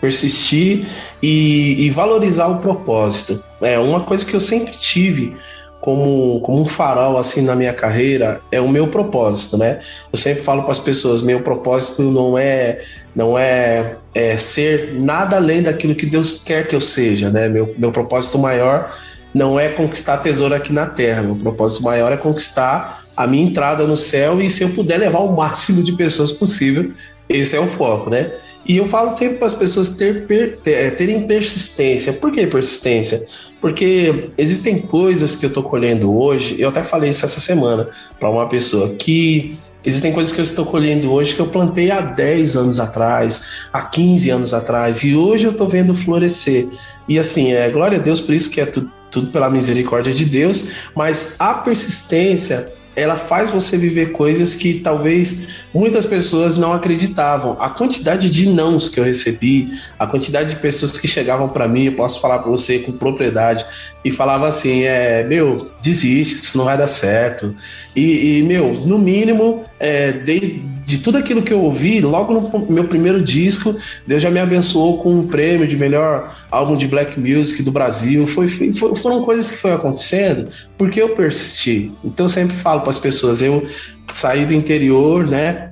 Persistir 0.00 0.88
e, 1.22 1.84
e 1.84 1.90
valorizar 1.90 2.46
o 2.46 2.60
propósito. 2.60 3.44
É 3.60 3.78
uma 3.78 4.00
coisa 4.00 4.24
que 4.24 4.32
eu 4.32 4.40
sempre 4.40 4.72
tive 4.72 5.36
como, 5.80 6.40
como 6.40 6.60
um 6.60 6.64
farol 6.64 7.16
assim 7.16 7.40
na 7.42 7.56
minha 7.56 7.72
carreira 7.72 8.40
é 8.52 8.60
o 8.60 8.68
meu 8.68 8.88
propósito, 8.88 9.56
né? 9.56 9.80
Eu 10.12 10.18
sempre 10.18 10.42
falo 10.42 10.62
para 10.62 10.72
as 10.72 10.78
pessoas, 10.78 11.22
meu 11.22 11.40
propósito 11.40 12.02
não 12.02 12.36
é 12.36 12.80
não 13.14 13.36
é, 13.36 13.96
é 14.14 14.36
ser 14.38 14.94
nada 14.94 15.36
além 15.36 15.62
daquilo 15.62 15.94
que 15.96 16.06
Deus 16.06 16.44
quer 16.44 16.68
que 16.68 16.76
eu 16.76 16.80
seja, 16.80 17.30
né? 17.30 17.48
Meu, 17.48 17.74
meu 17.76 17.90
propósito 17.90 18.38
maior 18.38 18.94
não 19.34 19.58
é 19.58 19.68
conquistar 19.68 20.18
tesouro 20.18 20.54
aqui 20.54 20.72
na 20.72 20.86
terra. 20.86 21.22
Meu 21.22 21.36
propósito 21.36 21.82
maior 21.82 22.12
é 22.12 22.16
conquistar 22.16 23.04
a 23.16 23.26
minha 23.26 23.44
entrada 23.44 23.86
no 23.86 23.96
céu 23.96 24.40
e 24.40 24.48
se 24.48 24.62
eu 24.62 24.70
puder 24.70 24.98
levar 24.98 25.20
o 25.20 25.34
máximo 25.36 25.82
de 25.82 25.92
pessoas 25.92 26.30
possível, 26.32 26.92
esse 27.28 27.56
é 27.56 27.60
o 27.60 27.66
foco, 27.66 28.10
né? 28.10 28.30
E 28.66 28.76
eu 28.76 28.86
falo 28.86 29.10
sempre 29.10 29.38
para 29.38 29.46
as 29.46 29.54
pessoas 29.54 29.90
ter, 29.90 30.26
ter- 30.26 30.94
terem 30.96 31.26
persistência. 31.26 32.12
Por 32.12 32.30
que 32.30 32.46
persistência? 32.46 33.24
Porque 33.60 34.30
existem 34.38 34.78
coisas 34.78 35.36
que 35.36 35.44
eu 35.44 35.48
estou 35.48 35.62
colhendo 35.62 36.16
hoje, 36.16 36.56
eu 36.58 36.68
até 36.70 36.82
falei 36.82 37.10
isso 37.10 37.24
essa 37.24 37.40
semana 37.40 37.88
para 38.18 38.30
uma 38.30 38.48
pessoa, 38.48 38.94
que 38.94 39.58
existem 39.84 40.12
coisas 40.12 40.32
que 40.32 40.40
eu 40.40 40.44
estou 40.44 40.64
colhendo 40.64 41.12
hoje 41.12 41.34
que 41.34 41.40
eu 41.40 41.46
plantei 41.46 41.90
há 41.90 42.00
10 42.00 42.56
anos 42.56 42.80
atrás, 42.80 43.44
há 43.72 43.82
15 43.82 44.30
anos 44.30 44.54
atrás, 44.54 45.02
e 45.04 45.14
hoje 45.14 45.44
eu 45.44 45.50
estou 45.50 45.68
vendo 45.68 45.94
florescer. 45.94 46.68
E 47.08 47.18
assim, 47.18 47.52
é 47.52 47.68
glória 47.70 47.98
a 47.98 48.00
Deus 48.00 48.20
por 48.20 48.34
isso 48.34 48.50
que 48.50 48.60
é 48.60 48.66
tudo, 48.66 48.90
tudo 49.10 49.30
pela 49.30 49.50
misericórdia 49.50 50.12
de 50.12 50.24
Deus, 50.24 50.64
mas 50.94 51.34
a 51.38 51.52
persistência 51.54 52.72
ela 52.96 53.16
faz 53.16 53.50
você 53.50 53.76
viver 53.76 54.12
coisas 54.12 54.54
que 54.54 54.74
talvez 54.74 55.64
muitas 55.72 56.06
pessoas 56.06 56.56
não 56.56 56.72
acreditavam. 56.72 57.56
A 57.60 57.70
quantidade 57.70 58.28
de 58.28 58.48
nãos 58.48 58.88
que 58.88 58.98
eu 58.98 59.04
recebi, 59.04 59.70
a 59.98 60.06
quantidade 60.06 60.50
de 60.50 60.56
pessoas 60.56 60.98
que 60.98 61.06
chegavam 61.06 61.48
para 61.48 61.68
mim, 61.68 61.84
eu 61.84 61.92
posso 61.92 62.20
falar 62.20 62.40
para 62.40 62.50
você 62.50 62.80
com 62.80 62.92
propriedade, 62.92 63.64
e 64.04 64.10
falavam 64.10 64.46
assim: 64.46 64.82
é, 64.82 65.22
meu, 65.24 65.70
desiste, 65.80 66.34
isso 66.36 66.58
não 66.58 66.64
vai 66.64 66.76
dar 66.76 66.88
certo. 66.88 67.54
E, 67.94 68.38
e, 68.38 68.42
meu, 68.42 68.72
no 68.72 68.98
mínimo, 68.98 69.64
é, 69.80 70.12
de, 70.12 70.62
de 70.84 70.98
tudo 70.98 71.16
aquilo 71.18 71.42
que 71.42 71.52
eu 71.52 71.62
ouvi, 71.62 72.00
logo 72.02 72.32
no 72.34 72.66
meu 72.70 72.84
primeiro 72.84 73.22
disco, 73.22 73.74
Deus 74.06 74.22
já 74.22 74.30
me 74.30 74.38
abençoou 74.38 74.98
com 75.02 75.12
um 75.14 75.26
prêmio 75.26 75.66
de 75.66 75.76
melhor 75.76 76.36
álbum 76.50 76.76
de 76.76 76.86
black 76.86 77.18
music 77.18 77.62
do 77.62 77.72
Brasil. 77.72 78.26
Foi, 78.26 78.46
foi- 78.48 78.94
foram 78.94 79.24
coisas 79.24 79.50
que 79.50 79.56
foram 79.56 79.76
acontecendo 79.76 80.48
porque 80.76 81.00
eu 81.00 81.16
persisti. 81.16 81.90
Então 82.04 82.26
eu 82.26 82.30
sempre 82.30 82.54
falo 82.56 82.82
para 82.82 82.90
as 82.90 82.98
pessoas, 82.98 83.40
eu 83.40 83.66
saí 84.12 84.44
do 84.44 84.52
interior, 84.52 85.26
né? 85.26 85.69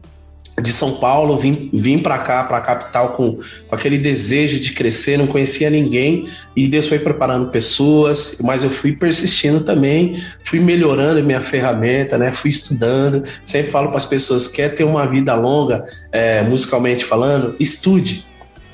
De 0.62 0.72
São 0.72 0.94
Paulo, 0.94 1.36
vim, 1.36 1.70
vim 1.72 1.98
para 1.98 2.18
cá, 2.18 2.44
para 2.44 2.58
a 2.58 2.60
capital, 2.60 3.10
com, 3.10 3.34
com 3.34 3.74
aquele 3.74 3.98
desejo 3.98 4.58
de 4.58 4.72
crescer, 4.72 5.16
não 5.16 5.26
conhecia 5.26 5.70
ninguém, 5.70 6.26
e 6.56 6.66
Deus 6.66 6.88
foi 6.88 6.98
preparando 6.98 7.50
pessoas, 7.50 8.38
mas 8.42 8.64
eu 8.64 8.70
fui 8.70 8.96
persistindo 8.96 9.60
também, 9.60 10.20
fui 10.42 10.60
melhorando 10.60 11.22
minha 11.22 11.40
ferramenta, 11.40 12.18
né? 12.18 12.32
Fui 12.32 12.50
estudando. 12.50 13.24
Sempre 13.44 13.70
falo 13.70 13.88
para 13.88 13.98
as 13.98 14.06
pessoas: 14.06 14.48
quer 14.48 14.74
ter 14.74 14.84
uma 14.84 15.06
vida 15.06 15.34
longa, 15.34 15.84
é, 16.10 16.42
musicalmente 16.42 17.04
falando, 17.04 17.54
estude 17.60 18.26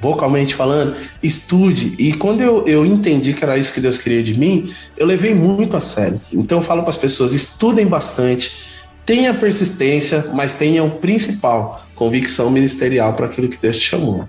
vocalmente 0.05 0.55
falando, 0.55 0.95
estude. 1.23 1.95
E 1.99 2.13
quando 2.13 2.43
eu, 2.43 2.67
eu 2.67 2.85
entendi 2.85 3.33
que 3.33 3.43
era 3.43 3.57
isso 3.57 3.73
que 3.73 3.81
Deus 3.81 3.97
queria 3.97 4.23
de 4.23 4.35
mim, 4.35 4.71
eu 4.99 5.07
levei 5.07 5.35
muito 5.35 5.79
a 5.79 5.81
sério. 5.81 6.21
Então 6.31 6.59
eu 6.59 6.65
falo 6.65 6.83
para 6.83 6.91
as 6.91 6.99
pessoas: 6.99 7.33
estudem 7.33 7.87
bastante, 7.87 8.74
tenha 9.05 9.35
persistência, 9.35 10.27
mas 10.33 10.55
tenha 10.55 10.83
o 10.83 10.91
principal, 10.91 11.85
convicção 11.95 12.51
ministerial 12.51 13.13
para 13.15 13.27
aquilo 13.27 13.49
que 13.49 13.57
Deus 13.57 13.79
te 13.79 13.85
chamou. 13.85 14.25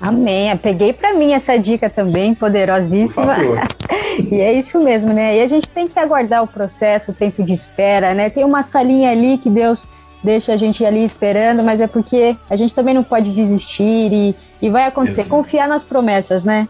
Amém. 0.00 0.50
Eu 0.50 0.56
Peguei 0.56 0.92
para 0.92 1.12
mim 1.14 1.32
essa 1.32 1.58
dica 1.58 1.90
também, 1.90 2.34
poderosíssima. 2.34 3.36
E 4.30 4.40
é 4.40 4.52
isso 4.52 4.78
mesmo, 4.80 5.12
né? 5.12 5.38
E 5.38 5.40
a 5.40 5.46
gente 5.46 5.68
tem 5.68 5.88
que 5.88 5.98
aguardar 5.98 6.42
o 6.42 6.46
processo, 6.46 7.10
o 7.10 7.14
tempo 7.14 7.42
de 7.42 7.52
espera, 7.52 8.12
né? 8.12 8.28
Tem 8.28 8.44
uma 8.44 8.62
salinha 8.62 9.10
ali 9.10 9.38
que 9.38 9.48
Deus 9.48 9.86
deixa 10.22 10.52
a 10.52 10.56
gente 10.56 10.84
ali 10.84 11.04
esperando, 11.04 11.62
mas 11.62 11.80
é 11.80 11.86
porque 11.86 12.36
a 12.50 12.56
gente 12.56 12.74
também 12.74 12.92
não 12.92 13.02
pode 13.02 13.32
desistir 13.32 14.12
e, 14.12 14.36
e 14.60 14.68
vai 14.68 14.84
acontecer. 14.84 15.22
Exato. 15.22 15.36
Confiar 15.36 15.68
nas 15.68 15.84
promessas, 15.84 16.44
né? 16.44 16.68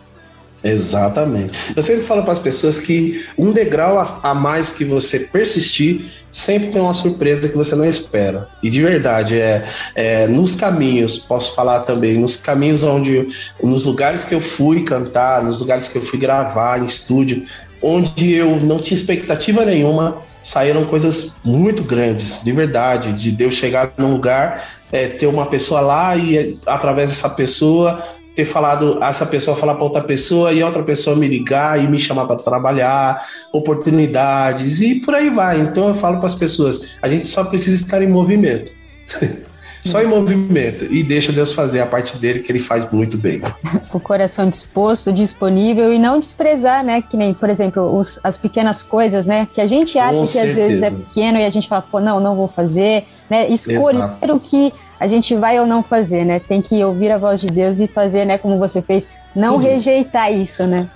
Exatamente. 0.62 1.72
Eu 1.74 1.82
sempre 1.82 2.04
falo 2.04 2.22
para 2.22 2.32
as 2.32 2.38
pessoas 2.38 2.80
que 2.80 3.26
um 3.36 3.52
degrau 3.52 3.98
a, 3.98 4.20
a 4.22 4.34
mais 4.34 4.72
que 4.72 4.84
você 4.84 5.20
persistir, 5.20 6.12
sempre 6.30 6.68
tem 6.68 6.80
uma 6.80 6.94
surpresa 6.94 7.48
que 7.48 7.56
você 7.56 7.74
não 7.74 7.84
espera. 7.84 8.48
E 8.62 8.70
de 8.70 8.80
verdade, 8.82 9.40
é, 9.40 9.64
é 9.94 10.26
nos 10.28 10.54
caminhos, 10.54 11.18
posso 11.18 11.54
falar 11.54 11.80
também, 11.80 12.18
nos 12.18 12.36
caminhos 12.36 12.82
onde, 12.82 13.28
nos 13.62 13.86
lugares 13.86 14.24
que 14.24 14.34
eu 14.34 14.40
fui 14.40 14.84
cantar, 14.84 15.42
nos 15.42 15.60
lugares 15.60 15.88
que 15.88 15.96
eu 15.96 16.02
fui 16.02 16.18
gravar 16.18 16.80
em 16.80 16.84
estúdio, 16.84 17.42
onde 17.82 18.32
eu 18.32 18.56
não 18.60 18.78
tinha 18.78 18.98
expectativa 18.98 19.64
nenhuma, 19.64 20.18
saíram 20.42 20.84
coisas 20.84 21.36
muito 21.44 21.82
grandes, 21.82 22.42
de 22.44 22.52
verdade, 22.52 23.12
de 23.12 23.30
Deus 23.30 23.54
chegar 23.54 23.92
num 23.96 24.12
lugar, 24.12 24.68
é, 24.92 25.06
ter 25.06 25.26
uma 25.26 25.46
pessoa 25.46 25.80
lá 25.80 26.16
e 26.16 26.36
é, 26.36 26.52
através 26.66 27.10
dessa 27.10 27.30
pessoa 27.30 28.02
ter 28.34 28.44
falado, 28.44 29.02
essa 29.02 29.26
pessoa 29.26 29.56
falar 29.56 29.74
para 29.74 29.84
outra 29.84 30.02
pessoa 30.02 30.52
e 30.52 30.62
outra 30.62 30.82
pessoa 30.82 31.16
me 31.16 31.26
ligar 31.26 31.82
e 31.82 31.88
me 31.88 31.98
chamar 31.98 32.26
para 32.26 32.36
trabalhar, 32.36 33.24
oportunidades 33.52 34.80
e 34.80 34.96
por 34.96 35.14
aí 35.14 35.30
vai. 35.30 35.60
Então 35.60 35.88
eu 35.88 35.94
falo 35.94 36.18
para 36.18 36.26
as 36.26 36.34
pessoas, 36.34 36.96
a 37.02 37.08
gente 37.08 37.26
só 37.26 37.44
precisa 37.44 37.76
estar 37.76 38.02
em 38.02 38.08
movimento. 38.08 38.72
só 39.82 40.02
em 40.02 40.06
movimento 40.06 40.84
e 40.90 41.02
deixa 41.02 41.32
Deus 41.32 41.52
fazer 41.52 41.80
a 41.80 41.86
parte 41.86 42.18
dele 42.18 42.40
que 42.40 42.52
ele 42.52 42.58
faz 42.60 42.88
muito 42.92 43.16
bem. 43.16 43.40
o 43.92 43.98
coração 43.98 44.48
disposto, 44.48 45.10
disponível 45.12 45.92
e 45.92 45.98
não 45.98 46.20
desprezar, 46.20 46.84
né? 46.84 47.02
Que 47.02 47.16
nem, 47.16 47.32
por 47.32 47.48
exemplo, 47.48 47.98
os- 47.98 48.20
as 48.22 48.36
pequenas 48.36 48.82
coisas, 48.82 49.26
né? 49.26 49.48
Que 49.54 49.60
a 49.60 49.66
gente 49.66 49.98
acha 49.98 50.18
Com 50.18 50.26
que 50.26 50.38
às 50.38 50.54
vezes 50.54 50.82
é 50.82 50.90
certeza. 50.90 50.90
pequeno 51.08 51.38
e 51.38 51.44
a 51.46 51.50
gente 51.50 51.66
fala, 51.66 51.82
pô, 51.82 51.98
não, 51.98 52.20
não 52.20 52.36
vou 52.36 52.48
fazer, 52.48 53.04
né? 53.28 53.48
Escolher 53.48 53.96
Exato. 53.96 54.34
o 54.34 54.38
que 54.40 54.72
a 55.00 55.06
gente 55.06 55.34
vai 55.34 55.58
ou 55.58 55.66
não 55.66 55.82
fazer, 55.82 56.26
né? 56.26 56.38
Tem 56.38 56.60
que 56.60 56.84
ouvir 56.84 57.10
a 57.10 57.16
voz 57.16 57.40
de 57.40 57.46
Deus 57.46 57.80
e 57.80 57.86
fazer, 57.86 58.26
né? 58.26 58.36
Como 58.36 58.58
você 58.58 58.82
fez, 58.82 59.08
não 59.34 59.54
Tudo. 59.54 59.64
rejeitar 59.64 60.30
isso, 60.30 60.66
né? 60.66 60.88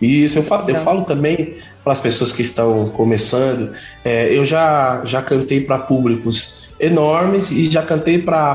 Isso, 0.00 0.38
eu 0.38 0.42
falo, 0.44 0.70
eu 0.70 0.76
falo 0.76 1.04
também 1.04 1.56
para 1.82 1.92
as 1.92 2.00
pessoas 2.00 2.32
que 2.32 2.42
estão 2.42 2.88
começando. 2.88 3.72
é, 4.04 4.32
eu 4.32 4.44
já, 4.44 5.02
já 5.04 5.20
cantei 5.20 5.60
para 5.60 5.78
públicos 5.78 6.72
enormes 6.78 7.50
e 7.50 7.66
já 7.66 7.82
cantei 7.82 8.18
para 8.18 8.54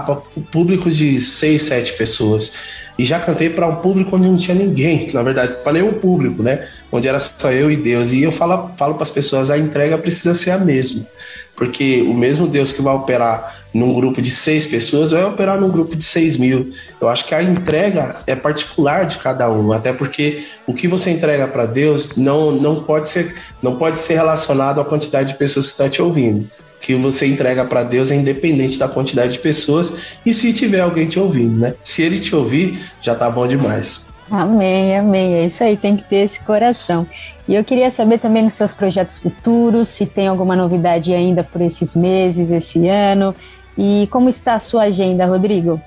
públicos 0.52 0.96
de 0.96 1.20
seis, 1.20 1.64
sete 1.64 1.94
pessoas. 1.94 2.54
E 3.00 3.06
já 3.06 3.18
cantei 3.18 3.50
para 3.50 3.66
um 3.66 3.78
público 3.78 4.18
onde 4.18 4.28
não 4.28 4.36
tinha 4.36 4.54
ninguém, 4.54 5.10
na 5.14 5.24
verdade, 5.24 5.64
para 5.64 5.72
nenhum 5.72 5.94
público, 5.94 6.44
né? 6.44 6.68
Onde 6.92 7.08
era 7.08 7.18
só 7.18 7.50
eu 7.50 7.72
e 7.72 7.78
Deus. 7.78 8.12
E 8.12 8.24
eu 8.24 8.32
falo, 8.34 8.72
falo 8.76 8.96
para 8.96 9.04
as 9.04 9.10
pessoas: 9.10 9.50
a 9.50 9.58
entrega 9.58 9.98
precisa 9.98 10.36
ser 10.36 10.52
a 10.52 10.58
mesma. 10.58 11.08
Porque 11.56 12.02
o 12.02 12.14
mesmo 12.14 12.46
Deus 12.46 12.74
que 12.74 12.82
vai 12.82 12.94
operar 12.94 13.56
num 13.74 13.94
grupo 13.94 14.22
de 14.22 14.30
seis 14.30 14.66
pessoas 14.66 15.12
vai 15.12 15.24
operar 15.24 15.58
num 15.62 15.70
grupo 15.70 15.96
de 15.96 16.04
seis 16.04 16.36
mil. 16.36 16.74
Eu 17.00 17.08
acho 17.08 17.26
que 17.26 17.34
a 17.34 17.42
entrega 17.42 18.18
é 18.28 18.36
particular 18.36 19.06
de 19.06 19.18
cada 19.18 19.50
um, 19.50 19.72
até 19.72 19.94
porque 19.94 20.44
o 20.68 20.74
que 20.74 20.86
você 20.86 21.10
entrega 21.10 21.48
para 21.48 21.66
Deus 21.66 22.18
não, 22.18 22.52
não, 22.52 22.84
pode 22.84 23.08
ser, 23.08 23.34
não 23.64 23.78
pode 23.78 23.98
ser 24.02 24.16
relacionado 24.16 24.82
à 24.82 24.84
quantidade 24.84 25.32
de 25.32 25.40
pessoas 25.40 25.68
que 25.68 25.72
estão 25.72 25.88
te 25.88 26.02
ouvindo 26.02 26.50
que 26.82 26.96
você 26.96 27.28
entrega 27.28 27.66
para 27.66 27.84
Deus 27.84 28.12
é 28.12 28.16
independente 28.16 28.80
da 28.80 28.88
quantidade 28.88 29.34
de 29.34 29.40
pessoas 29.40 29.98
e 30.26 30.34
se 30.34 30.54
tiver 30.54 30.80
alguém 30.80 31.08
te 31.08 31.20
ouvindo, 31.20 31.58
né? 31.58 31.76
Se 31.84 32.02
ele 32.02 32.20
te 32.20 32.36
ouvir, 32.36 32.80
já 33.02 33.16
tá 33.16 33.30
bom 33.30 33.48
demais. 33.48 34.10
Amém, 34.32 34.96
amém. 34.96 35.34
É 35.34 35.46
isso 35.46 35.64
aí, 35.64 35.76
tem 35.76 35.98
que 35.98 36.04
ter 36.04 36.18
esse 36.18 36.40
coração. 36.42 37.08
E 37.48 37.56
eu 37.56 37.64
queria 37.64 37.90
saber 37.90 38.20
também 38.20 38.44
nos 38.44 38.54
seus 38.54 38.74
projetos 38.74 39.18
futuros, 39.18 39.88
se 39.88 40.06
tem 40.06 40.28
alguma 40.28 40.56
novidade 40.56 41.14
ainda 41.14 41.44
por 41.44 41.62
esses 41.62 41.96
meses, 41.96 42.52
esse 42.52 42.88
ano, 42.88 43.36
e 43.78 44.08
como 44.12 44.30
está 44.30 44.54
a 44.54 44.60
sua 44.60 44.84
agenda, 44.84 45.26
Rodrigo? 45.26 45.82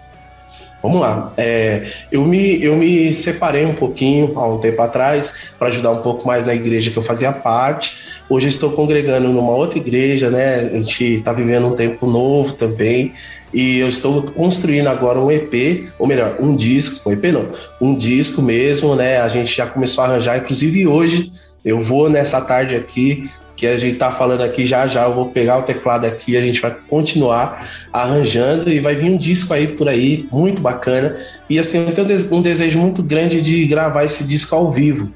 Vamos 0.82 1.00
lá. 1.00 1.32
É, 1.36 1.86
eu, 2.10 2.24
me, 2.24 2.60
eu 2.60 2.74
me 2.74 3.14
separei 3.14 3.64
um 3.64 3.74
pouquinho 3.74 4.36
há 4.36 4.48
um 4.48 4.58
tempo 4.58 4.82
atrás 4.82 5.52
para 5.56 5.68
ajudar 5.68 5.92
um 5.92 6.02
pouco 6.02 6.26
mais 6.26 6.44
na 6.44 6.54
igreja 6.54 6.90
que 6.90 6.96
eu 6.96 7.02
fazia 7.02 7.30
parte. 7.30 8.11
Hoje 8.28 8.48
estou 8.48 8.70
congregando 8.72 9.28
numa 9.28 9.52
outra 9.52 9.78
igreja, 9.78 10.30
né? 10.30 10.70
A 10.72 10.76
gente 10.76 11.04
está 11.04 11.32
vivendo 11.32 11.66
um 11.66 11.76
tempo 11.76 12.06
novo 12.06 12.54
também. 12.54 13.12
E 13.52 13.78
eu 13.78 13.88
estou 13.88 14.22
construindo 14.22 14.86
agora 14.86 15.20
um 15.20 15.30
EP, 15.30 15.88
ou 15.98 16.06
melhor, 16.06 16.36
um 16.40 16.56
disco, 16.56 17.08
um 17.08 17.12
EP 17.12 17.24
não, 17.24 17.48
um 17.80 17.94
disco 17.94 18.40
mesmo, 18.40 18.94
né? 18.94 19.20
A 19.20 19.28
gente 19.28 19.54
já 19.54 19.66
começou 19.66 20.04
a 20.04 20.06
arranjar, 20.06 20.38
inclusive 20.38 20.86
hoje 20.86 21.30
eu 21.64 21.82
vou 21.82 22.08
nessa 22.08 22.40
tarde 22.40 22.74
aqui 22.74 23.30
que 23.54 23.66
a 23.66 23.78
gente 23.78 23.96
tá 23.96 24.10
falando 24.10 24.40
aqui 24.40 24.66
já 24.66 24.88
já, 24.88 25.04
eu 25.04 25.14
vou 25.14 25.28
pegar 25.28 25.58
o 25.58 25.62
teclado 25.62 26.04
aqui, 26.04 26.36
a 26.36 26.40
gente 26.40 26.60
vai 26.60 26.74
continuar 26.88 27.68
arranjando 27.92 28.68
e 28.68 28.80
vai 28.80 28.96
vir 28.96 29.08
um 29.08 29.16
disco 29.16 29.54
aí 29.54 29.68
por 29.68 29.88
aí, 29.88 30.26
muito 30.32 30.60
bacana. 30.60 31.14
E 31.48 31.58
assim, 31.58 31.78
eu 31.78 31.94
tenho 31.94 32.34
um 32.34 32.42
desejo 32.42 32.78
muito 32.80 33.02
grande 33.04 33.40
de 33.40 33.64
gravar 33.66 34.04
esse 34.04 34.24
disco 34.24 34.56
ao 34.56 34.72
vivo. 34.72 35.12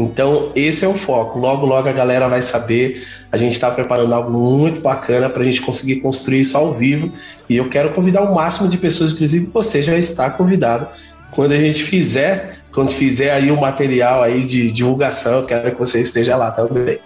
Então, 0.00 0.50
esse 0.54 0.84
é 0.84 0.88
o 0.88 0.94
foco. 0.94 1.38
Logo, 1.38 1.66
logo 1.66 1.88
a 1.88 1.92
galera 1.92 2.28
vai 2.28 2.40
saber. 2.40 3.06
A 3.30 3.36
gente 3.36 3.52
está 3.52 3.70
preparando 3.70 4.14
algo 4.14 4.30
muito 4.30 4.80
bacana 4.80 5.28
para 5.28 5.42
a 5.42 5.44
gente 5.44 5.60
conseguir 5.60 5.96
construir 5.96 6.40
isso 6.40 6.56
ao 6.56 6.72
vivo. 6.72 7.12
E 7.48 7.56
eu 7.56 7.68
quero 7.68 7.90
convidar 7.90 8.22
o 8.22 8.34
máximo 8.34 8.68
de 8.68 8.78
pessoas, 8.78 9.12
inclusive 9.12 9.50
você 9.52 9.82
já 9.82 9.96
está 9.96 10.30
convidado. 10.30 10.88
Quando 11.30 11.52
a 11.52 11.58
gente 11.58 11.84
fizer, 11.84 12.58
quando 12.72 12.90
fizer 12.92 13.32
aí 13.32 13.50
o 13.50 13.60
material 13.60 14.22
aí 14.22 14.42
de 14.42 14.70
divulgação, 14.70 15.40
eu 15.40 15.46
quero 15.46 15.70
que 15.70 15.78
você 15.78 16.00
esteja 16.00 16.34
lá 16.36 16.50
também. 16.50 16.98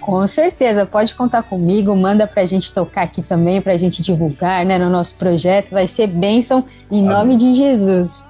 Com 0.00 0.26
certeza, 0.26 0.86
pode 0.86 1.14
contar 1.14 1.42
comigo, 1.42 1.94
manda 1.94 2.26
para 2.26 2.42
a 2.42 2.46
gente 2.46 2.72
tocar 2.72 3.02
aqui 3.02 3.22
também, 3.22 3.60
para 3.60 3.74
a 3.74 3.78
gente 3.78 4.02
divulgar 4.02 4.64
né, 4.64 4.78
no 4.78 4.88
nosso 4.88 5.14
projeto, 5.14 5.70
vai 5.70 5.86
ser 5.86 6.06
bênção 6.06 6.64
em 6.90 7.06
Amém. 7.06 7.10
nome 7.10 7.36
de 7.36 7.54
Jesus. 7.54 8.24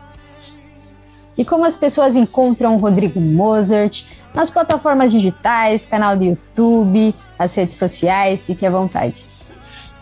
E 1.41 1.45
como 1.45 1.65
as 1.65 1.75
pessoas 1.75 2.17
encontram 2.17 2.77
o 2.77 2.79
Rodrigo 2.79 3.19
Mozart 3.19 4.05
nas 4.35 4.51
plataformas 4.51 5.11
digitais, 5.11 5.87
canal 5.87 6.15
do 6.15 6.23
YouTube, 6.23 7.15
as 7.39 7.55
redes 7.55 7.79
sociais, 7.79 8.45
fique 8.45 8.67
à 8.67 8.71
vontade. 8.71 9.25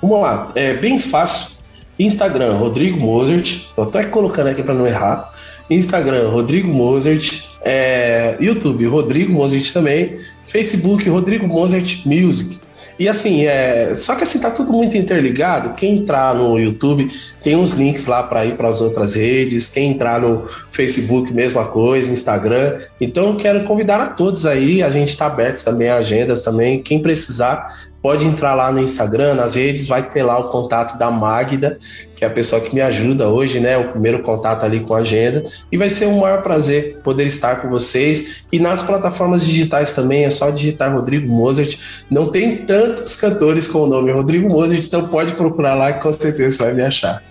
Vamos 0.02 0.20
lá, 0.20 0.50
é 0.56 0.74
bem 0.74 0.98
fácil. 0.98 1.56
Instagram, 1.96 2.56
Rodrigo 2.56 2.98
Mozart, 2.98 3.66
tô 3.76 3.82
até 3.82 4.02
colocando 4.02 4.48
aqui 4.48 4.64
para 4.64 4.74
não 4.74 4.84
errar. 4.84 5.30
Instagram, 5.70 6.28
Rodrigo 6.28 6.74
Mozart, 6.74 7.44
é, 7.62 8.36
YouTube, 8.40 8.84
Rodrigo 8.86 9.32
Mozart 9.32 9.72
também. 9.72 10.18
Facebook, 10.44 11.08
Rodrigo 11.08 11.46
Mozart 11.46 12.04
Music. 12.04 12.58
E 12.98 13.08
assim, 13.08 13.46
é, 13.46 13.94
só 13.96 14.14
que 14.16 14.24
assim 14.24 14.40
tá 14.40 14.50
tudo 14.50 14.72
muito 14.72 14.96
interligado. 14.96 15.74
Quem 15.74 15.98
entrar 15.98 16.34
no 16.34 16.58
YouTube 16.58 17.10
tem 17.42 17.54
uns 17.54 17.74
links 17.74 18.06
lá 18.06 18.22
para 18.22 18.44
ir 18.44 18.56
para 18.56 18.68
as 18.68 18.80
outras 18.80 19.14
redes. 19.14 19.68
Quem 19.68 19.92
entrar 19.92 20.20
no 20.20 20.46
Facebook, 20.72 21.32
mesma 21.32 21.64
coisa, 21.64 22.10
Instagram. 22.10 22.80
Então 23.00 23.28
eu 23.28 23.36
quero 23.36 23.64
convidar 23.64 24.00
a 24.00 24.06
todos 24.08 24.44
aí. 24.44 24.82
A 24.82 24.90
gente 24.90 25.10
está 25.10 25.26
aberto 25.26 25.62
também 25.62 25.88
agendas 25.88 26.42
também. 26.42 26.82
Quem 26.82 27.00
precisar 27.00 27.87
pode 28.02 28.24
entrar 28.24 28.54
lá 28.54 28.70
no 28.70 28.80
Instagram, 28.80 29.34
nas 29.34 29.54
redes, 29.54 29.86
vai 29.86 30.02
ter 30.02 30.22
lá 30.22 30.38
o 30.38 30.50
contato 30.50 30.98
da 30.98 31.10
Magda, 31.10 31.78
que 32.14 32.24
é 32.24 32.28
a 32.28 32.30
pessoa 32.30 32.60
que 32.60 32.74
me 32.74 32.80
ajuda 32.80 33.28
hoje, 33.28 33.60
né? 33.60 33.76
O 33.76 33.88
primeiro 33.88 34.22
contato 34.22 34.64
ali 34.64 34.80
com 34.80 34.94
a 34.94 34.98
agenda. 34.98 35.44
E 35.70 35.76
vai 35.76 35.90
ser 35.90 36.06
um 36.06 36.20
maior 36.20 36.42
prazer 36.42 37.00
poder 37.02 37.24
estar 37.24 37.62
com 37.62 37.68
vocês. 37.68 38.44
E 38.52 38.58
nas 38.58 38.82
plataformas 38.82 39.44
digitais 39.44 39.94
também, 39.94 40.24
é 40.24 40.30
só 40.30 40.50
digitar 40.50 40.92
Rodrigo 40.92 41.32
Mozart. 41.32 41.76
Não 42.10 42.26
tem 42.26 42.56
tantos 42.56 43.16
cantores 43.16 43.66
com 43.66 43.80
o 43.80 43.86
nome 43.86 44.12
Rodrigo 44.12 44.48
Mozart, 44.48 44.84
então 44.84 45.08
pode 45.08 45.34
procurar 45.34 45.74
lá 45.74 45.92
que 45.92 46.02
com 46.02 46.12
certeza 46.12 46.56
você 46.56 46.64
vai 46.64 46.74
me 46.74 46.82
achar. 46.82 47.22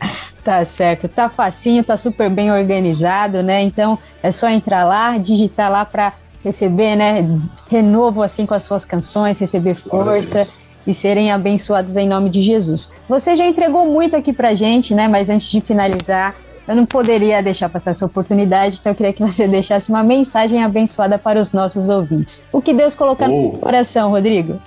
Tá 0.44 0.64
certo, 0.64 1.10
tá 1.10 1.30
facinho, 1.30 1.84
tá 1.84 1.98
super 1.98 2.30
bem 2.30 2.52
organizado, 2.52 3.44
né? 3.44 3.61
Então 3.64 3.99
é 4.23 4.31
só 4.31 4.48
entrar 4.48 4.85
lá, 4.85 5.18
digitar 5.18 5.69
lá 5.69 5.84
para 5.84 6.14
receber, 6.43 6.95
né, 6.95 7.27
renovo 7.69 8.22
assim 8.22 8.45
com 8.45 8.53
as 8.53 8.64
suas 8.64 8.85
canções, 8.85 9.39
receber 9.39 9.76
força 9.76 10.47
e 10.85 10.93
serem 10.93 11.31
abençoados 11.31 11.97
em 11.97 12.07
nome 12.07 12.30
de 12.30 12.41
Jesus. 12.41 12.91
Você 13.09 13.35
já 13.35 13.45
entregou 13.45 13.85
muito 13.85 14.15
aqui 14.15 14.31
pra 14.31 14.53
gente, 14.53 14.93
né, 14.93 15.07
mas 15.07 15.30
antes 15.30 15.49
de 15.49 15.59
finalizar, 15.59 16.35
eu 16.68 16.76
não 16.76 16.85
poderia 16.85 17.41
deixar 17.41 17.69
passar 17.69 17.91
essa 17.91 18.05
oportunidade, 18.05 18.77
então 18.80 18.91
eu 18.91 18.95
queria 18.95 19.14
que 19.14 19.23
você 19.23 19.47
deixasse 19.47 19.89
uma 19.89 20.03
mensagem 20.03 20.64
abençoada 20.64 21.18
para 21.18 21.39
os 21.39 21.53
nossos 21.53 21.88
ouvintes. 21.88 22.41
O 22.51 22.61
que 22.61 22.73
Deus 22.73 22.93
colocar 22.93 23.30
oh. 23.30 23.53
no 23.53 23.57
coração, 23.59 24.11
Rodrigo? 24.11 24.59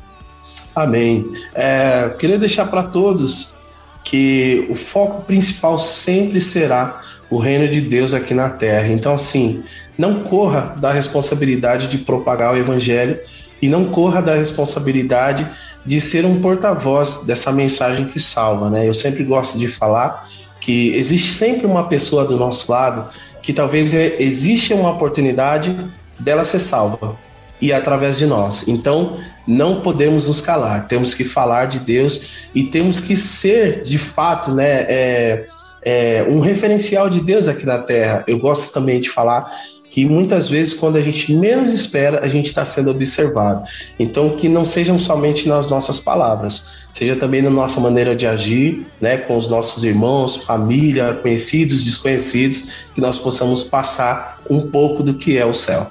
Amém. 0.74 1.26
É, 1.54 2.14
queria 2.18 2.38
deixar 2.38 2.66
para 2.66 2.84
todos 2.84 3.56
que 4.02 4.66
o 4.70 4.74
foco 4.74 5.22
principal 5.22 5.78
sempre 5.78 6.40
será 6.40 7.00
o 7.28 7.38
reino 7.38 7.68
de 7.68 7.80
Deus 7.80 8.14
aqui 8.14 8.34
na 8.34 8.48
terra. 8.48 8.88
Então, 8.88 9.14
assim, 9.14 9.62
não 10.00 10.22
corra 10.22 10.74
da 10.78 10.90
responsabilidade 10.90 11.86
de 11.86 11.98
propagar 11.98 12.54
o 12.54 12.56
evangelho 12.56 13.20
e 13.60 13.68
não 13.68 13.84
corra 13.84 14.22
da 14.22 14.34
responsabilidade 14.34 15.46
de 15.84 16.00
ser 16.00 16.24
um 16.24 16.40
porta-voz 16.40 17.24
dessa 17.26 17.52
mensagem 17.52 18.06
que 18.06 18.18
salva, 18.18 18.70
né? 18.70 18.88
Eu 18.88 18.94
sempre 18.94 19.22
gosto 19.22 19.58
de 19.58 19.68
falar 19.68 20.26
que 20.58 20.94
existe 20.94 21.34
sempre 21.34 21.66
uma 21.66 21.86
pessoa 21.86 22.24
do 22.24 22.38
nosso 22.38 22.72
lado 22.72 23.10
que 23.42 23.52
talvez 23.52 23.92
exista 23.92 24.74
uma 24.74 24.90
oportunidade 24.90 25.76
dela 26.18 26.44
ser 26.44 26.60
salva 26.60 27.16
e 27.60 27.70
através 27.70 28.16
de 28.16 28.24
nós. 28.24 28.66
Então, 28.68 29.18
não 29.46 29.82
podemos 29.82 30.28
nos 30.28 30.40
calar, 30.40 30.86
temos 30.86 31.12
que 31.12 31.24
falar 31.24 31.66
de 31.66 31.78
Deus 31.78 32.48
e 32.54 32.64
temos 32.64 33.00
que 33.00 33.18
ser, 33.18 33.82
de 33.82 33.98
fato, 33.98 34.50
né, 34.52 34.86
é, 34.88 35.46
é, 35.82 36.26
um 36.30 36.40
referencial 36.40 37.10
de 37.10 37.20
Deus 37.20 37.48
aqui 37.48 37.66
na 37.66 37.78
Terra. 37.78 38.24
Eu 38.26 38.38
gosto 38.38 38.72
também 38.72 38.98
de 38.98 39.10
falar 39.10 39.50
que 39.90 40.04
muitas 40.04 40.48
vezes, 40.48 40.72
quando 40.72 40.96
a 40.96 41.02
gente 41.02 41.34
menos 41.34 41.72
espera, 41.72 42.24
a 42.24 42.28
gente 42.28 42.46
está 42.46 42.64
sendo 42.64 42.90
observado. 42.90 43.68
Então, 43.98 44.30
que 44.30 44.48
não 44.48 44.64
sejam 44.64 44.96
somente 44.98 45.48
nas 45.48 45.68
nossas 45.68 45.98
palavras, 45.98 46.86
seja 46.92 47.16
também 47.16 47.42
na 47.42 47.50
nossa 47.50 47.80
maneira 47.80 48.14
de 48.14 48.24
agir, 48.24 48.86
né, 49.00 49.16
com 49.16 49.36
os 49.36 49.48
nossos 49.48 49.82
irmãos, 49.82 50.36
família, 50.36 51.18
conhecidos, 51.20 51.84
desconhecidos, 51.84 52.86
que 52.94 53.00
nós 53.00 53.18
possamos 53.18 53.64
passar 53.64 54.38
um 54.48 54.60
pouco 54.60 55.02
do 55.02 55.14
que 55.14 55.36
é 55.36 55.44
o 55.44 55.52
céu. 55.52 55.90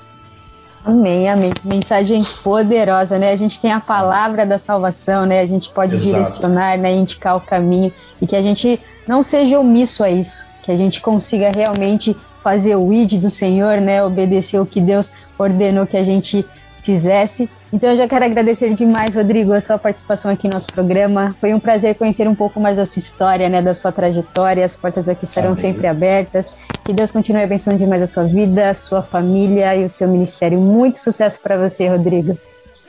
Amém, 0.85 1.27
amém. 1.27 1.51
Mensagem 1.61 2.23
poderosa, 2.41 3.19
né? 3.19 3.33
A 3.33 3.35
gente 3.35 3.59
tem 3.59 3.71
a 3.73 3.81
palavra 3.81 4.45
da 4.45 4.57
salvação, 4.57 5.25
né? 5.25 5.41
A 5.41 5.45
gente 5.45 5.69
pode 5.69 5.95
Exato. 5.95 6.23
direcionar, 6.23 6.77
né? 6.77 6.93
Indicar 6.93 7.35
o 7.35 7.41
caminho 7.41 7.91
e 8.21 8.25
que 8.25 8.35
a 8.35 8.41
gente 8.41 8.79
não 9.05 9.21
seja 9.21 9.59
omisso 9.59 10.03
a 10.03 10.09
isso, 10.09 10.47
que 10.63 10.71
a 10.71 10.77
gente 10.77 11.01
consiga 11.01 11.51
realmente 11.51 12.15
fazer 12.43 12.75
o 12.75 12.91
id 12.93 13.19
do 13.19 13.29
Senhor, 13.29 13.79
né? 13.79 14.03
Obedecer 14.03 14.59
o 14.59 14.65
que 14.65 14.81
Deus 14.81 15.11
ordenou 15.37 15.85
que 15.85 15.97
a 15.97 16.03
gente 16.03 16.45
fizesse. 16.83 17.49
Então 17.71 17.91
eu 17.91 17.97
já 17.97 18.07
quero 18.07 18.25
agradecer 18.25 18.73
demais, 18.73 19.13
Rodrigo, 19.13 19.53
a 19.53 19.61
sua 19.61 19.77
participação 19.77 20.31
aqui 20.31 20.47
no 20.47 20.55
nosso 20.55 20.67
programa. 20.67 21.35
Foi 21.39 21.53
um 21.53 21.59
prazer 21.59 21.95
conhecer 21.95 22.27
um 22.27 22.33
pouco 22.33 22.59
mais 22.59 22.77
da 22.77 22.85
sua 22.85 22.99
história, 22.99 23.47
né, 23.47 23.61
da 23.61 23.75
sua 23.75 23.91
trajetória. 23.91 24.65
As 24.65 24.75
portas 24.75 25.07
aqui 25.07 25.25
estarão 25.25 25.51
Amém. 25.51 25.61
sempre 25.61 25.85
abertas. 25.85 26.51
Que 26.83 26.91
Deus 26.91 27.11
continue 27.11 27.43
abençoando 27.43 27.77
demais 27.77 28.01
a 28.01 28.07
sua 28.07 28.23
vida, 28.23 28.71
a 28.71 28.73
sua 28.73 29.03
família 29.03 29.75
e 29.75 29.85
o 29.85 29.89
seu 29.89 30.07
ministério. 30.07 30.59
Muito 30.59 30.97
sucesso 30.97 31.39
para 31.41 31.57
você, 31.57 31.87
Rodrigo. 31.87 32.37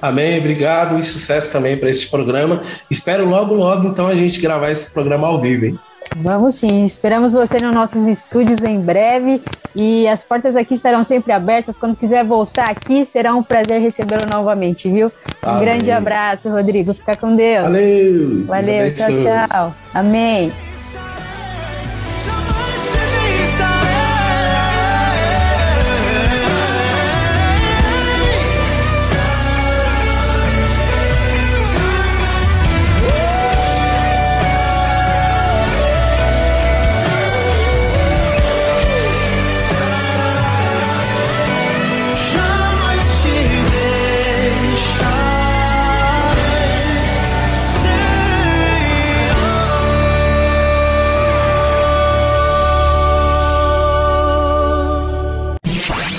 Amém, 0.00 0.38
obrigado 0.38 0.98
e 0.98 1.02
sucesso 1.02 1.52
também 1.52 1.76
para 1.76 1.90
esse 1.90 2.08
programa. 2.08 2.62
Espero 2.90 3.28
logo, 3.28 3.54
logo, 3.54 3.86
então, 3.86 4.06
a 4.06 4.14
gente 4.14 4.40
gravar 4.40 4.70
esse 4.70 4.94
programa 4.94 5.26
ao 5.26 5.42
vivo, 5.42 5.66
hein? 5.66 5.78
Vamos 6.16 6.56
sim, 6.56 6.84
esperamos 6.84 7.32
você 7.32 7.58
nos 7.60 7.74
nossos 7.74 8.06
estúdios 8.06 8.62
em 8.62 8.80
breve 8.80 9.40
e 9.74 10.06
as 10.08 10.22
portas 10.22 10.56
aqui 10.56 10.74
estarão 10.74 11.04
sempre 11.04 11.32
abertas. 11.32 11.76
Quando 11.76 11.96
quiser 11.96 12.24
voltar 12.24 12.68
aqui, 12.68 13.06
será 13.06 13.34
um 13.34 13.42
prazer 13.42 13.80
recebê-lo 13.80 14.26
novamente, 14.30 14.90
viu? 14.90 15.10
Um 15.46 15.58
grande 15.58 15.90
abraço, 15.90 16.50
Rodrigo. 16.50 16.92
Fica 16.94 17.16
com 17.16 17.34
Deus. 17.34 17.64
Valeu. 17.64 18.44
Valeu, 18.46 18.94
tchau, 18.94 19.08
tchau. 19.08 19.74
Amém. 19.94 20.52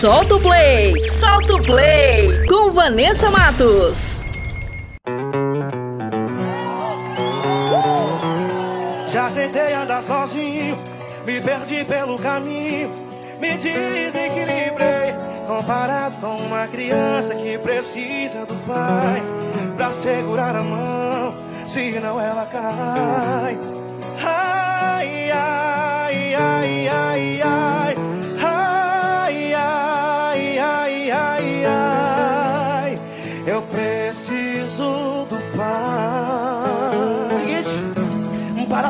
Solta 0.02 0.34
o 0.34 0.40
play, 0.42 1.00
solta 1.04 1.54
o 1.54 1.64
play 1.64 2.48
com 2.48 2.72
Vanessa 2.72 3.30
Matos. 3.30 4.20
Já 9.08 9.30
tentei 9.30 9.74
andar 9.76 10.02
sozinho, 10.02 10.76
me 11.24 11.40
perdi 11.40 11.86
pelo 11.86 12.18
caminho, 12.18 12.92
me 13.40 13.54
desequilibrei. 13.60 15.14
Comparado 15.46 16.18
com 16.18 16.36
uma 16.36 16.66
criança 16.66 17.36
que 17.36 17.60
precisa 17.60 18.44
do 18.48 18.56
pai 18.66 19.22
pra 19.78 19.92
segurar 19.92 20.56
a 20.56 20.64
mão, 20.64 21.36
senão 21.68 22.20
ela 22.20 22.48
cai. 22.48 23.56
Ai, 24.24 25.30
ai, 25.30 26.34
ai, 26.34 26.88
ai, 26.88 27.42
ai. 27.44 27.81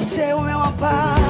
Para 0.01 0.09
ser 0.09 0.35
o 0.35 0.41
meu 0.41 0.59
amparo, 0.59 1.21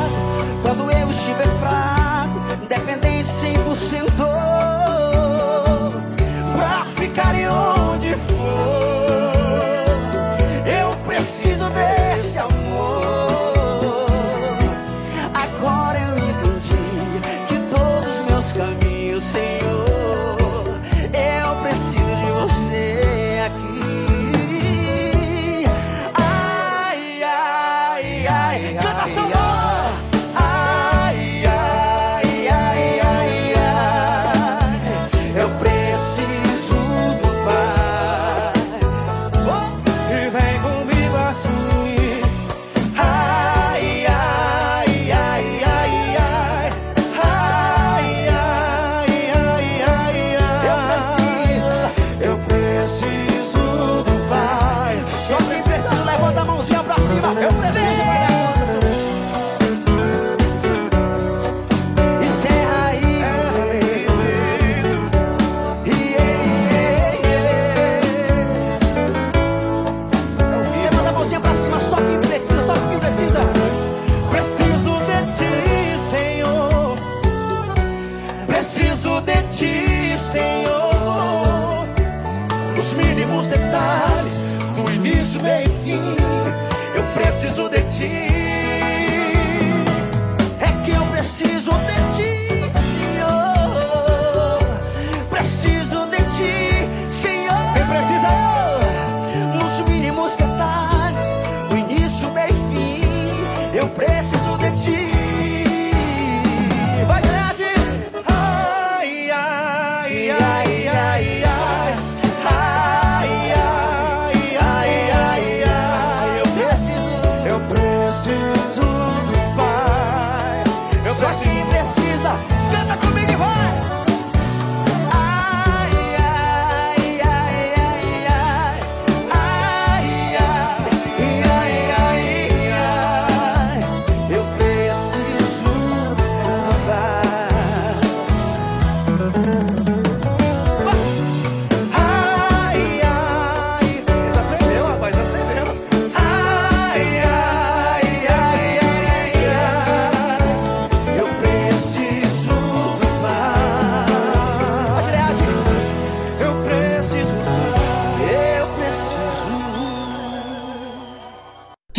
quando 0.62 0.90
eu 0.92 1.10
estiver 1.10 1.48
fraco, 1.60 2.40
dependente 2.70 3.30
100%, 3.30 4.71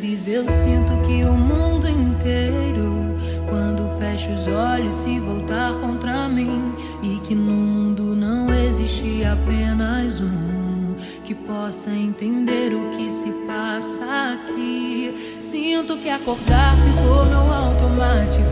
Vezes 0.00 0.28
eu 0.28 0.48
sinto 0.48 0.96
que 1.06 1.24
o 1.24 1.32
mundo 1.32 1.88
inteiro, 1.88 3.16
quando 3.48 3.98
fecho 3.98 4.30
os 4.30 4.46
olhos, 4.46 4.94
se 4.94 5.18
voltar 5.18 5.74
contra 5.80 6.28
mim 6.28 6.72
e 7.02 7.18
que 7.20 7.34
no 7.34 7.52
mundo 7.52 8.14
não 8.14 8.52
existe 8.52 9.24
apenas 9.24 10.20
um 10.20 10.94
que 11.24 11.34
possa 11.34 11.90
entender 11.90 12.72
o 12.74 12.96
que 12.96 13.10
se 13.10 13.30
passa 13.46 14.34
aqui. 14.34 15.36
Sinto 15.40 15.96
que 15.96 16.08
acordar 16.08 16.76
se 16.76 16.90
tornou 17.02 17.52
automático. 17.52 18.44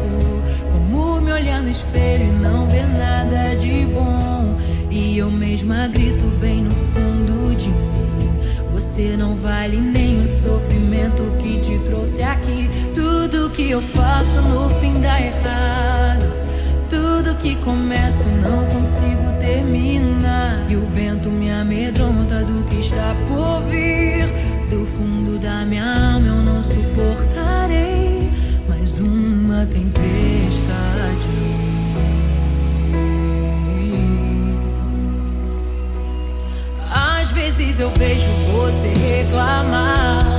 Como 0.73 1.21
me 1.21 1.33
olhar 1.33 1.63
no 1.63 1.71
espelho 1.71 2.27
e 2.27 2.33
não 2.33 2.69
ver 2.69 2.87
nada 2.87 3.55
de 3.55 3.87
bom. 3.87 4.59
E 4.91 5.19
eu 5.19 5.31
mesma 5.31 5.87
grito 5.87 6.25
bem 6.41 6.63
no 6.63 6.71
fundo 6.71 7.55
de 7.57 7.69
mim. 7.69 7.87
Você 8.73 9.17
não 9.17 9.37
vale 9.37 9.79
nem 9.79 10.25
o 10.25 10.29
sofrimento 10.29 10.86
que 11.15 11.59
te 11.59 11.79
trouxe 11.81 12.23
aqui. 12.23 12.69
Tudo 12.95 13.51
que 13.51 13.71
eu 13.71 13.81
faço 13.81 14.41
no 14.43 14.69
fim 14.81 15.01
dá 15.01 15.21
errado. 15.21 16.25
Tudo 16.91 17.37
que 17.39 17.55
começo 17.57 18.27
não 18.43 18.65
consigo 18.67 19.33
terminar. 19.39 20.67
E 20.69 20.77
o 20.77 20.87
vento 20.87 21.31
me 21.31 21.51
amedronta 21.51 22.43
do 22.43 22.65
que 22.65 22.81
está 22.81 23.15
por 23.29 23.63
vir. 23.71 24.27
Do 24.71 24.85
fundo 24.87 25.39
da 25.39 25.65
minha 25.65 26.15
alma 26.15 26.27
eu 26.27 26.43
não 26.43 26.65
suportarei 26.65 28.31
mais 28.69 28.99
uma 28.99 29.65
tempestade. 29.67 29.87
Às 36.91 37.31
vezes 37.33 37.79
eu 37.79 37.91
vejo 37.91 38.29
você 38.53 38.89
reclamar 38.89 40.36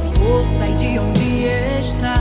força 0.00 0.58
sai 0.58 0.74
de 0.74 0.98
onde 0.98 1.44
está, 1.78 2.14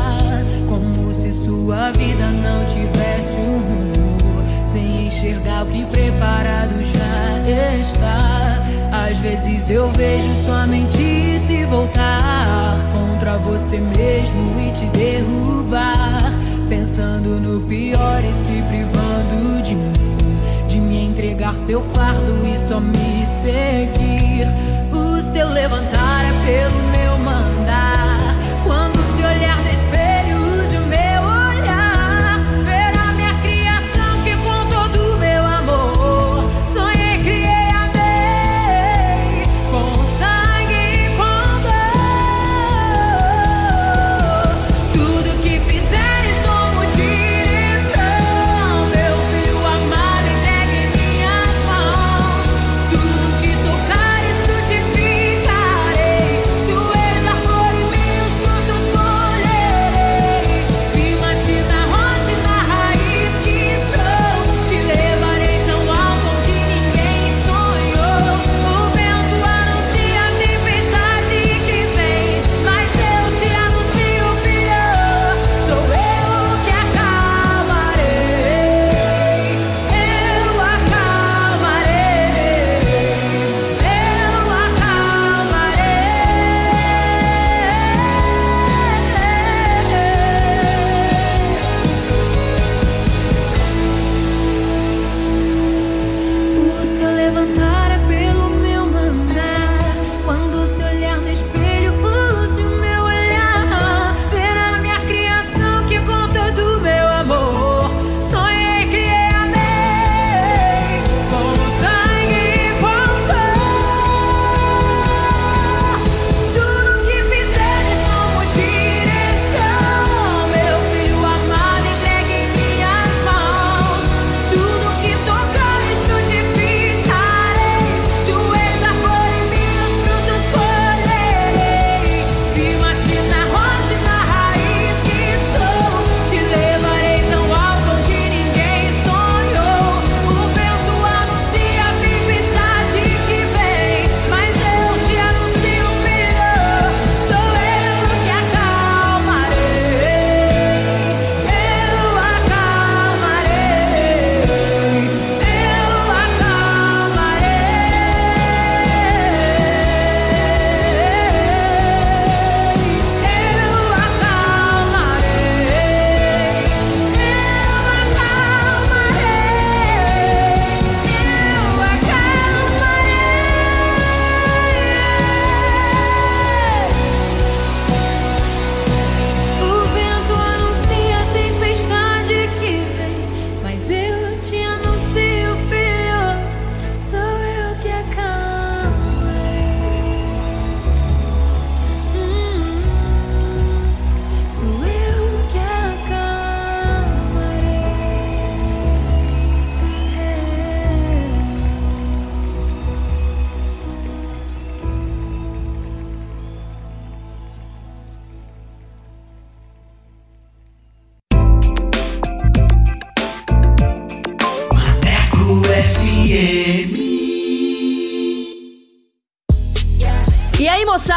como 0.67 1.13
se 1.13 1.33
sua 1.33 1.91
vida 1.91 2.29
não 2.31 2.65
tivesse 2.65 3.37
um 3.37 3.59
rumo, 3.59 4.65
sem 4.65 5.07
enxergar 5.07 5.63
o 5.63 5.65
que 5.67 5.85
preparado 5.85 6.75
já 6.83 7.79
está. 7.79 8.63
Às 8.91 9.19
vezes 9.19 9.69
eu 9.69 9.91
vejo 9.91 10.27
sua 10.45 10.65
mente 10.65 11.39
se 11.39 11.65
voltar 11.65 12.77
contra 12.93 13.37
você 13.37 13.77
mesmo 13.77 14.59
e 14.59 14.71
te 14.71 14.85
derrubar, 14.97 16.31
pensando 16.69 17.39
no 17.39 17.59
pior 17.61 18.23
e 18.23 18.33
se 18.35 18.61
privando 18.63 19.61
de 19.63 19.75
mim, 19.75 19.93
de 20.67 20.79
me 20.79 21.05
entregar 21.05 21.55
seu 21.55 21.81
fardo 21.81 22.45
e 22.45 22.57
só 22.57 22.79
me 22.79 23.25
seguir. 23.25 24.47
O 24.91 25.21
seu 25.21 25.49
levantar 25.49 26.25
é 26.25 26.31
pelo 26.45 26.83
meu 26.97 27.14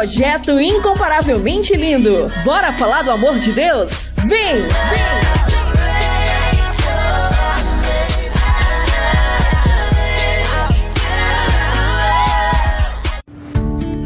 Projeto 0.00 0.58
Incomparavelmente 0.58 1.76
Lindo. 1.76 2.32
Bora 2.42 2.72
falar 2.72 3.02
do 3.02 3.10
amor 3.10 3.38
de 3.38 3.52
Deus? 3.52 4.14
Vem! 4.16 4.62
Vem! 4.62 4.70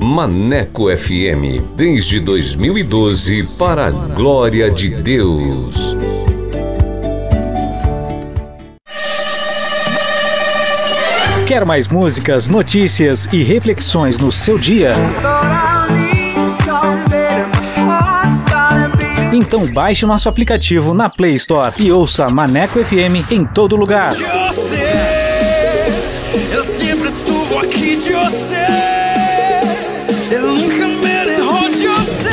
Maneco 0.02 0.90
FM, 0.90 1.62
desde 1.76 2.18
2012, 2.18 3.44
para 3.56 3.86
a 3.86 3.90
glória 3.90 4.68
de 4.72 4.88
Deus. 4.88 5.94
Quer 11.46 11.64
mais 11.64 11.86
músicas, 11.86 12.48
notícias 12.48 13.28
e 13.32 13.44
reflexões 13.44 14.18
no 14.18 14.32
seu 14.32 14.58
dia? 14.58 14.94
Então 19.34 19.66
baixe 19.66 20.04
o 20.04 20.08
nosso 20.08 20.28
aplicativo 20.28 20.94
na 20.94 21.08
Play 21.08 21.34
Store 21.34 21.74
e 21.80 21.90
ouça 21.90 22.28
Maneco 22.28 22.78
FM 22.84 23.32
em 23.32 23.44
todo 23.44 23.74
lugar. 23.74 24.14
Eu 26.52 26.62
sempre 26.62 27.08
aqui 27.58 27.96
de 27.96 28.12
você. 28.12 28.64
Eu 30.30 30.54
nunca 30.54 30.86
me 30.86 31.74
de 31.76 31.88
você. 31.88 32.30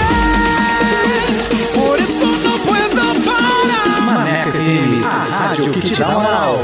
Por 1.74 2.00
isso 2.00 2.24
não 2.24 2.60
puedo 2.60 2.96
parar. 3.26 4.02
Maneco 4.02 4.52
FM, 4.52 5.04
a 5.04 5.48
rádio 5.48 5.74
que 5.74 5.82
te 5.82 5.96
dá 5.96 6.08
moral. 6.08 6.60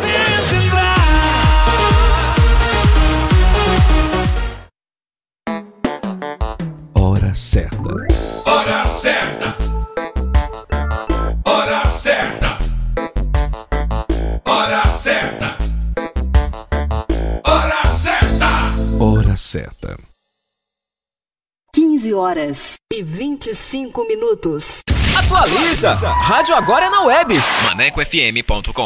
Hora 6.94 7.34
certa 7.34 8.07
15 21.98 22.14
horas 22.14 22.76
e 22.94 23.02
25 23.02 24.08
minutos. 24.08 24.82
Atualiza! 25.18 25.94
Rádio 25.94 26.54
agora 26.54 26.86
é 26.86 26.90
na 26.92 27.02
web. 27.02 27.34
ManecoFM.com 27.64 28.86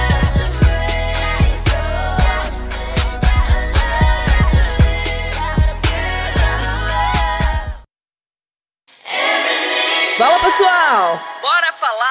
Falar 11.91 12.10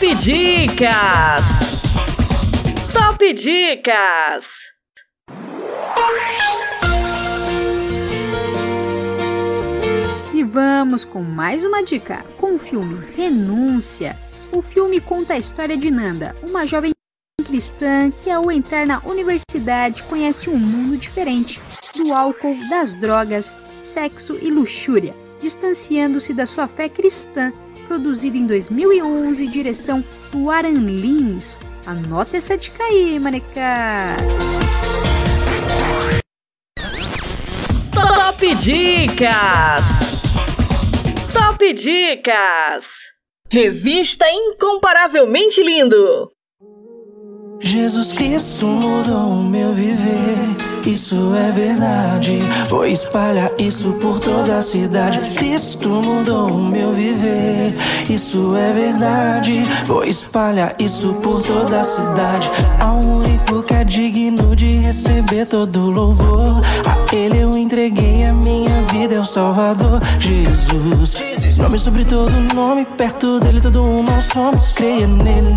Top 0.00 0.14
Dicas! 0.14 1.44
Top 2.90 3.34
Dicas! 3.34 4.46
E 10.32 10.42
vamos 10.42 11.04
com 11.04 11.22
mais 11.22 11.66
uma 11.66 11.82
dica, 11.82 12.24
com 12.38 12.54
o 12.54 12.58
filme 12.58 13.04
Renúncia. 13.14 14.16
O 14.50 14.62
filme 14.62 15.02
conta 15.02 15.34
a 15.34 15.38
história 15.38 15.76
de 15.76 15.90
Nanda, 15.90 16.34
uma 16.48 16.66
jovem 16.66 16.92
cristã 17.44 18.10
que 18.24 18.30
ao 18.30 18.50
entrar 18.50 18.86
na 18.86 19.00
universidade 19.00 20.02
conhece 20.04 20.48
um 20.48 20.56
mundo 20.56 20.96
diferente 20.96 21.60
do 21.94 22.14
álcool, 22.14 22.56
das 22.70 22.94
drogas, 22.94 23.54
sexo 23.82 24.38
e 24.40 24.50
luxúria, 24.50 25.14
distanciando-se 25.42 26.32
da 26.32 26.46
sua 26.46 26.66
fé 26.66 26.88
cristã, 26.88 27.52
produzido 27.90 28.36
em 28.36 28.46
2011 28.46 29.48
direção 29.48 30.04
do 30.30 30.48
Aran 30.48 30.78
Lins. 30.78 31.58
Anota 31.84 32.36
essa 32.36 32.56
dica 32.56 32.84
aí, 32.84 33.18
maneca! 33.18 34.16
Top 37.92 38.54
Dicas! 38.54 39.84
Top 41.32 41.72
Dicas! 41.74 42.84
Revista 43.50 44.24
Incomparavelmente 44.30 45.60
Lindo! 45.60 46.30
Jesus 47.58 48.12
Cristo 48.12 48.66
mudou 48.66 49.32
o 49.32 49.42
meu 49.42 49.72
viver, 49.72 50.59
isso 50.90 51.32
é 51.34 51.52
verdade. 51.52 52.40
Vou 52.68 52.84
espalhar 52.84 53.52
isso 53.58 53.92
por 53.94 54.18
toda 54.18 54.58
a 54.58 54.62
cidade. 54.62 55.20
Cristo 55.34 55.88
mudou 55.88 56.50
o 56.50 56.62
meu 56.62 56.92
viver, 56.92 57.76
isso 58.08 58.56
é 58.56 58.72
verdade. 58.72 59.62
Vou 59.86 60.02
espalhar 60.02 60.74
isso 60.78 61.14
por 61.14 61.42
toda 61.42 61.80
a 61.80 61.84
cidade. 61.84 62.50
Ao 62.80 62.98
único 62.98 63.62
que 63.62 63.74
é 63.74 63.84
digno 63.84 64.56
de 64.56 64.80
receber 64.80 65.46
todo 65.46 65.90
louvor, 65.90 66.60
a 66.84 67.14
Ele 67.14 67.38
eu 67.38 67.50
entreguei 67.52 68.24
a 68.24 68.32
minha 68.32 68.82
vida, 68.90 69.14
é 69.14 69.20
o 69.20 69.24
Salvador 69.24 70.00
Jesus. 70.18 71.14
Nome 71.56 71.78
sobre 71.78 72.04
todo 72.04 72.32
nome, 72.54 72.84
perto 72.84 73.38
dele 73.38 73.60
todo 73.60 73.82
um 73.82 74.02
não 74.02 74.20
some. 74.20 74.58
Creia 74.74 75.06
nele. 75.06 75.50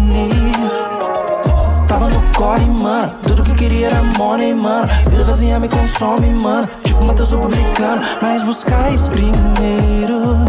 Tava 1.94 2.10
no 2.10 2.20
corre, 2.34 2.66
mano. 2.82 3.08
Tudo 3.22 3.44
que 3.44 3.54
queria 3.54 3.86
era 3.86 4.02
money, 4.18 4.52
mano. 4.52 4.88
Vida 5.12 5.24
vazia 5.26 5.60
me 5.60 5.70
consome, 5.70 6.34
mano. 6.42 6.68
Tipo 6.82 7.06
Mateus 7.06 7.34
o 7.34 7.38
publicano. 7.38 8.02
Mas 8.20 8.42
buscai 8.42 8.98
primeiro 9.12 10.40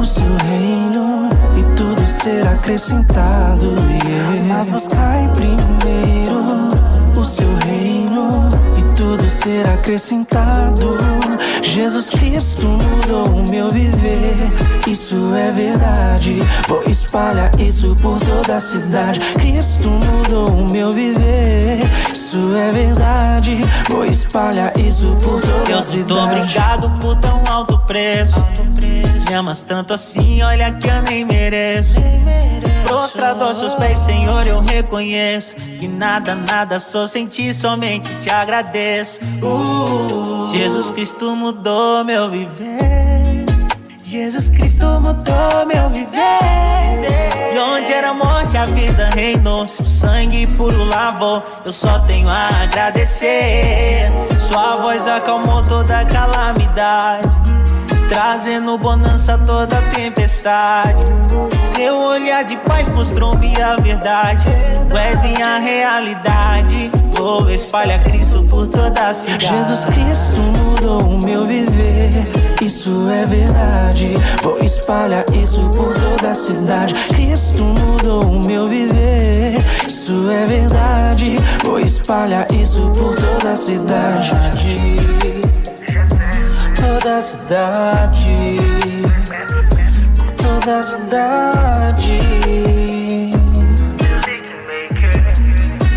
o 0.00 0.06
seu 0.06 0.24
reino 0.48 1.28
e 1.54 1.62
tudo 1.76 2.06
será 2.06 2.52
acrescentado. 2.52 3.74
Yeah. 4.06 4.44
Mas 4.48 4.68
buscai 4.68 5.30
primeiro 5.34 6.66
o 7.14 7.24
seu 7.26 7.54
reino 7.66 8.48
tudo 9.16 9.30
será 9.30 9.74
acrescentado. 9.74 10.96
Jesus 11.62 12.10
Cristo 12.10 12.66
mudou 12.68 13.44
o 13.44 13.50
meu 13.50 13.68
viver, 13.68 14.34
isso 14.86 15.16
é 15.34 15.50
verdade. 15.50 16.38
Vou 16.68 16.82
espalhar 16.88 17.50
isso 17.58 17.94
por 17.96 18.18
toda 18.20 18.56
a 18.56 18.60
cidade. 18.60 19.20
Cristo 19.34 19.88
mudou 19.90 20.48
o 20.48 20.72
meu 20.72 20.90
viver, 20.90 21.80
isso 22.12 22.38
é 22.56 22.72
verdade. 22.72 23.58
Vou 23.88 24.04
espalhar 24.04 24.72
isso 24.78 25.08
por 25.16 25.40
toda 25.40 25.70
Eu 25.70 25.78
a 25.78 25.82
sinto 25.82 26.14
cidade. 26.14 26.40
obrigado 26.40 26.90
por 27.00 27.16
tão 27.16 27.42
alto 27.48 27.78
preço. 27.80 28.44
Me 29.28 29.34
amas 29.34 29.62
tanto 29.62 29.94
assim, 29.94 30.42
olha 30.42 30.70
que 30.72 30.88
eu 30.88 31.02
nem 31.02 31.24
mereço. 31.24 31.94
Prostrado 32.86 33.44
aos 33.44 33.58
seus 33.58 33.74
pés, 33.74 33.98
Senhor, 33.98 34.46
eu 34.46 34.60
reconheço 34.60 35.56
que 35.56 35.88
nada, 35.88 36.34
nada 36.34 36.78
sou 36.78 37.08
sem 37.08 37.26
ti, 37.26 37.52
somente 37.52 38.14
te 38.16 38.30
agradeço. 38.30 39.18
Uh, 39.42 40.50
Jesus 40.52 40.90
Cristo 40.92 41.34
mudou 41.34 42.04
meu 42.04 42.30
viver. 42.30 43.46
Jesus 43.98 44.48
Cristo 44.48 44.86
mudou 45.00 45.66
meu 45.66 45.90
viver. 45.90 46.36
E 47.52 47.58
onde 47.58 47.92
era 47.92 48.14
morte, 48.14 48.56
a 48.56 48.66
vida 48.66 49.10
reinou. 49.14 49.66
Seu 49.66 49.84
sangue 49.84 50.46
puro 50.46 50.84
lavou. 50.84 51.42
Eu 51.64 51.72
só 51.72 51.98
tenho 52.00 52.28
a 52.28 52.62
agradecer. 52.62 54.12
Sua 54.48 54.76
voz 54.76 55.08
acalmou 55.08 55.60
toda 55.62 56.04
calamidade. 56.04 57.45
Trazendo 58.08 58.78
bonança 58.78 59.38
toda 59.38 59.76
tempestade. 59.94 61.04
Seu 61.62 61.96
olhar 61.96 62.44
de 62.44 62.56
paz 62.58 62.88
mostrou-me 62.88 63.60
a 63.60 63.76
verdade. 63.76 64.46
Tu 64.88 64.96
és 64.96 65.20
minha 65.22 65.58
realidade. 65.58 66.90
Vou 67.16 67.50
espalhar 67.50 68.02
Cristo 68.02 68.44
por 68.48 68.66
toda 68.66 69.08
a 69.08 69.14
cidade. 69.14 69.46
Jesus 69.46 69.84
Cristo 69.86 70.36
mudou 70.42 71.00
o 71.00 71.24
meu 71.24 71.44
viver, 71.44 72.10
isso 72.60 73.08
é 73.10 73.24
verdade. 73.24 74.16
Vou 74.42 74.58
espalhar 74.58 75.24
isso 75.32 75.62
por 75.70 75.94
toda 75.98 76.30
a 76.30 76.34
cidade. 76.34 76.94
Cristo 77.08 77.64
mudou 77.64 78.22
o 78.22 78.46
meu 78.46 78.66
viver, 78.66 79.64
isso 79.88 80.30
é 80.30 80.46
verdade. 80.46 81.38
Vou 81.64 81.80
espalhar 81.80 82.46
isso 82.52 82.82
por 82.90 83.16
toda 83.16 83.52
a 83.52 83.56
cidade. 83.56 84.30
Toda 86.98 87.18
a 87.18 87.22
cidade, 87.22 88.34
toda 90.42 90.78
a 90.78 90.82
cidade. 90.82 92.18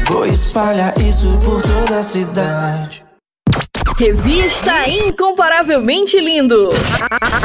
Vou 0.06 0.26
espalhar 0.26 0.94
isso 1.00 1.40
por 1.40 1.62
toda 1.62 2.00
a 2.00 2.04
cidade. 2.04 3.06
Revista 3.98 4.90
Incomparavelmente 4.90 6.20
Lindo. 6.20 6.72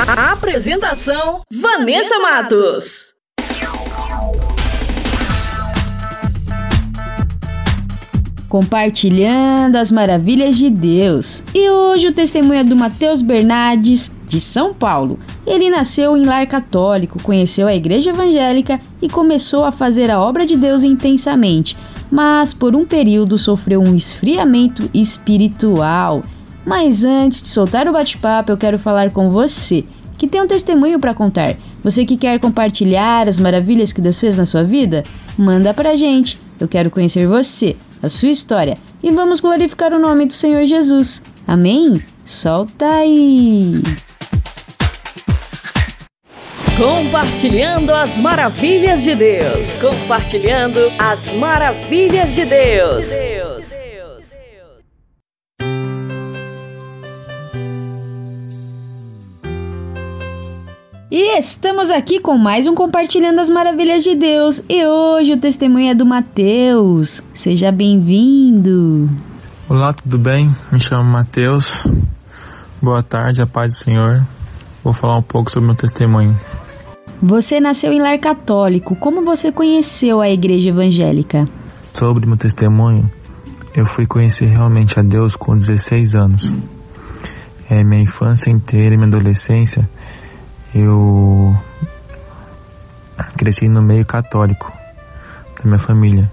A 0.08 0.32
apresentação: 0.32 1.42
Vanessa 1.52 2.18
Matos. 2.18 3.13
Compartilhando 8.54 9.74
as 9.74 9.90
maravilhas 9.90 10.56
de 10.56 10.70
Deus. 10.70 11.42
E 11.52 11.68
hoje 11.68 12.06
o 12.06 12.12
testemunho 12.12 12.60
é 12.60 12.62
do 12.62 12.76
Matheus 12.76 13.20
Bernardes, 13.20 14.12
de 14.28 14.40
São 14.40 14.72
Paulo. 14.72 15.18
Ele 15.44 15.68
nasceu 15.68 16.16
em 16.16 16.24
lar 16.24 16.46
católico, 16.46 17.20
conheceu 17.20 17.66
a 17.66 17.74
igreja 17.74 18.10
evangélica 18.10 18.80
e 19.02 19.08
começou 19.08 19.64
a 19.64 19.72
fazer 19.72 20.08
a 20.08 20.20
obra 20.20 20.46
de 20.46 20.56
Deus 20.56 20.84
intensamente, 20.84 21.76
mas 22.08 22.54
por 22.54 22.76
um 22.76 22.84
período 22.84 23.38
sofreu 23.38 23.82
um 23.82 23.92
esfriamento 23.92 24.88
espiritual. 24.94 26.22
Mas 26.64 27.04
antes 27.04 27.42
de 27.42 27.48
soltar 27.48 27.88
o 27.88 27.92
bate-papo, 27.92 28.52
eu 28.52 28.56
quero 28.56 28.78
falar 28.78 29.10
com 29.10 29.32
você 29.32 29.82
que 30.16 30.28
tem 30.28 30.40
um 30.40 30.46
testemunho 30.46 31.00
para 31.00 31.12
contar. 31.12 31.56
Você 31.82 32.04
que 32.04 32.16
quer 32.16 32.38
compartilhar 32.38 33.28
as 33.28 33.40
maravilhas 33.40 33.92
que 33.92 34.00
Deus 34.00 34.20
fez 34.20 34.38
na 34.38 34.46
sua 34.46 34.62
vida? 34.62 35.02
Manda 35.36 35.74
pra 35.74 35.96
gente. 35.96 36.38
Eu 36.60 36.68
quero 36.68 36.88
conhecer 36.88 37.26
você, 37.26 37.76
a 38.04 38.08
sua 38.08 38.28
história 38.28 38.76
e 39.02 39.10
vamos 39.10 39.40
glorificar 39.40 39.92
o 39.92 39.98
nome 39.98 40.26
do 40.26 40.32
Senhor 40.32 40.64
Jesus. 40.64 41.22
Amém? 41.46 42.02
Solta 42.24 42.86
aí! 42.86 43.82
Compartilhando 46.76 47.94
as 47.94 48.16
maravilhas 48.16 49.02
de 49.02 49.14
Deus. 49.14 49.80
Compartilhando 49.80 50.80
as 50.98 51.34
maravilhas 51.34 52.34
de 52.34 52.44
Deus. 52.44 53.33
E 61.16 61.38
estamos 61.38 61.92
aqui 61.92 62.18
com 62.18 62.36
mais 62.36 62.66
um 62.66 62.74
Compartilhando 62.74 63.38
as 63.38 63.48
Maravilhas 63.48 64.02
de 64.02 64.16
Deus. 64.16 64.60
E 64.68 64.84
hoje 64.84 65.34
o 65.34 65.36
testemunho 65.36 65.92
é 65.92 65.94
do 65.94 66.04
Mateus. 66.04 67.22
Seja 67.32 67.70
bem-vindo. 67.70 69.08
Olá, 69.68 69.92
tudo 69.92 70.18
bem? 70.18 70.50
Me 70.72 70.80
chamo 70.80 71.04
Mateus. 71.04 71.86
Boa 72.82 73.00
tarde, 73.00 73.40
a 73.40 73.46
paz 73.46 73.76
do 73.76 73.84
Senhor. 73.84 74.26
Vou 74.82 74.92
falar 74.92 75.16
um 75.16 75.22
pouco 75.22 75.52
sobre 75.52 75.68
meu 75.68 75.76
testemunho. 75.76 76.36
Você 77.22 77.60
nasceu 77.60 77.92
em 77.92 78.02
lar 78.02 78.18
católico. 78.18 78.96
Como 78.96 79.24
você 79.24 79.52
conheceu 79.52 80.20
a 80.20 80.28
igreja 80.28 80.70
evangélica? 80.70 81.48
Sobre 81.92 82.26
meu 82.26 82.36
testemunho, 82.36 83.08
eu 83.76 83.86
fui 83.86 84.04
conhecer 84.04 84.46
realmente 84.46 84.98
a 84.98 85.02
Deus 85.04 85.36
com 85.36 85.56
16 85.56 86.16
anos. 86.16 86.52
É, 87.70 87.84
minha 87.84 88.02
infância 88.02 88.50
inteira 88.50 88.94
e 88.94 88.96
minha 88.96 89.06
adolescência, 89.06 89.88
eu 90.74 91.56
cresci 93.36 93.68
no 93.68 93.82
meio 93.82 94.04
católico 94.04 94.72
da 95.56 95.64
minha 95.64 95.78
família. 95.78 96.30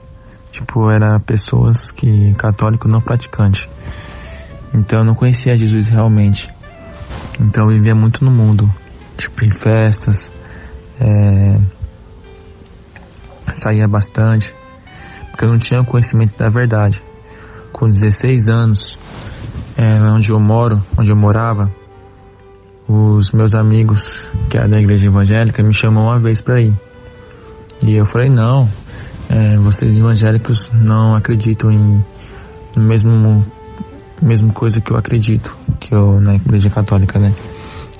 Tipo, 0.51 0.89
era 0.91 1.19
pessoas 1.19 1.91
que 1.91 2.33
católico 2.33 2.87
não 2.87 2.99
praticante. 2.99 3.69
Então 4.73 4.99
eu 4.99 5.05
não 5.05 5.13
conhecia 5.13 5.55
Jesus 5.57 5.87
realmente. 5.87 6.49
Então 7.39 7.65
eu 7.65 7.77
vivia 7.77 7.95
muito 7.95 8.23
no 8.23 8.31
mundo, 8.31 8.69
tipo 9.17 9.43
em 9.43 9.51
festas, 9.51 10.31
é, 10.99 11.59
saía 13.51 13.87
bastante, 13.87 14.53
porque 15.29 15.45
eu 15.45 15.49
não 15.49 15.57
tinha 15.57 15.83
conhecimento 15.83 16.37
da 16.37 16.49
verdade. 16.49 17.01
Com 17.71 17.89
16 17.89 18.47
anos, 18.47 18.99
é, 19.77 20.01
onde 20.03 20.29
eu 20.29 20.39
moro, 20.39 20.83
onde 20.97 21.11
eu 21.11 21.17
morava, 21.17 21.71
os 22.91 23.31
meus 23.31 23.53
amigos 23.53 24.27
que 24.49 24.57
é 24.57 24.67
da 24.67 24.79
igreja 24.79 25.05
evangélica 25.05 25.63
me 25.63 25.73
chamam 25.73 26.03
uma 26.03 26.19
vez 26.19 26.41
para 26.41 26.59
ir. 26.59 26.73
E 27.81 27.95
eu 27.95 28.05
falei, 28.05 28.29
não, 28.29 28.69
é, 29.29 29.57
vocês 29.57 29.97
evangélicos 29.97 30.71
não 30.73 31.15
acreditam 31.15 31.71
em 31.71 32.03
no 32.75 32.83
mesmo 32.83 33.45
mesmo 34.21 34.53
coisa 34.53 34.79
que 34.79 34.91
eu 34.91 34.97
acredito, 34.97 35.55
que 35.79 35.95
eu 35.95 36.19
na 36.19 36.35
igreja 36.35 36.69
católica, 36.69 37.17
né? 37.17 37.33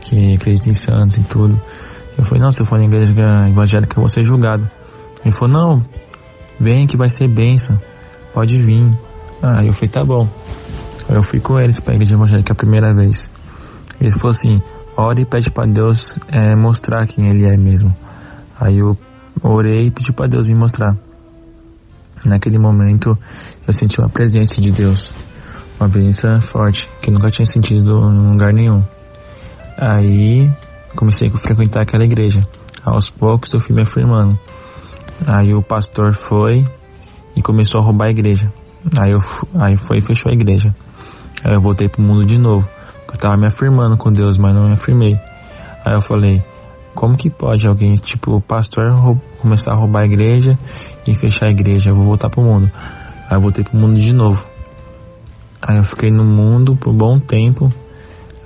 Que 0.02 0.36
acredito 0.36 0.70
em 0.70 0.74
santos 0.74 1.18
e 1.18 1.24
tudo. 1.24 1.60
Eu 2.18 2.24
falei, 2.24 2.44
não, 2.44 2.52
se 2.52 2.62
eu 2.62 2.66
for 2.66 2.78
na 2.78 2.86
igreja 2.86 3.14
evangélica 3.50 3.98
eu 3.98 4.02
vou 4.02 4.10
ser 4.10 4.24
julgado. 4.24 4.70
Ele 5.24 5.34
falou, 5.34 5.54
não, 5.54 5.86
vem 6.60 6.86
que 6.86 6.98
vai 6.98 7.10
ser 7.10 7.28
benção, 7.28 7.80
pode 8.34 8.58
vir. 8.58 8.92
Ah, 9.42 9.64
eu 9.64 9.74
falei, 9.74 9.90
tá 9.90 10.04
bom. 10.04 10.28
Eu 11.10 11.24
fui 11.24 11.40
com 11.40 11.60
eles 11.60 11.80
pra 11.80 11.96
igreja 11.96 12.14
evangélica 12.14 12.54
a 12.54 12.56
primeira 12.56 12.94
vez. 12.94 13.32
Ele 14.00 14.12
falou 14.12 14.32
assim, 14.32 14.62
ore 14.98 15.22
e 15.22 15.26
pede 15.26 15.50
para 15.50 15.68
Deus 15.68 16.18
é, 16.28 16.56
mostrar 16.56 17.06
quem 17.08 17.28
ele 17.28 17.46
é 17.46 17.58
mesmo. 17.58 17.96
Aí 18.60 18.78
eu 18.78 18.98
orei 19.42 19.88
e 19.88 19.92
pedi 19.92 20.12
para 20.12 20.28
Deus 20.28 20.48
me 20.48 20.56
mostrar. 20.56 20.96
Naquele 22.26 22.60
momento 22.60 23.18
eu 23.68 23.74
senti 23.74 24.00
uma 24.00 24.10
presença 24.10 24.62
de 24.62 24.72
Deus, 24.72 25.12
uma 25.80 25.90
presença 25.90 26.40
forte 26.42 26.90
que 27.02 27.10
nunca 27.10 27.32
tinha 27.32 27.46
sentido 27.46 27.98
em 27.98 28.32
lugar 28.32 28.54
nenhum. 28.54 28.84
Aí 29.78 30.52
comecei 30.96 31.30
a 31.30 31.32
frequentar 31.32 31.82
aquela 31.82 32.04
igreja. 32.04 32.48
Aos 32.84 33.10
poucos 33.10 33.54
eu 33.54 33.60
fui 33.60 33.76
me 33.76 33.82
afirmando. 33.82 34.38
Aí 35.26 35.54
o 35.54 35.62
pastor 35.62 36.14
foi 36.14 36.66
e 37.36 37.42
começou 37.42 37.82
a 37.82 37.84
roubar 37.84 38.08
a 38.08 38.12
igreja. 38.12 38.52
Aí, 38.98 39.12
eu, 39.12 39.24
aí 39.60 39.78
foi 39.78 39.98
e 39.98 40.02
fechou 40.02 40.32
a 40.32 40.34
igreja. 40.34 40.76
Aí 41.44 41.54
eu 41.54 41.62
voltei 41.62 41.88
pro 41.88 42.02
mundo 42.02 42.26
de 42.26 42.38
novo. 42.38 42.68
Eu 43.12 43.18
tava 43.18 43.38
me 43.38 43.48
afirmando 43.48 43.98
com 43.98 44.12
Deus, 44.12 44.38
mas 44.38 44.56
não 44.56 44.66
me 44.66 44.74
afirmei. 44.74 45.20
Aí 45.86 45.94
eu 45.94 46.02
falei, 46.02 46.44
como 46.94 47.18
que 47.18 47.30
pode 47.30 47.68
alguém, 47.68 47.96
tipo, 47.96 48.36
o 48.36 48.42
pastor 48.42 49.18
começar 49.40 49.72
a 49.72 49.76
roubar 49.76 50.02
a 50.02 50.06
igreja 50.06 50.58
e 51.08 51.14
fechar 51.14 51.48
a 51.48 51.52
igreja? 51.52 51.90
Eu 51.90 51.96
vou 51.96 52.06
voltar 52.06 52.30
pro 52.30 52.42
mundo. 52.42 52.72
Aí 53.30 53.38
eu 53.38 53.42
voltei 53.42 53.64
pro 53.64 53.78
mundo 53.78 54.00
de 54.00 54.14
novo. 54.14 54.46
Aí 55.62 55.78
eu 55.78 55.84
fiquei 55.84 56.12
no 56.12 56.26
mundo 56.26 56.76
por 56.76 56.92
um 56.92 56.98
bom 56.98 57.20
tempo. 57.20 57.70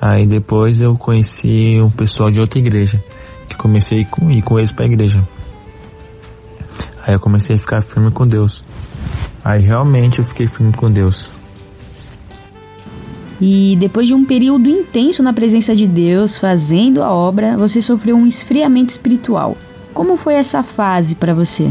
Aí 0.02 0.28
depois 0.28 0.82
eu 0.82 0.96
conheci 0.96 1.82
um 1.82 1.90
pessoal 1.90 2.30
de 2.30 2.40
outra 2.40 2.60
igreja, 2.60 3.04
que 3.48 3.56
comecei 3.56 4.00
a 4.00 4.02
ir 4.02 4.06
com, 4.06 4.30
ir 4.30 4.42
com 4.42 4.58
eles 4.60 4.72
pra 4.72 4.86
igreja. 4.86 5.24
Aí 7.08 7.14
eu 7.14 7.20
comecei 7.20 7.56
a 7.56 7.60
ficar 7.60 7.82
firme 7.82 8.12
com 8.12 8.26
Deus. 8.28 8.64
Aí 9.44 9.62
realmente 9.62 10.20
eu 10.20 10.26
fiquei 10.26 10.48
firme 10.48 10.74
com 10.74 10.92
Deus. 10.92 11.32
E 13.40 13.76
depois 13.80 14.08
de 14.08 14.14
um 14.14 14.24
período 14.24 14.70
intenso 14.70 15.22
na 15.22 15.34
presença 15.34 15.76
de 15.76 15.86
Deus, 15.88 16.38
fazendo 16.38 17.04
a 17.04 17.12
obra, 17.12 17.58
você 17.58 17.82
sofreu 17.82 18.16
um 18.16 18.26
esfriamento 18.26 18.92
espiritual. 18.92 19.58
Como 19.94 20.16
foi 20.16 20.36
essa 20.36 20.64
fase 20.64 21.16
para 21.16 21.34
você? 21.34 21.70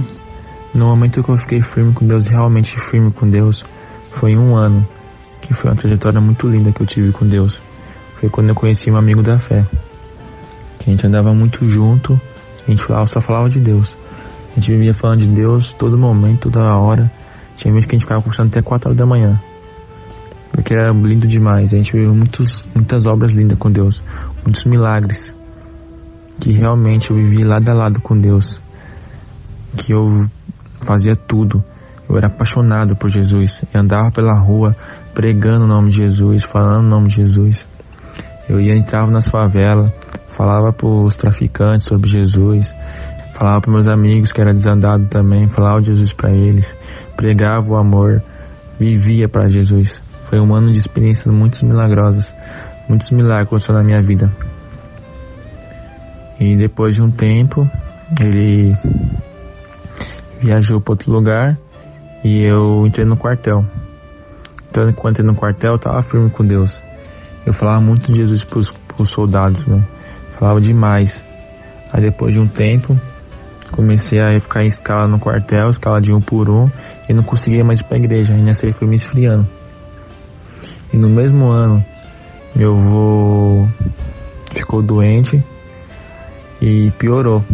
No 0.74 0.86
momento 0.86 1.23
que 1.23 1.28
eu 1.28 1.39
fiquei 1.39 1.62
firme 1.62 1.93
com 1.93 2.05
Deus, 2.05 2.27
realmente 2.27 2.78
firme 2.78 3.11
com 3.11 3.28
Deus, 3.28 3.65
foi 4.11 4.36
um 4.36 4.55
ano, 4.55 4.86
que 5.41 5.55
foi 5.55 5.70
uma 5.70 5.77
trajetória 5.77 6.20
muito 6.20 6.47
linda 6.49 6.73
que 6.73 6.82
eu 6.82 6.86
tive 6.86 7.12
com 7.12 7.27
Deus. 7.27 7.62
Foi 8.15 8.28
quando 8.28 8.51
eu 8.51 8.55
conheci 8.55 8.91
um 8.91 8.97
amigo 8.97 9.23
da 9.23 9.39
fé. 9.39 9.65
Que 10.78 10.91
a 10.91 10.93
gente 10.93 11.07
andava 11.07 11.32
muito 11.32 11.66
junto, 11.69 12.20
a 12.66 12.70
gente 12.70 12.85
falava, 12.85 13.07
só 13.07 13.20
falava 13.20 13.49
de 13.49 13.59
Deus. 13.59 13.97
A 14.53 14.61
gente 14.61 14.70
vivia 14.73 14.93
falando 14.93 15.20
de 15.20 15.28
Deus 15.28 15.73
todo 15.73 15.97
momento, 15.97 16.51
toda 16.51 16.77
hora. 16.77 17.11
Tinha 17.57 17.73
vezes 17.73 17.86
que 17.86 17.95
a 17.95 17.99
gente 17.99 18.05
ficava 18.05 18.20
conversando 18.20 18.49
até 18.49 18.61
4 18.61 18.91
horas 18.91 18.99
da 18.99 19.07
manhã 19.07 19.41
porque 20.55 20.72
era 20.72 20.93
lindo 20.93 21.26
demais. 21.26 21.74
A 21.74 21.76
gente 21.76 21.93
viu 21.93 22.14
muitos, 22.14 22.64
muitas 22.72 23.06
obras 23.06 23.32
lindas 23.32 23.59
com 23.59 23.70
Deus, 23.70 24.01
muitos 24.44 24.64
milagres 24.64 25.35
que 26.40 26.52
realmente 26.52 27.10
eu 27.10 27.16
vivi 27.16 27.44
lado 27.44 27.68
a 27.68 27.74
lado 27.74 28.01
com 28.01 28.16
Deus, 28.16 28.60
que 29.76 29.93
eu 29.93 30.28
fazia 30.81 31.16
tudo. 31.16 31.62
Eu 32.09 32.16
era 32.16 32.28
apaixonado 32.28 32.94
por 32.97 33.09
Jesus. 33.09 33.64
Eu 33.72 33.81
andava 33.81 34.10
pela 34.10 34.39
rua 34.39 34.76
pregando 35.14 35.64
o 35.64 35.68
nome 35.68 35.90
de 35.90 35.98
Jesus, 35.98 36.43
falando 36.43 36.85
o 36.85 36.89
nome 36.89 37.09
de 37.09 37.16
Jesus. 37.16 37.66
Eu 38.48 38.60
ia 38.60 38.76
entrava 38.76 39.10
nas 39.10 39.28
favelas, 39.28 39.90
falava 40.28 40.72
para 40.72 40.86
os 40.86 41.14
traficantes 41.14 41.85
sobre 41.85 42.10
Jesus, 42.10 42.74
falava 43.32 43.62
para 43.62 43.72
meus 43.72 43.89
amigos 43.89 44.32
que 44.32 44.40
era 44.40 44.52
desandado 44.52 45.06
também, 45.06 45.48
falava 45.48 45.81
de 45.81 45.86
Jesus 45.86 46.12
para 46.12 46.31
eles, 46.31 46.76
pregava 47.16 47.66
o 47.70 47.76
amor, 47.76 48.22
vivia 48.78 49.28
para 49.28 49.48
Jesus. 49.48 50.03
Foi 50.35 50.40
um 50.40 50.52
ano 50.52 50.73
de 50.73 50.81
experiências 50.81 51.32
muito 51.32 51.65
milagrosas, 51.65 52.35
muitos 52.89 53.09
milagres 53.11 53.69
na 53.69 53.85
minha 53.85 54.02
vida. 54.02 54.32
E 56.40 56.56
depois 56.56 56.97
de 56.97 57.02
um 57.02 57.09
tempo, 57.09 57.70
ele 58.19 58.77
viajou 60.40 60.81
para 60.81 60.94
outro 60.94 61.12
lugar 61.12 61.56
e 62.24 62.43
eu 62.43 62.85
entrei 62.85 63.06
no 63.06 63.16
quartel. 63.16 63.65
Então, 64.69 64.93
quando 64.94 65.12
entrei 65.12 65.27
no 65.28 65.36
quartel, 65.36 65.74
eu 65.74 65.77
estava 65.77 66.02
firme 66.02 66.28
com 66.31 66.44
Deus. 66.44 66.82
Eu 67.47 67.52
falava 67.52 67.81
muito 67.81 68.11
de 68.11 68.19
Jesus 68.19 68.43
para 68.43 68.59
os 68.59 69.09
soldados, 69.09 69.69
né? 69.69 69.85
Falava 70.32 70.61
demais. 70.61 71.24
Aí 71.93 72.01
depois 72.01 72.35
de 72.35 72.40
um 72.40 72.48
tempo, 72.48 72.98
Comecei 73.70 74.20
a 74.20 74.40
ficar 74.40 74.65
em 74.65 74.69
escala 74.69 75.06
no 75.06 75.20
quartel, 75.20 75.70
escala 75.70 76.01
de 76.01 76.12
um 76.12 76.20
por 76.20 76.48
um, 76.48 76.69
e 77.09 77.12
não 77.12 77.23
conseguia 77.23 77.65
mais 77.65 77.78
ir 77.78 77.85
pra 77.85 77.98
igreja. 77.98 78.35
E 78.35 78.43
nessa 78.43 78.66
aí 78.66 78.73
fui 78.73 78.89
me 78.89 78.97
esfriando. 78.97 79.47
E 80.94 80.96
no 80.96 81.08
mesmo 81.08 81.46
ano, 81.46 81.84
meu 82.54 82.78
avô 82.78 83.68
ficou 84.52 84.80
doente 84.80 85.42
e 86.62 86.92
piorou. 86.92 87.44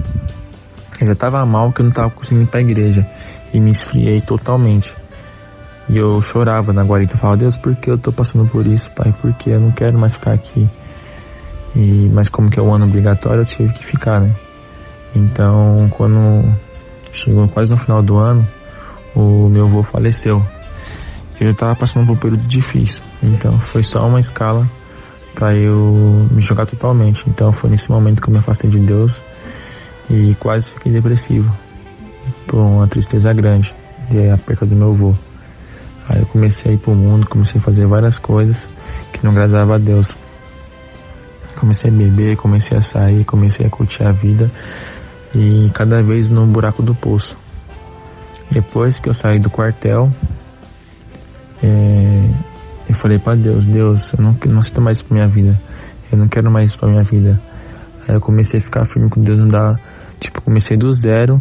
Eu 1.00 1.06
já 1.06 1.14
tava 1.14 1.46
mal 1.46 1.72
que 1.72 1.80
eu 1.80 1.86
não 1.86 1.90
tava 1.90 2.10
conseguindo 2.10 2.44
ir 2.44 2.48
pra 2.48 2.60
igreja. 2.60 3.08
E 3.50 3.58
me 3.58 3.70
esfriei 3.70 4.20
totalmente. 4.20 4.94
E 5.88 5.96
eu 5.96 6.20
chorava 6.20 6.70
na 6.74 6.82
guarita, 6.82 7.16
falava, 7.16 7.38
Deus, 7.38 7.56
por 7.56 7.74
que 7.76 7.90
eu 7.90 7.96
tô 7.96 8.12
passando 8.12 8.46
por 8.46 8.66
isso, 8.66 8.90
pai? 8.90 9.14
Porque 9.22 9.48
eu 9.48 9.60
não 9.60 9.70
quero 9.70 9.98
mais 9.98 10.12
ficar 10.12 10.34
aqui. 10.34 10.68
E, 11.74 12.10
mas 12.12 12.28
como 12.28 12.50
que 12.50 12.60
é 12.60 12.62
o 12.62 12.70
ano 12.70 12.84
obrigatório, 12.84 13.40
eu 13.40 13.46
tive 13.46 13.72
que 13.72 13.86
ficar, 13.86 14.20
né? 14.20 14.34
Então, 15.14 15.88
quando 15.96 16.44
chegou 17.10 17.48
quase 17.48 17.70
no 17.70 17.78
final 17.78 18.02
do 18.02 18.18
ano, 18.18 18.46
o 19.16 19.48
meu 19.48 19.64
avô 19.64 19.82
faleceu. 19.82 20.44
Eu 21.40 21.52
estava 21.52 21.74
passando 21.74 22.06
por 22.06 22.12
um 22.12 22.16
período 22.16 22.44
difícil, 22.44 23.00
então 23.22 23.58
foi 23.58 23.82
só 23.82 24.06
uma 24.06 24.20
escala 24.20 24.68
para 25.34 25.54
eu 25.54 26.28
me 26.30 26.42
jogar 26.42 26.66
totalmente. 26.66 27.24
Então 27.26 27.50
foi 27.50 27.70
nesse 27.70 27.90
momento 27.90 28.20
que 28.20 28.28
eu 28.28 28.32
me 28.32 28.38
afastei 28.38 28.68
de 28.68 28.78
Deus 28.78 29.22
e 30.10 30.36
quase 30.38 30.66
fiquei 30.66 30.92
depressivo 30.92 31.50
por 32.46 32.58
uma 32.58 32.86
tristeza 32.86 33.32
grande 33.32 33.74
e 34.10 34.28
a 34.28 34.36
perca 34.36 34.66
do 34.66 34.76
meu 34.76 34.90
avô. 34.90 35.14
Aí 36.10 36.18
eu 36.18 36.26
comecei 36.26 36.72
a 36.72 36.74
ir 36.74 36.78
pro 36.78 36.94
mundo, 36.94 37.26
comecei 37.26 37.58
a 37.58 37.62
fazer 37.62 37.86
várias 37.86 38.18
coisas 38.18 38.68
que 39.10 39.24
não 39.24 39.30
agradava 39.30 39.76
a 39.76 39.78
Deus. 39.78 40.14
Comecei 41.56 41.90
a 41.90 41.92
beber, 41.92 42.36
comecei 42.36 42.76
a 42.76 42.82
sair, 42.82 43.24
comecei 43.24 43.64
a 43.64 43.70
curtir 43.70 44.02
a 44.02 44.12
vida 44.12 44.50
e 45.34 45.70
cada 45.72 46.02
vez 46.02 46.28
no 46.28 46.46
buraco 46.46 46.82
do 46.82 46.94
poço. 46.94 47.38
Depois 48.50 48.98
que 48.98 49.08
eu 49.08 49.14
saí 49.14 49.38
do 49.38 49.48
quartel, 49.48 50.10
é, 51.62 52.30
eu 52.88 52.94
falei 52.94 53.18
para 53.18 53.36
Deus, 53.36 53.66
Deus, 53.66 54.12
eu 54.14 54.24
não, 54.24 54.36
não 54.46 54.60
aceito 54.60 54.80
mais 54.80 54.98
isso 54.98 55.06
pra 55.06 55.14
minha 55.16 55.28
vida. 55.28 55.60
Eu 56.10 56.18
não 56.18 56.28
quero 56.28 56.50
mais 56.50 56.70
isso 56.70 56.78
pra 56.78 56.88
minha 56.88 57.04
vida. 57.04 57.40
Aí 58.08 58.14
eu 58.14 58.20
comecei 58.20 58.58
a 58.58 58.62
ficar 58.62 58.84
firme 58.84 59.08
com 59.08 59.20
Deus, 59.20 59.38
dá. 59.46 59.76
Tipo, 60.18 60.42
comecei 60.42 60.76
do 60.76 60.92
zero 60.92 61.40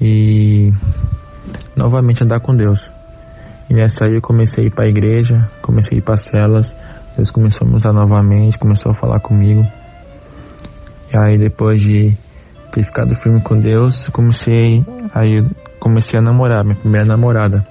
e 0.00 0.72
novamente 1.76 2.22
andar 2.22 2.40
com 2.40 2.54
Deus. 2.54 2.92
E 3.68 3.74
nessa 3.74 4.04
aí 4.04 4.16
eu 4.16 4.22
comecei 4.22 4.64
a 4.64 4.66
ir 4.66 4.70
pra 4.70 4.86
igreja, 4.86 5.48
comecei 5.62 5.96
a 5.96 6.00
ir 6.00 6.02
pra 6.02 6.16
celas, 6.16 6.74
Deus 7.16 7.30
começou 7.30 7.66
a 7.66 7.70
me 7.70 7.76
usar 7.76 7.92
novamente, 7.92 8.58
começou 8.58 8.92
a 8.92 8.94
falar 8.94 9.20
comigo. 9.20 9.66
E 11.12 11.16
aí 11.16 11.38
depois 11.38 11.80
de 11.80 12.16
ter 12.72 12.82
ficado 12.82 13.14
firme 13.14 13.40
com 13.40 13.58
Deus, 13.58 14.08
comecei 14.08 14.84
aí 15.14 15.44
comecei 15.78 16.18
a 16.18 16.22
namorar, 16.22 16.64
minha 16.64 16.76
primeira 16.76 17.06
namorada. 17.06 17.66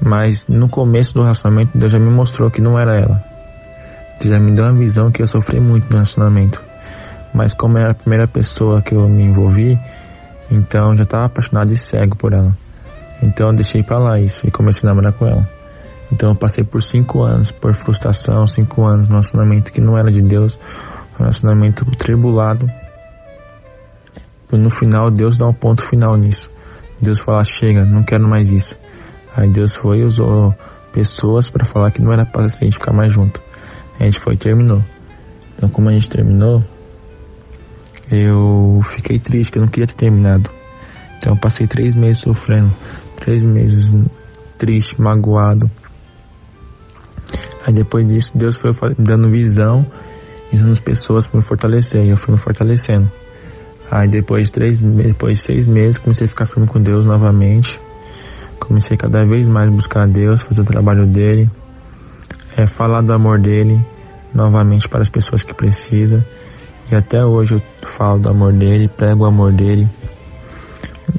Mas 0.00 0.46
no 0.46 0.68
começo 0.68 1.14
do 1.14 1.22
relacionamento, 1.22 1.76
Deus 1.76 1.92
já 1.92 1.98
me 1.98 2.10
mostrou 2.10 2.50
que 2.50 2.60
não 2.60 2.78
era 2.78 2.94
ela. 3.00 3.24
Deus 4.18 4.30
já 4.30 4.38
me 4.38 4.52
deu 4.52 4.64
uma 4.64 4.78
visão 4.78 5.10
que 5.10 5.22
eu 5.22 5.26
sofri 5.26 5.60
muito 5.60 5.84
no 5.84 5.92
relacionamento. 5.92 6.62
Mas 7.34 7.52
como 7.52 7.78
era 7.78 7.92
a 7.92 7.94
primeira 7.94 8.26
pessoa 8.26 8.80
que 8.80 8.94
eu 8.94 9.08
me 9.08 9.24
envolvi, 9.24 9.78
então 10.50 10.96
já 10.96 11.02
estava 11.02 11.26
apaixonado 11.26 11.72
e 11.72 11.76
cego 11.76 12.16
por 12.16 12.32
ela. 12.32 12.56
Então 13.22 13.48
eu 13.48 13.54
deixei 13.54 13.82
para 13.82 13.98
lá 13.98 14.20
isso 14.20 14.46
e 14.46 14.50
comecei 14.50 14.88
a 14.88 14.92
namorar 14.92 15.12
com 15.12 15.26
ela. 15.26 15.48
Então 16.12 16.30
eu 16.30 16.36
passei 16.36 16.64
por 16.64 16.82
cinco 16.82 17.22
anos 17.22 17.50
por 17.50 17.74
frustração, 17.74 18.46
cinco 18.46 18.86
anos 18.86 19.08
no 19.08 19.14
relacionamento 19.14 19.72
que 19.72 19.80
não 19.80 19.98
era 19.98 20.10
de 20.10 20.22
Deus, 20.22 20.58
um 21.14 21.18
relacionamento 21.18 21.84
tribulado. 21.96 22.66
No 24.52 24.70
final 24.70 25.10
Deus 25.10 25.36
dá 25.36 25.46
um 25.46 25.52
ponto 25.52 25.82
final 25.82 26.16
nisso. 26.16 26.50
Deus 27.00 27.18
fala, 27.20 27.42
chega, 27.44 27.84
não 27.84 28.02
quero 28.02 28.28
mais 28.28 28.52
isso. 28.52 28.78
Aí 29.36 29.50
Deus 29.50 29.74
foi 29.74 29.98
e 29.98 30.04
usou 30.04 30.54
pessoas 30.92 31.50
para 31.50 31.66
falar 31.66 31.90
que 31.90 32.00
não 32.00 32.10
era 32.10 32.24
para 32.24 32.46
a 32.46 32.48
gente 32.48 32.72
ficar 32.72 32.92
mais 32.92 33.12
junto. 33.12 33.38
A 34.00 34.04
gente 34.04 34.18
foi 34.18 34.34
e 34.34 34.38
terminou. 34.38 34.82
Então 35.54 35.68
como 35.68 35.90
a 35.90 35.92
gente 35.92 36.08
terminou, 36.08 36.64
eu 38.10 38.80
fiquei 38.86 39.18
triste, 39.18 39.52
que 39.52 39.58
eu 39.58 39.62
não 39.62 39.68
queria 39.68 39.86
ter 39.86 39.94
terminado. 39.94 40.48
Então 41.18 41.34
eu 41.34 41.38
passei 41.38 41.66
três 41.66 41.94
meses 41.94 42.18
sofrendo, 42.18 42.72
três 43.16 43.44
meses 43.44 43.94
triste, 44.56 44.98
magoado. 45.00 45.70
Aí 47.66 47.74
depois 47.74 48.06
disso 48.06 48.36
Deus 48.38 48.56
foi 48.56 48.72
dando 48.98 49.28
visão 49.30 49.84
usando 50.52 50.72
as 50.72 50.80
pessoas 50.80 51.26
para 51.26 51.38
me 51.38 51.44
fortalecer. 51.44 52.04
E 52.04 52.08
eu 52.08 52.16
fui 52.16 52.32
me 52.32 52.38
fortalecendo. 52.38 53.10
Aí 53.90 54.08
depois 54.08 54.46
de 54.46 54.52
três 54.52 54.80
depois 54.80 55.38
de 55.38 55.44
seis 55.44 55.66
meses 55.66 55.98
comecei 55.98 56.24
a 56.24 56.28
ficar 56.28 56.46
firme 56.46 56.66
com 56.66 56.80
Deus 56.80 57.04
novamente. 57.04 57.78
Comecei 58.58 58.96
cada 58.96 59.24
vez 59.24 59.46
mais 59.48 59.68
a 59.68 59.70
buscar 59.70 60.02
a 60.04 60.06
Deus, 60.06 60.42
fazer 60.42 60.62
o 60.62 60.64
trabalho 60.64 61.06
dele, 61.06 61.50
é, 62.56 62.66
falar 62.66 63.02
do 63.02 63.12
amor 63.12 63.38
dele 63.38 63.84
novamente 64.34 64.88
para 64.88 65.00
as 65.00 65.08
pessoas 65.08 65.42
que 65.42 65.54
precisam. 65.54 66.22
E 66.90 66.94
até 66.94 67.24
hoje 67.24 67.54
eu 67.54 67.62
falo 67.82 68.20
do 68.20 68.28
amor 68.28 68.52
dele, 68.52 68.88
prego 68.88 69.24
o 69.24 69.26
amor 69.26 69.52
dele. 69.52 69.88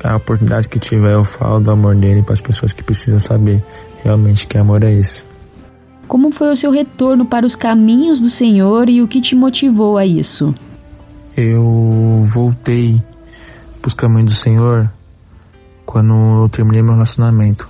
A 0.03 0.15
oportunidade 0.15 0.69
que 0.69 0.79
tiver 0.79 1.13
eu 1.13 1.25
falo 1.25 1.59
do 1.59 1.71
amor 1.71 1.95
dele 1.95 2.21
para 2.21 2.33
as 2.33 2.41
pessoas 2.41 2.71
que 2.71 2.83
precisam 2.83 3.19
saber 3.19 3.63
realmente 4.03 4.47
que 4.47 4.57
amor 4.57 4.83
é 4.83 4.91
esse. 4.91 5.25
Como 6.07 6.31
foi 6.31 6.51
o 6.51 6.55
seu 6.55 6.71
retorno 6.71 7.25
para 7.25 7.45
os 7.45 7.55
caminhos 7.55 8.21
do 8.21 8.29
Senhor 8.29 8.87
e 8.87 9.01
o 9.01 9.07
que 9.07 9.19
te 9.19 9.35
motivou 9.35 9.97
a 9.97 10.05
isso? 10.05 10.53
Eu 11.35 12.25
voltei 12.29 13.01
para 13.81 13.87
os 13.87 13.93
caminhos 13.93 14.31
do 14.31 14.37
Senhor 14.37 14.89
quando 15.87 16.43
eu 16.43 16.49
terminei 16.49 16.83
meu 16.83 16.93
relacionamento. 16.93 17.67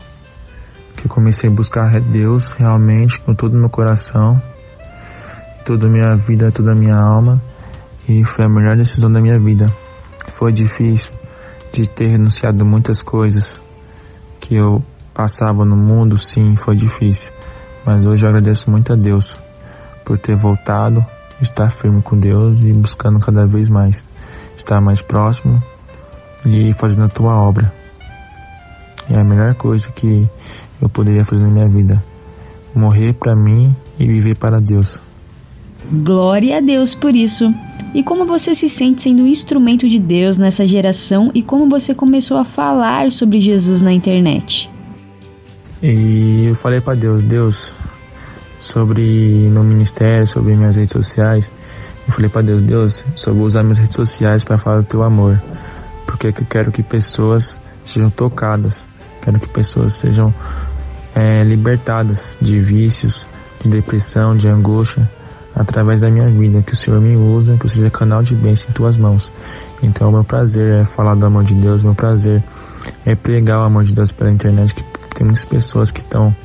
Que 0.97 1.05
eu 1.05 1.09
comecei 1.09 1.49
a 1.49 1.53
buscar 1.53 2.01
Deus 2.01 2.51
realmente 2.51 3.19
com 3.21 3.33
todo 3.33 3.53
o 3.53 3.57
meu 3.57 3.69
coração, 3.69 4.41
toda 5.63 5.85
a 5.85 5.89
minha 5.89 6.15
vida, 6.17 6.51
toda 6.51 6.71
a 6.71 6.75
minha 6.75 6.97
alma. 6.97 7.41
E 8.09 8.25
foi 8.25 8.45
a 8.45 8.49
melhor 8.49 8.75
decisão 8.75 9.11
da 9.11 9.21
minha 9.21 9.39
vida. 9.39 9.71
Foi 10.29 10.51
difícil 10.51 11.13
de 11.71 11.87
ter 11.87 12.07
renunciado 12.07 12.65
muitas 12.65 13.01
coisas 13.03 13.61
que 14.39 14.55
eu 14.55 14.83
passava 15.13 15.63
no 15.63 15.75
mundo, 15.75 16.17
sim, 16.17 16.55
foi 16.55 16.75
difícil. 16.75 17.31
Mas 17.85 18.05
hoje 18.05 18.25
eu 18.25 18.29
agradeço 18.29 18.71
muito 18.71 18.91
a 18.91 18.95
Deus 18.95 19.37
por 20.03 20.17
ter 20.17 20.35
voltado, 20.35 21.05
estar 21.41 21.69
firme 21.69 22.01
com 22.01 22.17
Deus 22.17 22.63
e 22.63 22.73
buscando 22.73 23.19
cada 23.19 23.45
vez 23.45 23.69
mais 23.69 24.03
estar 24.55 24.81
mais 24.81 25.01
próximo 25.01 25.61
e 26.45 26.73
fazendo 26.73 27.05
a 27.05 27.09
tua 27.09 27.35
obra. 27.35 27.71
É 29.09 29.19
a 29.19 29.23
melhor 29.23 29.53
coisa 29.55 29.91
que 29.91 30.27
eu 30.81 30.89
poderia 30.89 31.23
fazer 31.23 31.43
na 31.43 31.51
minha 31.51 31.69
vida. 31.69 32.03
Morrer 32.75 33.13
para 33.13 33.35
mim 33.35 33.75
e 33.97 34.05
viver 34.05 34.35
para 34.37 34.59
Deus. 34.59 35.01
Glória 35.91 36.57
a 36.57 36.61
Deus 36.61 36.93
por 36.93 37.15
isso. 37.15 37.53
E 37.93 38.03
como 38.03 38.25
você 38.25 38.53
se 38.53 38.67
sente 38.67 39.03
sendo 39.03 39.23
um 39.23 39.27
instrumento 39.27 39.87
de 39.87 39.97
Deus 39.97 40.37
nessa 40.37 40.67
geração 40.67 41.31
e 41.33 41.41
como 41.41 41.69
você 41.69 41.95
começou 41.95 42.37
a 42.37 42.43
falar 42.43 43.11
sobre 43.11 43.39
Jesus 43.39 43.81
na 43.81 43.93
internet? 43.93 44.69
E 45.81 46.45
eu 46.47 46.55
falei 46.55 46.81
para 46.81 46.95
Deus, 46.95 47.23
Deus, 47.23 47.75
sobre 48.59 49.49
meu 49.49 49.63
ministério, 49.63 50.27
sobre 50.27 50.55
minhas 50.55 50.75
redes 50.75 50.91
sociais. 50.91 51.51
Eu 52.07 52.13
falei 52.13 52.29
para 52.29 52.41
Deus, 52.41 52.61
Deus, 52.61 53.05
só 53.15 53.31
vou 53.33 53.45
usar 53.45 53.63
minhas 53.63 53.77
redes 53.77 53.95
sociais 53.95 54.43
para 54.43 54.57
falar 54.57 54.81
do 54.81 54.87
teu 54.87 55.03
amor, 55.03 55.41
porque 56.05 56.27
eu 56.27 56.33
quero 56.33 56.71
que 56.71 56.81
pessoas 56.81 57.59
sejam 57.85 58.09
tocadas, 58.09 58.87
quero 59.21 59.39
que 59.39 59.47
pessoas 59.49 59.93
sejam 59.93 60.33
é, 61.15 61.43
libertadas 61.43 62.37
de 62.39 62.59
vícios, 62.59 63.27
de 63.63 63.69
depressão, 63.69 64.35
de 64.37 64.47
angústia, 64.47 65.09
através 65.55 66.01
da 66.01 66.11
minha 66.11 66.29
vida, 66.29 66.61
que 66.61 66.73
o 66.73 66.75
Senhor 66.75 67.01
me 67.01 67.15
usa, 67.15 67.57
que 67.57 67.65
eu 67.65 67.69
seja 67.69 67.89
canal 67.89 68.21
de 68.21 68.35
bênção 68.35 68.69
em 68.69 68.73
tuas 68.73 68.97
mãos. 68.97 69.33
Então, 69.81 70.11
meu 70.11 70.23
prazer 70.23 70.81
é 70.81 70.85
falar 70.85 71.15
do 71.15 71.25
amor 71.25 71.43
de 71.43 71.55
Deus, 71.55 71.83
meu 71.83 71.95
prazer 71.95 72.43
é 73.05 73.15
pregar 73.15 73.59
o 73.59 73.63
amor 73.63 73.83
de 73.83 73.95
Deus 73.95 74.11
pela 74.11 74.31
internet, 74.31 74.75
que 74.75 74.83
tem 75.15 75.25
muitas 75.25 75.45
pessoas 75.45 75.91
que 75.91 76.01
estão 76.01 76.35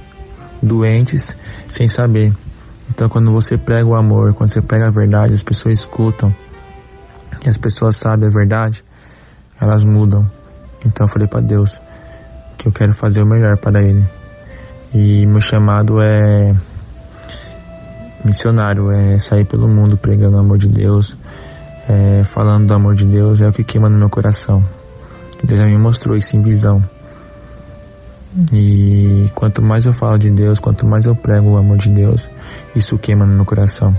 doentes 0.62 1.36
sem 1.68 1.86
saber. 1.88 2.32
Então, 2.90 3.08
quando 3.08 3.30
você 3.30 3.58
prega 3.58 3.86
o 3.86 3.94
amor, 3.94 4.32
quando 4.34 4.50
você 4.50 4.62
prega 4.62 4.88
a 4.88 4.90
verdade, 4.90 5.34
as 5.34 5.42
pessoas 5.42 5.80
escutam 5.80 6.34
e 7.44 7.48
as 7.48 7.56
pessoas 7.58 7.96
sabem 7.96 8.28
a 8.28 8.32
verdade, 8.32 8.82
elas 9.60 9.84
mudam. 9.84 10.30
Então, 10.84 11.06
eu 11.06 11.08
falei 11.08 11.28
para 11.28 11.40
Deus 11.40 11.80
que 12.56 12.68
eu 12.68 12.72
quero 12.72 12.92
fazer 12.92 13.22
o 13.22 13.26
melhor 13.26 13.58
para 13.58 13.82
Ele. 13.82 14.04
E 14.94 15.26
meu 15.26 15.40
chamado 15.40 16.00
é 16.00 16.54
missionário, 18.24 18.90
é 18.90 19.18
sair 19.18 19.44
pelo 19.44 19.68
mundo 19.68 19.96
pregando 19.96 20.36
o 20.36 20.40
amor 20.40 20.58
de 20.58 20.68
Deus, 20.68 21.16
é, 21.88 22.22
falando 22.24 22.66
do 22.66 22.74
amor 22.74 22.94
de 22.94 23.04
Deus, 23.04 23.40
é 23.40 23.48
o 23.48 23.52
que 23.52 23.64
queima 23.64 23.88
no 23.88 23.98
meu 23.98 24.10
coração. 24.10 24.64
Deus 25.42 25.58
já 25.58 25.66
me 25.66 25.76
mostrou 25.76 26.16
isso 26.16 26.36
em 26.36 26.42
visão. 26.42 26.82
E 28.52 29.30
quanto 29.34 29.60
mais 29.60 29.84
eu 29.84 29.92
falo 29.92 30.16
de 30.18 30.30
Deus, 30.30 30.58
quanto 30.58 30.86
mais 30.86 31.04
eu 31.04 31.14
prego 31.14 31.50
o 31.50 31.56
amor 31.56 31.78
de 31.78 31.90
Deus, 31.90 32.30
isso 32.74 32.96
queima 32.98 33.26
no 33.26 33.34
meu 33.34 33.44
coração. 33.44 33.94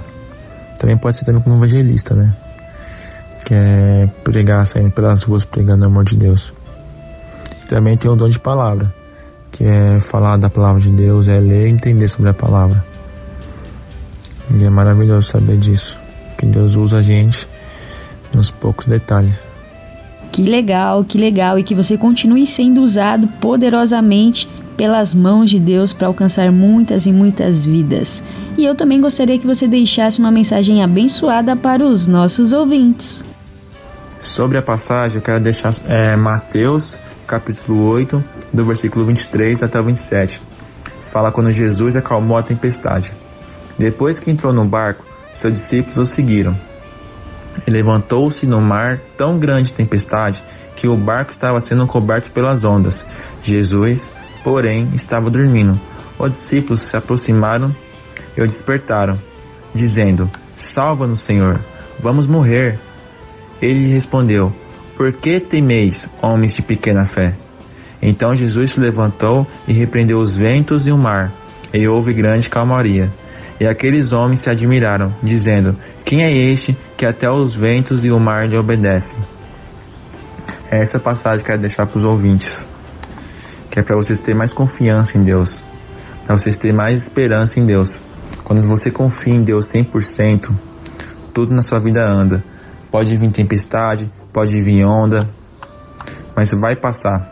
Também 0.79 0.97
pode 0.97 1.17
ser 1.17 1.25
também 1.25 1.41
como 1.41 1.57
evangelista, 1.57 2.15
né? 2.15 2.33
que 3.43 3.53
é 3.53 4.07
pregar, 4.23 4.65
saindo 4.65 4.91
pelas 4.91 5.23
ruas 5.23 5.43
pregando 5.43 5.83
o 5.83 5.87
amor 5.87 6.05
de 6.05 6.15
Deus. 6.15 6.53
Também 7.73 7.97
tem 7.97 8.11
o 8.11 8.15
dom 8.15 8.29
de 8.29 8.39
palavra, 8.39 8.93
que 9.51 9.63
é 9.63 9.99
falar 9.99 10.37
da 10.37 10.47
palavra 10.47 10.79
de 10.79 10.91
Deus, 10.91 11.27
é 11.27 11.39
ler 11.39 11.65
e 11.65 11.71
entender 11.71 12.07
sobre 12.07 12.29
a 12.29 12.33
palavra. 12.33 12.85
E 14.51 14.63
é 14.63 14.69
maravilhoso 14.69 15.31
saber 15.31 15.57
disso, 15.57 15.97
que 16.37 16.45
Deus 16.45 16.75
usa 16.75 16.97
a 16.97 17.01
gente 17.01 17.47
nos 18.31 18.51
poucos 18.51 18.85
detalhes. 18.85 19.43
Que 20.31 20.43
legal, 20.43 21.03
que 21.03 21.17
legal 21.17 21.57
e 21.57 21.63
que 21.63 21.73
você 21.73 21.97
continue 21.97 22.45
sendo 22.45 22.79
usado 22.83 23.27
poderosamente 23.41 24.47
pelas 24.77 25.15
mãos 25.15 25.49
de 25.49 25.59
Deus 25.59 25.93
para 25.93 26.05
alcançar 26.05 26.51
muitas 26.51 27.07
e 27.07 27.11
muitas 27.11 27.65
vidas. 27.65 28.23
E 28.55 28.63
eu 28.63 28.75
também 28.75 29.01
gostaria 29.01 29.39
que 29.39 29.47
você 29.47 29.67
deixasse 29.67 30.19
uma 30.19 30.29
mensagem 30.29 30.83
abençoada 30.83 31.55
para 31.55 31.83
os 31.83 32.05
nossos 32.05 32.53
ouvintes. 32.53 33.25
Sobre 34.19 34.59
a 34.59 34.61
passagem, 34.61 35.17
eu 35.17 35.23
quero 35.23 35.43
deixar 35.43 35.73
é, 35.87 36.15
Mateus, 36.15 37.01
capítulo 37.25 37.87
8, 37.89 38.23
do 38.51 38.65
versículo 38.65 39.05
23 39.05 39.63
até 39.63 39.79
o 39.79 39.83
27. 39.83 40.41
Fala 41.11 41.31
quando 41.31 41.51
Jesus 41.51 41.95
acalmou 41.95 42.37
a 42.37 42.43
tempestade. 42.43 43.13
Depois 43.77 44.19
que 44.19 44.31
entrou 44.31 44.53
no 44.53 44.65
barco, 44.65 45.05
seus 45.33 45.53
discípulos 45.53 45.97
o 45.97 46.05
seguiram. 46.05 46.59
E 47.67 47.71
levantou-se 47.71 48.45
no 48.45 48.59
mar 48.59 48.99
tão 49.17 49.37
grande 49.37 49.73
tempestade 49.73 50.43
que 50.75 50.87
o 50.87 50.97
barco 50.97 51.31
estava 51.31 51.59
sendo 51.59 51.85
coberto 51.85 52.31
pelas 52.31 52.63
ondas. 52.63 53.05
Jesus, 53.41 54.11
porém, 54.43 54.89
estava 54.93 55.29
dormindo. 55.29 55.79
Os 56.17 56.31
discípulos 56.31 56.81
se 56.81 56.97
aproximaram 56.97 57.75
e 58.35 58.41
o 58.41 58.47
despertaram, 58.47 59.19
dizendo: 59.73 60.29
Salva-nos, 60.57 61.21
Senhor, 61.21 61.59
vamos 61.99 62.27
morrer. 62.27 62.79
Ele 63.61 63.93
respondeu: 63.93 64.53
Por 64.95 65.11
que 65.11 65.39
temeis, 65.39 66.07
homens 66.21 66.53
de 66.53 66.61
pequena 66.61 67.03
fé? 67.03 67.33
Então 68.01 68.35
Jesus 68.37 68.71
se 68.71 68.79
levantou 68.79 69.47
e 69.67 69.73
repreendeu 69.73 70.19
os 70.19 70.35
ventos 70.35 70.85
e 70.85 70.91
o 70.91 70.97
mar, 70.97 71.33
e 71.73 71.87
houve 71.87 72.13
grande 72.13 72.49
calmaria. 72.49 73.11
E 73.59 73.65
aqueles 73.65 74.11
homens 74.11 74.41
se 74.41 74.49
admiraram, 74.49 75.13
dizendo: 75.23 75.75
Quem 76.03 76.21
é 76.23 76.31
este 76.31 76.77
que 76.97 77.05
até 77.05 77.29
os 77.31 77.55
ventos 77.55 78.05
e 78.05 78.11
o 78.11 78.19
mar 78.19 78.47
lhe 78.47 78.57
obedecem? 78.57 79.17
Essa 80.69 80.99
passagem 80.99 81.45
quero 81.45 81.59
deixar 81.59 81.85
para 81.85 81.97
os 81.97 82.03
ouvintes, 82.03 82.67
que 83.71 83.79
é 83.79 83.83
para 83.83 83.95
vocês 83.95 84.19
terem 84.19 84.37
mais 84.37 84.51
confiança 84.51 85.17
em 85.17 85.23
Deus, 85.23 85.63
para 86.25 86.37
vocês 86.37 86.57
terem 86.57 86.75
mais 86.75 87.03
esperança 87.03 87.59
em 87.59 87.65
Deus. 87.65 88.01
Quando 88.43 88.61
você 88.63 88.91
confia 88.91 89.33
em 89.33 89.41
Deus 89.41 89.71
100%, 89.71 90.53
tudo 91.33 91.53
na 91.53 91.61
sua 91.61 91.79
vida 91.79 92.05
anda. 92.05 92.43
Pode 92.91 93.15
vir 93.15 93.31
tempestade, 93.31 94.11
pode 94.33 94.59
vir 94.61 94.83
onda, 94.83 95.29
mas 96.35 96.51
vai 96.51 96.75
passar. 96.75 97.31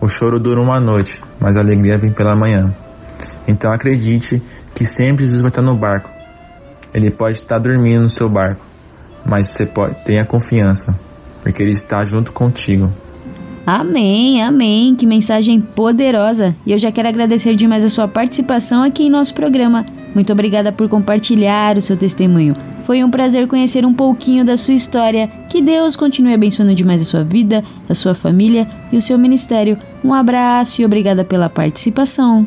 O 0.00 0.06
choro 0.06 0.38
dura 0.38 0.60
uma 0.60 0.78
noite, 0.78 1.20
mas 1.40 1.56
a 1.56 1.60
alegria 1.60 1.96
vem 1.96 2.12
pela 2.12 2.36
manhã. 2.36 2.74
Então 3.48 3.72
acredite 3.72 4.42
que 4.74 4.84
sempre 4.84 5.24
Jesus 5.24 5.40
vai 5.40 5.48
estar 5.48 5.62
no 5.62 5.76
barco. 5.76 6.10
Ele 6.92 7.10
pode 7.10 7.34
estar 7.34 7.58
dormindo 7.58 8.02
no 8.02 8.08
seu 8.08 8.28
barco, 8.28 8.64
mas 9.24 9.48
você 9.48 9.64
pode 9.64 9.94
tenha 10.04 10.26
confiança, 10.26 10.94
porque 11.42 11.62
ele 11.62 11.72
está 11.72 12.04
junto 12.04 12.32
contigo. 12.32 12.92
Amém, 13.64 14.42
amém. 14.42 14.94
Que 14.96 15.06
mensagem 15.06 15.60
poderosa. 15.60 16.54
E 16.66 16.72
eu 16.72 16.78
já 16.78 16.90
quero 16.90 17.08
agradecer 17.08 17.54
demais 17.54 17.84
a 17.84 17.88
sua 17.88 18.08
participação 18.08 18.82
aqui 18.82 19.04
em 19.04 19.10
nosso 19.10 19.32
programa. 19.34 19.86
Muito 20.14 20.32
obrigada 20.32 20.72
por 20.72 20.88
compartilhar 20.88 21.78
o 21.78 21.80
seu 21.80 21.96
testemunho. 21.96 22.56
Foi 22.84 23.02
um 23.04 23.10
prazer 23.10 23.46
conhecer 23.46 23.84
um 23.84 23.94
pouquinho 23.94 24.44
da 24.44 24.56
sua 24.56 24.74
história. 24.74 25.28
Que 25.48 25.62
Deus 25.62 25.96
continue 25.96 26.34
abençoando 26.34 26.74
demais 26.74 27.02
a 27.02 27.04
sua 27.04 27.24
vida, 27.24 27.62
a 27.88 27.94
sua 27.94 28.14
família 28.14 28.66
e 28.90 28.96
o 28.96 29.02
seu 29.02 29.18
ministério. 29.18 29.78
Um 30.04 30.12
abraço 30.12 30.82
e 30.82 30.84
obrigada 30.84 31.24
pela 31.24 31.48
participação. 31.48 32.46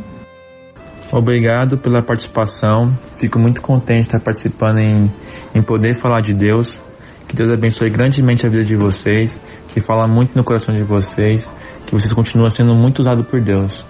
Obrigado 1.12 1.78
pela 1.78 2.04
participação. 2.04 2.98
Fico 3.16 3.40
muito 3.40 3.62
contente 3.62 4.02
de 4.02 4.08
estar 4.08 4.20
participando 4.20 4.80
em, 4.80 5.12
em 5.54 5.62
poder 5.62 5.96
falar 5.96 6.22
de 6.22 6.34
Deus. 6.34 6.80
Que 7.28 7.36
Deus 7.36 7.52
abençoe 7.52 7.90
grandemente 7.90 8.46
a 8.46 8.50
vida 8.50 8.64
de 8.64 8.76
vocês, 8.76 9.42
que 9.70 9.80
fala 9.80 10.08
muito 10.08 10.36
no 10.36 10.44
coração 10.44 10.76
de 10.76 10.84
vocês, 10.84 11.50
que 11.86 11.94
vocês 11.94 12.14
continuem 12.14 12.50
sendo 12.50 12.76
muito 12.76 13.00
usados 13.00 13.26
por 13.28 13.40
Deus. 13.42 13.86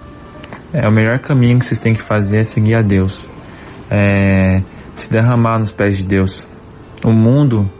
É 0.72 0.88
o 0.88 0.92
melhor 0.92 1.18
caminho 1.18 1.58
que 1.58 1.66
vocês 1.66 1.80
têm 1.80 1.92
que 1.92 2.02
fazer 2.02 2.38
é 2.38 2.44
seguir 2.44 2.76
a 2.76 2.82
Deus, 2.82 3.28
é 3.90 4.62
se 4.96 5.08
derramar 5.10 5.60
nos 5.60 5.70
pés 5.70 5.96
de 5.96 6.04
Deus. 6.04 6.44
O 7.04 7.12
mundo 7.12 7.70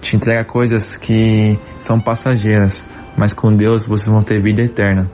te 0.00 0.14
entrega 0.14 0.44
coisas 0.44 0.96
que 0.96 1.58
são 1.78 1.98
passageiras, 1.98 2.84
mas 3.16 3.32
com 3.32 3.52
Deus 3.52 3.86
vocês 3.86 4.08
vão 4.08 4.22
ter 4.22 4.40
vida 4.40 4.62
eterna. 4.62 5.10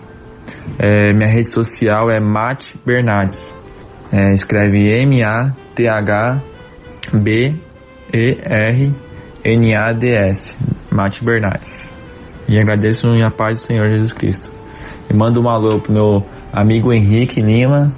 É, 0.79 1.13
minha 1.15 1.31
rede 1.33 1.49
social 1.49 2.11
é 2.11 2.21
Mate 2.21 2.79
Bernardes. 2.85 3.55
É, 4.13 4.35
escreve 4.35 4.91
M-A-T-H-B-E-R-N-A-D-S. 5.05 6.43
Mate 10.91 11.25
Bernardes. 11.25 11.95
E 12.49 12.59
agradeço 12.59 13.07
em 13.07 13.25
a 13.25 13.31
paz 13.31 13.61
do 13.61 13.67
Senhor 13.67 13.89
Jesus 13.89 14.13
Cristo. 14.13 14.53
E 15.09 15.15
mando 15.15 15.41
um 15.41 15.49
alô 15.49 15.81
pro 15.81 15.93
meu 15.93 16.27
amigo 16.53 16.93
Henrique 16.93 17.41
Lima 17.41 17.95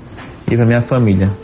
e 0.50 0.56
pra 0.56 0.66
minha 0.66 0.82
família. 0.82 1.43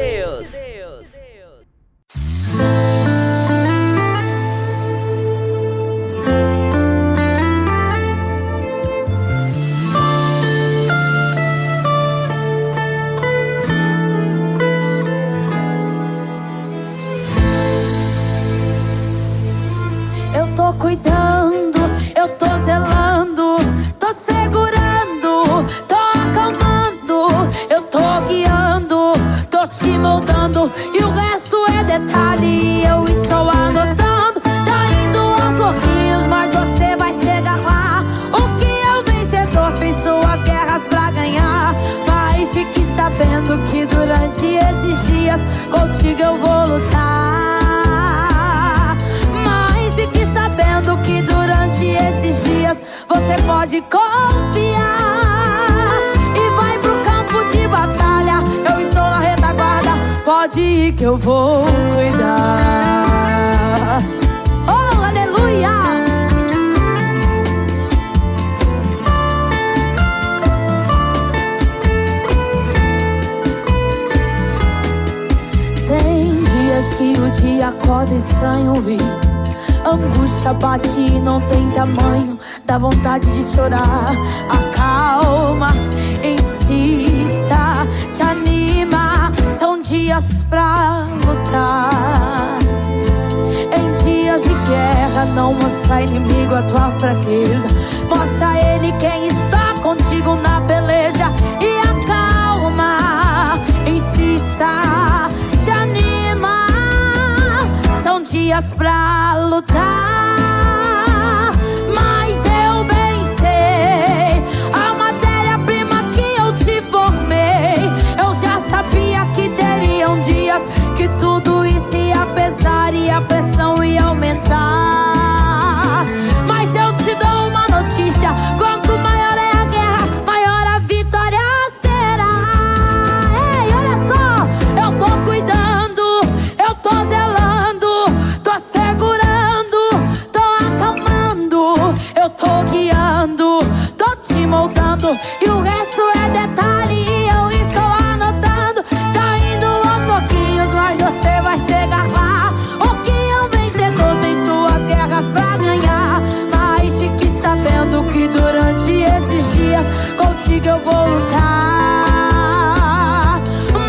vou 160.83 161.07
lutar. 161.07 161.41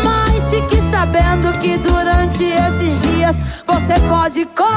Mas 0.03 0.49
fique 0.49 0.81
sabendo 0.89 1.57
que 1.59 1.77
durante 1.77 2.43
esses 2.43 3.01
dias 3.01 3.35
você 3.65 3.99
pode 4.07 4.45
confiar. 4.45 4.73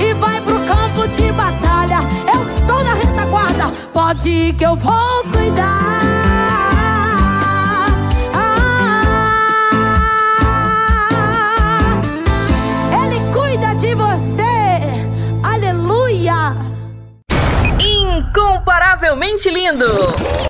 E 0.00 0.14
vai 0.14 0.40
pro 0.40 0.58
campo 0.60 1.06
de 1.08 1.32
batalha. 1.32 2.00
Eu 2.32 2.48
estou 2.48 2.82
na 2.84 2.94
retaguarda. 2.94 3.70
Pode 3.92 4.28
ir 4.28 4.52
que 4.54 4.64
eu 4.64 4.76
vou 4.76 5.24
cuidar. 5.32 6.69
incomparavelmente 18.80 19.50
lindo. 19.50 20.49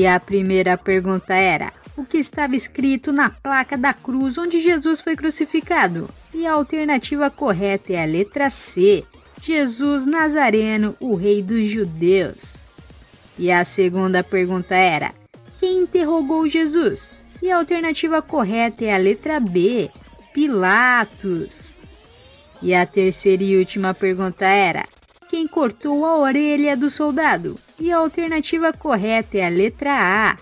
E 0.00 0.06
a 0.06 0.18
primeira 0.18 0.78
pergunta 0.78 1.34
era: 1.34 1.70
o 1.94 2.06
que 2.06 2.16
estava 2.16 2.56
escrito 2.56 3.12
na 3.12 3.28
placa 3.28 3.76
da 3.76 3.92
cruz 3.92 4.38
onde 4.38 4.58
Jesus 4.58 5.02
foi 5.02 5.14
crucificado? 5.14 6.08
E 6.32 6.46
a 6.46 6.54
alternativa 6.54 7.28
correta 7.28 7.92
é 7.92 8.02
a 8.02 8.06
letra 8.06 8.48
C: 8.48 9.04
Jesus 9.42 10.06
Nazareno, 10.06 10.96
o 11.00 11.14
Rei 11.14 11.42
dos 11.42 11.68
Judeus. 11.68 12.56
E 13.38 13.52
a 13.52 13.62
segunda 13.62 14.24
pergunta 14.24 14.74
era: 14.74 15.12
quem 15.58 15.80
interrogou 15.80 16.48
Jesus? 16.48 17.12
E 17.42 17.50
a 17.50 17.58
alternativa 17.58 18.22
correta 18.22 18.82
é 18.82 18.94
a 18.94 18.98
letra 18.98 19.38
B: 19.38 19.90
Pilatos. 20.32 21.74
E 22.62 22.72
a 22.72 22.86
terceira 22.86 23.42
e 23.42 23.58
última 23.58 23.92
pergunta 23.92 24.46
era: 24.46 24.86
quem 25.28 25.46
cortou 25.46 26.06
a 26.06 26.16
orelha 26.16 26.74
do 26.74 26.88
soldado? 26.88 27.58
E 27.80 27.90
a 27.90 27.96
alternativa 27.96 28.72
correta 28.74 29.38
é 29.38 29.46
a 29.46 29.48
letra 29.48 29.90
A: 29.90 30.36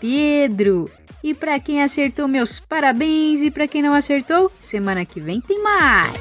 Pedro. 0.00 0.90
E 1.22 1.34
para 1.34 1.60
quem 1.60 1.82
acertou, 1.82 2.26
meus 2.26 2.58
parabéns. 2.58 3.42
E 3.42 3.50
para 3.50 3.68
quem 3.68 3.82
não 3.82 3.92
acertou, 3.92 4.50
semana 4.58 5.04
que 5.04 5.20
vem 5.20 5.40
tem 5.40 5.62
mais. 5.62 6.12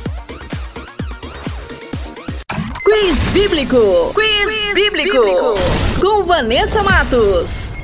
Quiz 2.84 3.20
Bíblico. 3.34 4.12
Quiz, 4.14 4.46
Quiz 4.46 4.74
bíblico. 4.74 5.18
bíblico. 5.18 5.54
Com 6.02 6.24
Vanessa 6.24 6.84
Matos. 6.84 7.77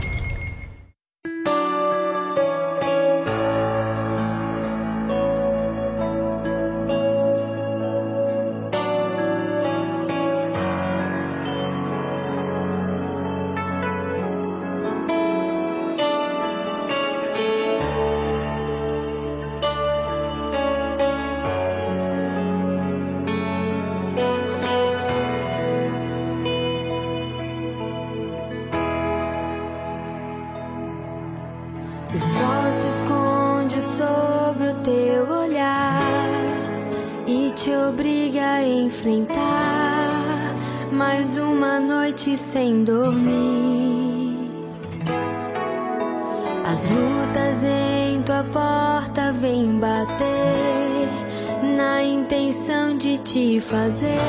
Te 53.34 53.60
fazer 53.60 54.20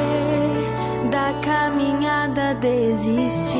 da 1.11 1.35
caminhada 1.43 2.55
desistir. 2.55 3.53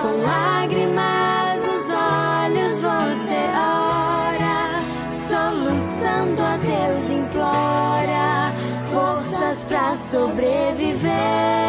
Com 0.00 0.22
lágrimas 0.22 1.66
nos 1.66 1.86
olhos 1.90 2.80
você 2.80 3.40
ora, 4.30 4.80
soluçando 5.12 6.40
a 6.40 6.56
Deus 6.56 7.10
implora 7.10 8.52
forças 8.92 9.64
para 9.64 9.96
sobreviver. 9.96 11.64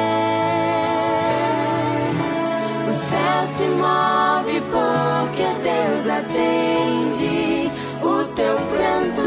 se 3.58 3.68
move 3.68 4.62
porque 4.72 5.46
Deus 5.64 6.08
atende. 6.10 7.72
O 8.02 8.26
teu 8.36 8.56
pranto 8.58 9.25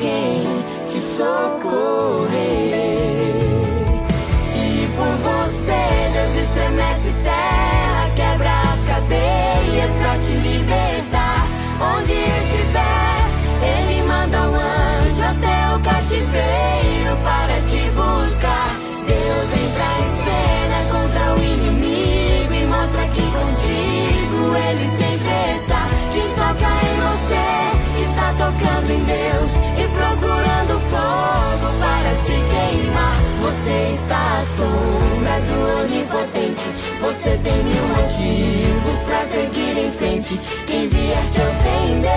alguém 0.00 0.64
te 0.88 0.98
socorrer. 0.98 2.30
E 4.56 4.88
por 4.96 5.14
você 5.18 5.82
Deus 6.14 6.34
estremece 6.42 7.12
terra, 7.22 8.10
quebra 8.16 8.60
as 8.60 8.80
cadeias 8.86 9.90
pra 10.00 10.16
te 10.18 10.32
libertar. 10.32 11.46
Onde 11.80 12.12
estiver, 12.14 13.28
ele 13.62 14.02
manda 14.02 14.48
um 14.48 14.54
anjo 14.54 15.22
até 15.22 15.74
o 15.74 15.80
cativeiro 15.80 17.16
para 17.22 17.60
te 17.68 17.90
buscar. 17.90 18.70
Deus 19.06 19.48
entra 19.52 19.88
em 20.00 20.10
cena 20.24 20.78
contra 20.90 21.34
o 21.34 21.42
inimigo 21.42 22.54
e 22.54 22.66
mostra 22.66 23.06
que 23.08 23.22
contigo 23.22 24.56
ele 24.56 24.86
sempre 24.98 25.34
está. 25.58 25.82
Quem 26.12 26.28
toca 26.34 26.70
em 26.86 26.96
você 27.04 27.44
está 28.02 28.26
tocando 28.38 28.90
em 28.90 29.04
Deus 29.04 29.69
se 32.70 32.76
queimar. 32.76 33.16
Você 33.40 33.94
está 33.94 34.38
à 34.38 34.44
sombra 34.56 35.40
do 35.40 35.82
onipotente. 35.82 36.62
Você 37.00 37.38
tem 37.42 37.64
mil 37.64 37.86
motivos 37.88 38.98
para 39.06 39.24
seguir 39.24 39.78
em 39.78 39.90
frente. 39.90 40.38
Quem 40.66 40.88
vier 40.88 41.24
te 41.32 41.40
ofender, 41.40 42.14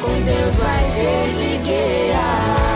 com 0.00 0.12
Deus 0.24 0.54
vai 0.56 0.84
ter 0.94 1.28
que 1.38 1.58
guiar. 1.58 2.75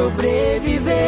Sobreviver. 0.00 0.99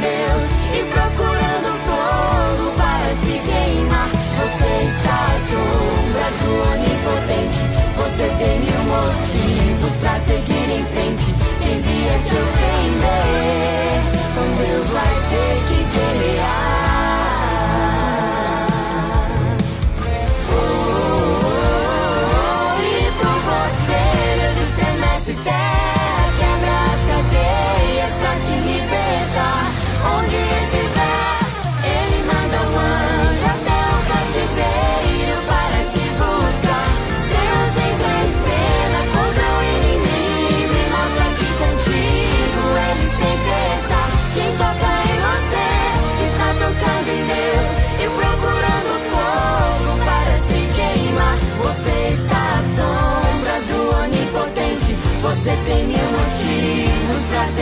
E 0.00 0.84
procurando 0.92 1.70
fogo 1.86 2.70
para 2.76 3.14
se 3.16 3.34
queimar. 3.40 4.08
Você 4.36 4.70
está 4.86 5.16
à 5.24 5.38
sombra 5.50 6.28
do 6.40 6.50
onipotente. 6.72 7.60
Você 7.96 8.26
tem 8.38 8.60
mil 8.60 8.82
motivos 8.84 9.92
para 10.00 10.20
seguir. 10.20 10.57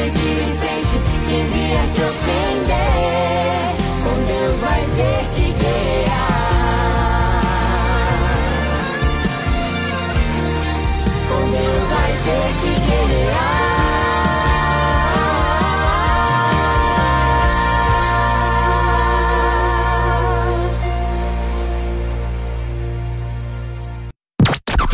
Seguir 0.06 0.38
em 0.38 0.54
frente. 0.56 0.96
Quem 1.28 1.44
vier 1.48 1.86
te 1.94 2.02
ofender, 2.02 3.74
com 4.04 4.16
Deus 4.24 4.58
vai 4.58 4.82
ter 4.96 5.22
que 5.34 5.52
guerrear. 5.52 7.40
Com 11.28 11.42
Deus 11.50 11.84
vai 11.90 12.12
ter 12.24 12.48
que 12.60 12.70
guerrear. 12.86 13.55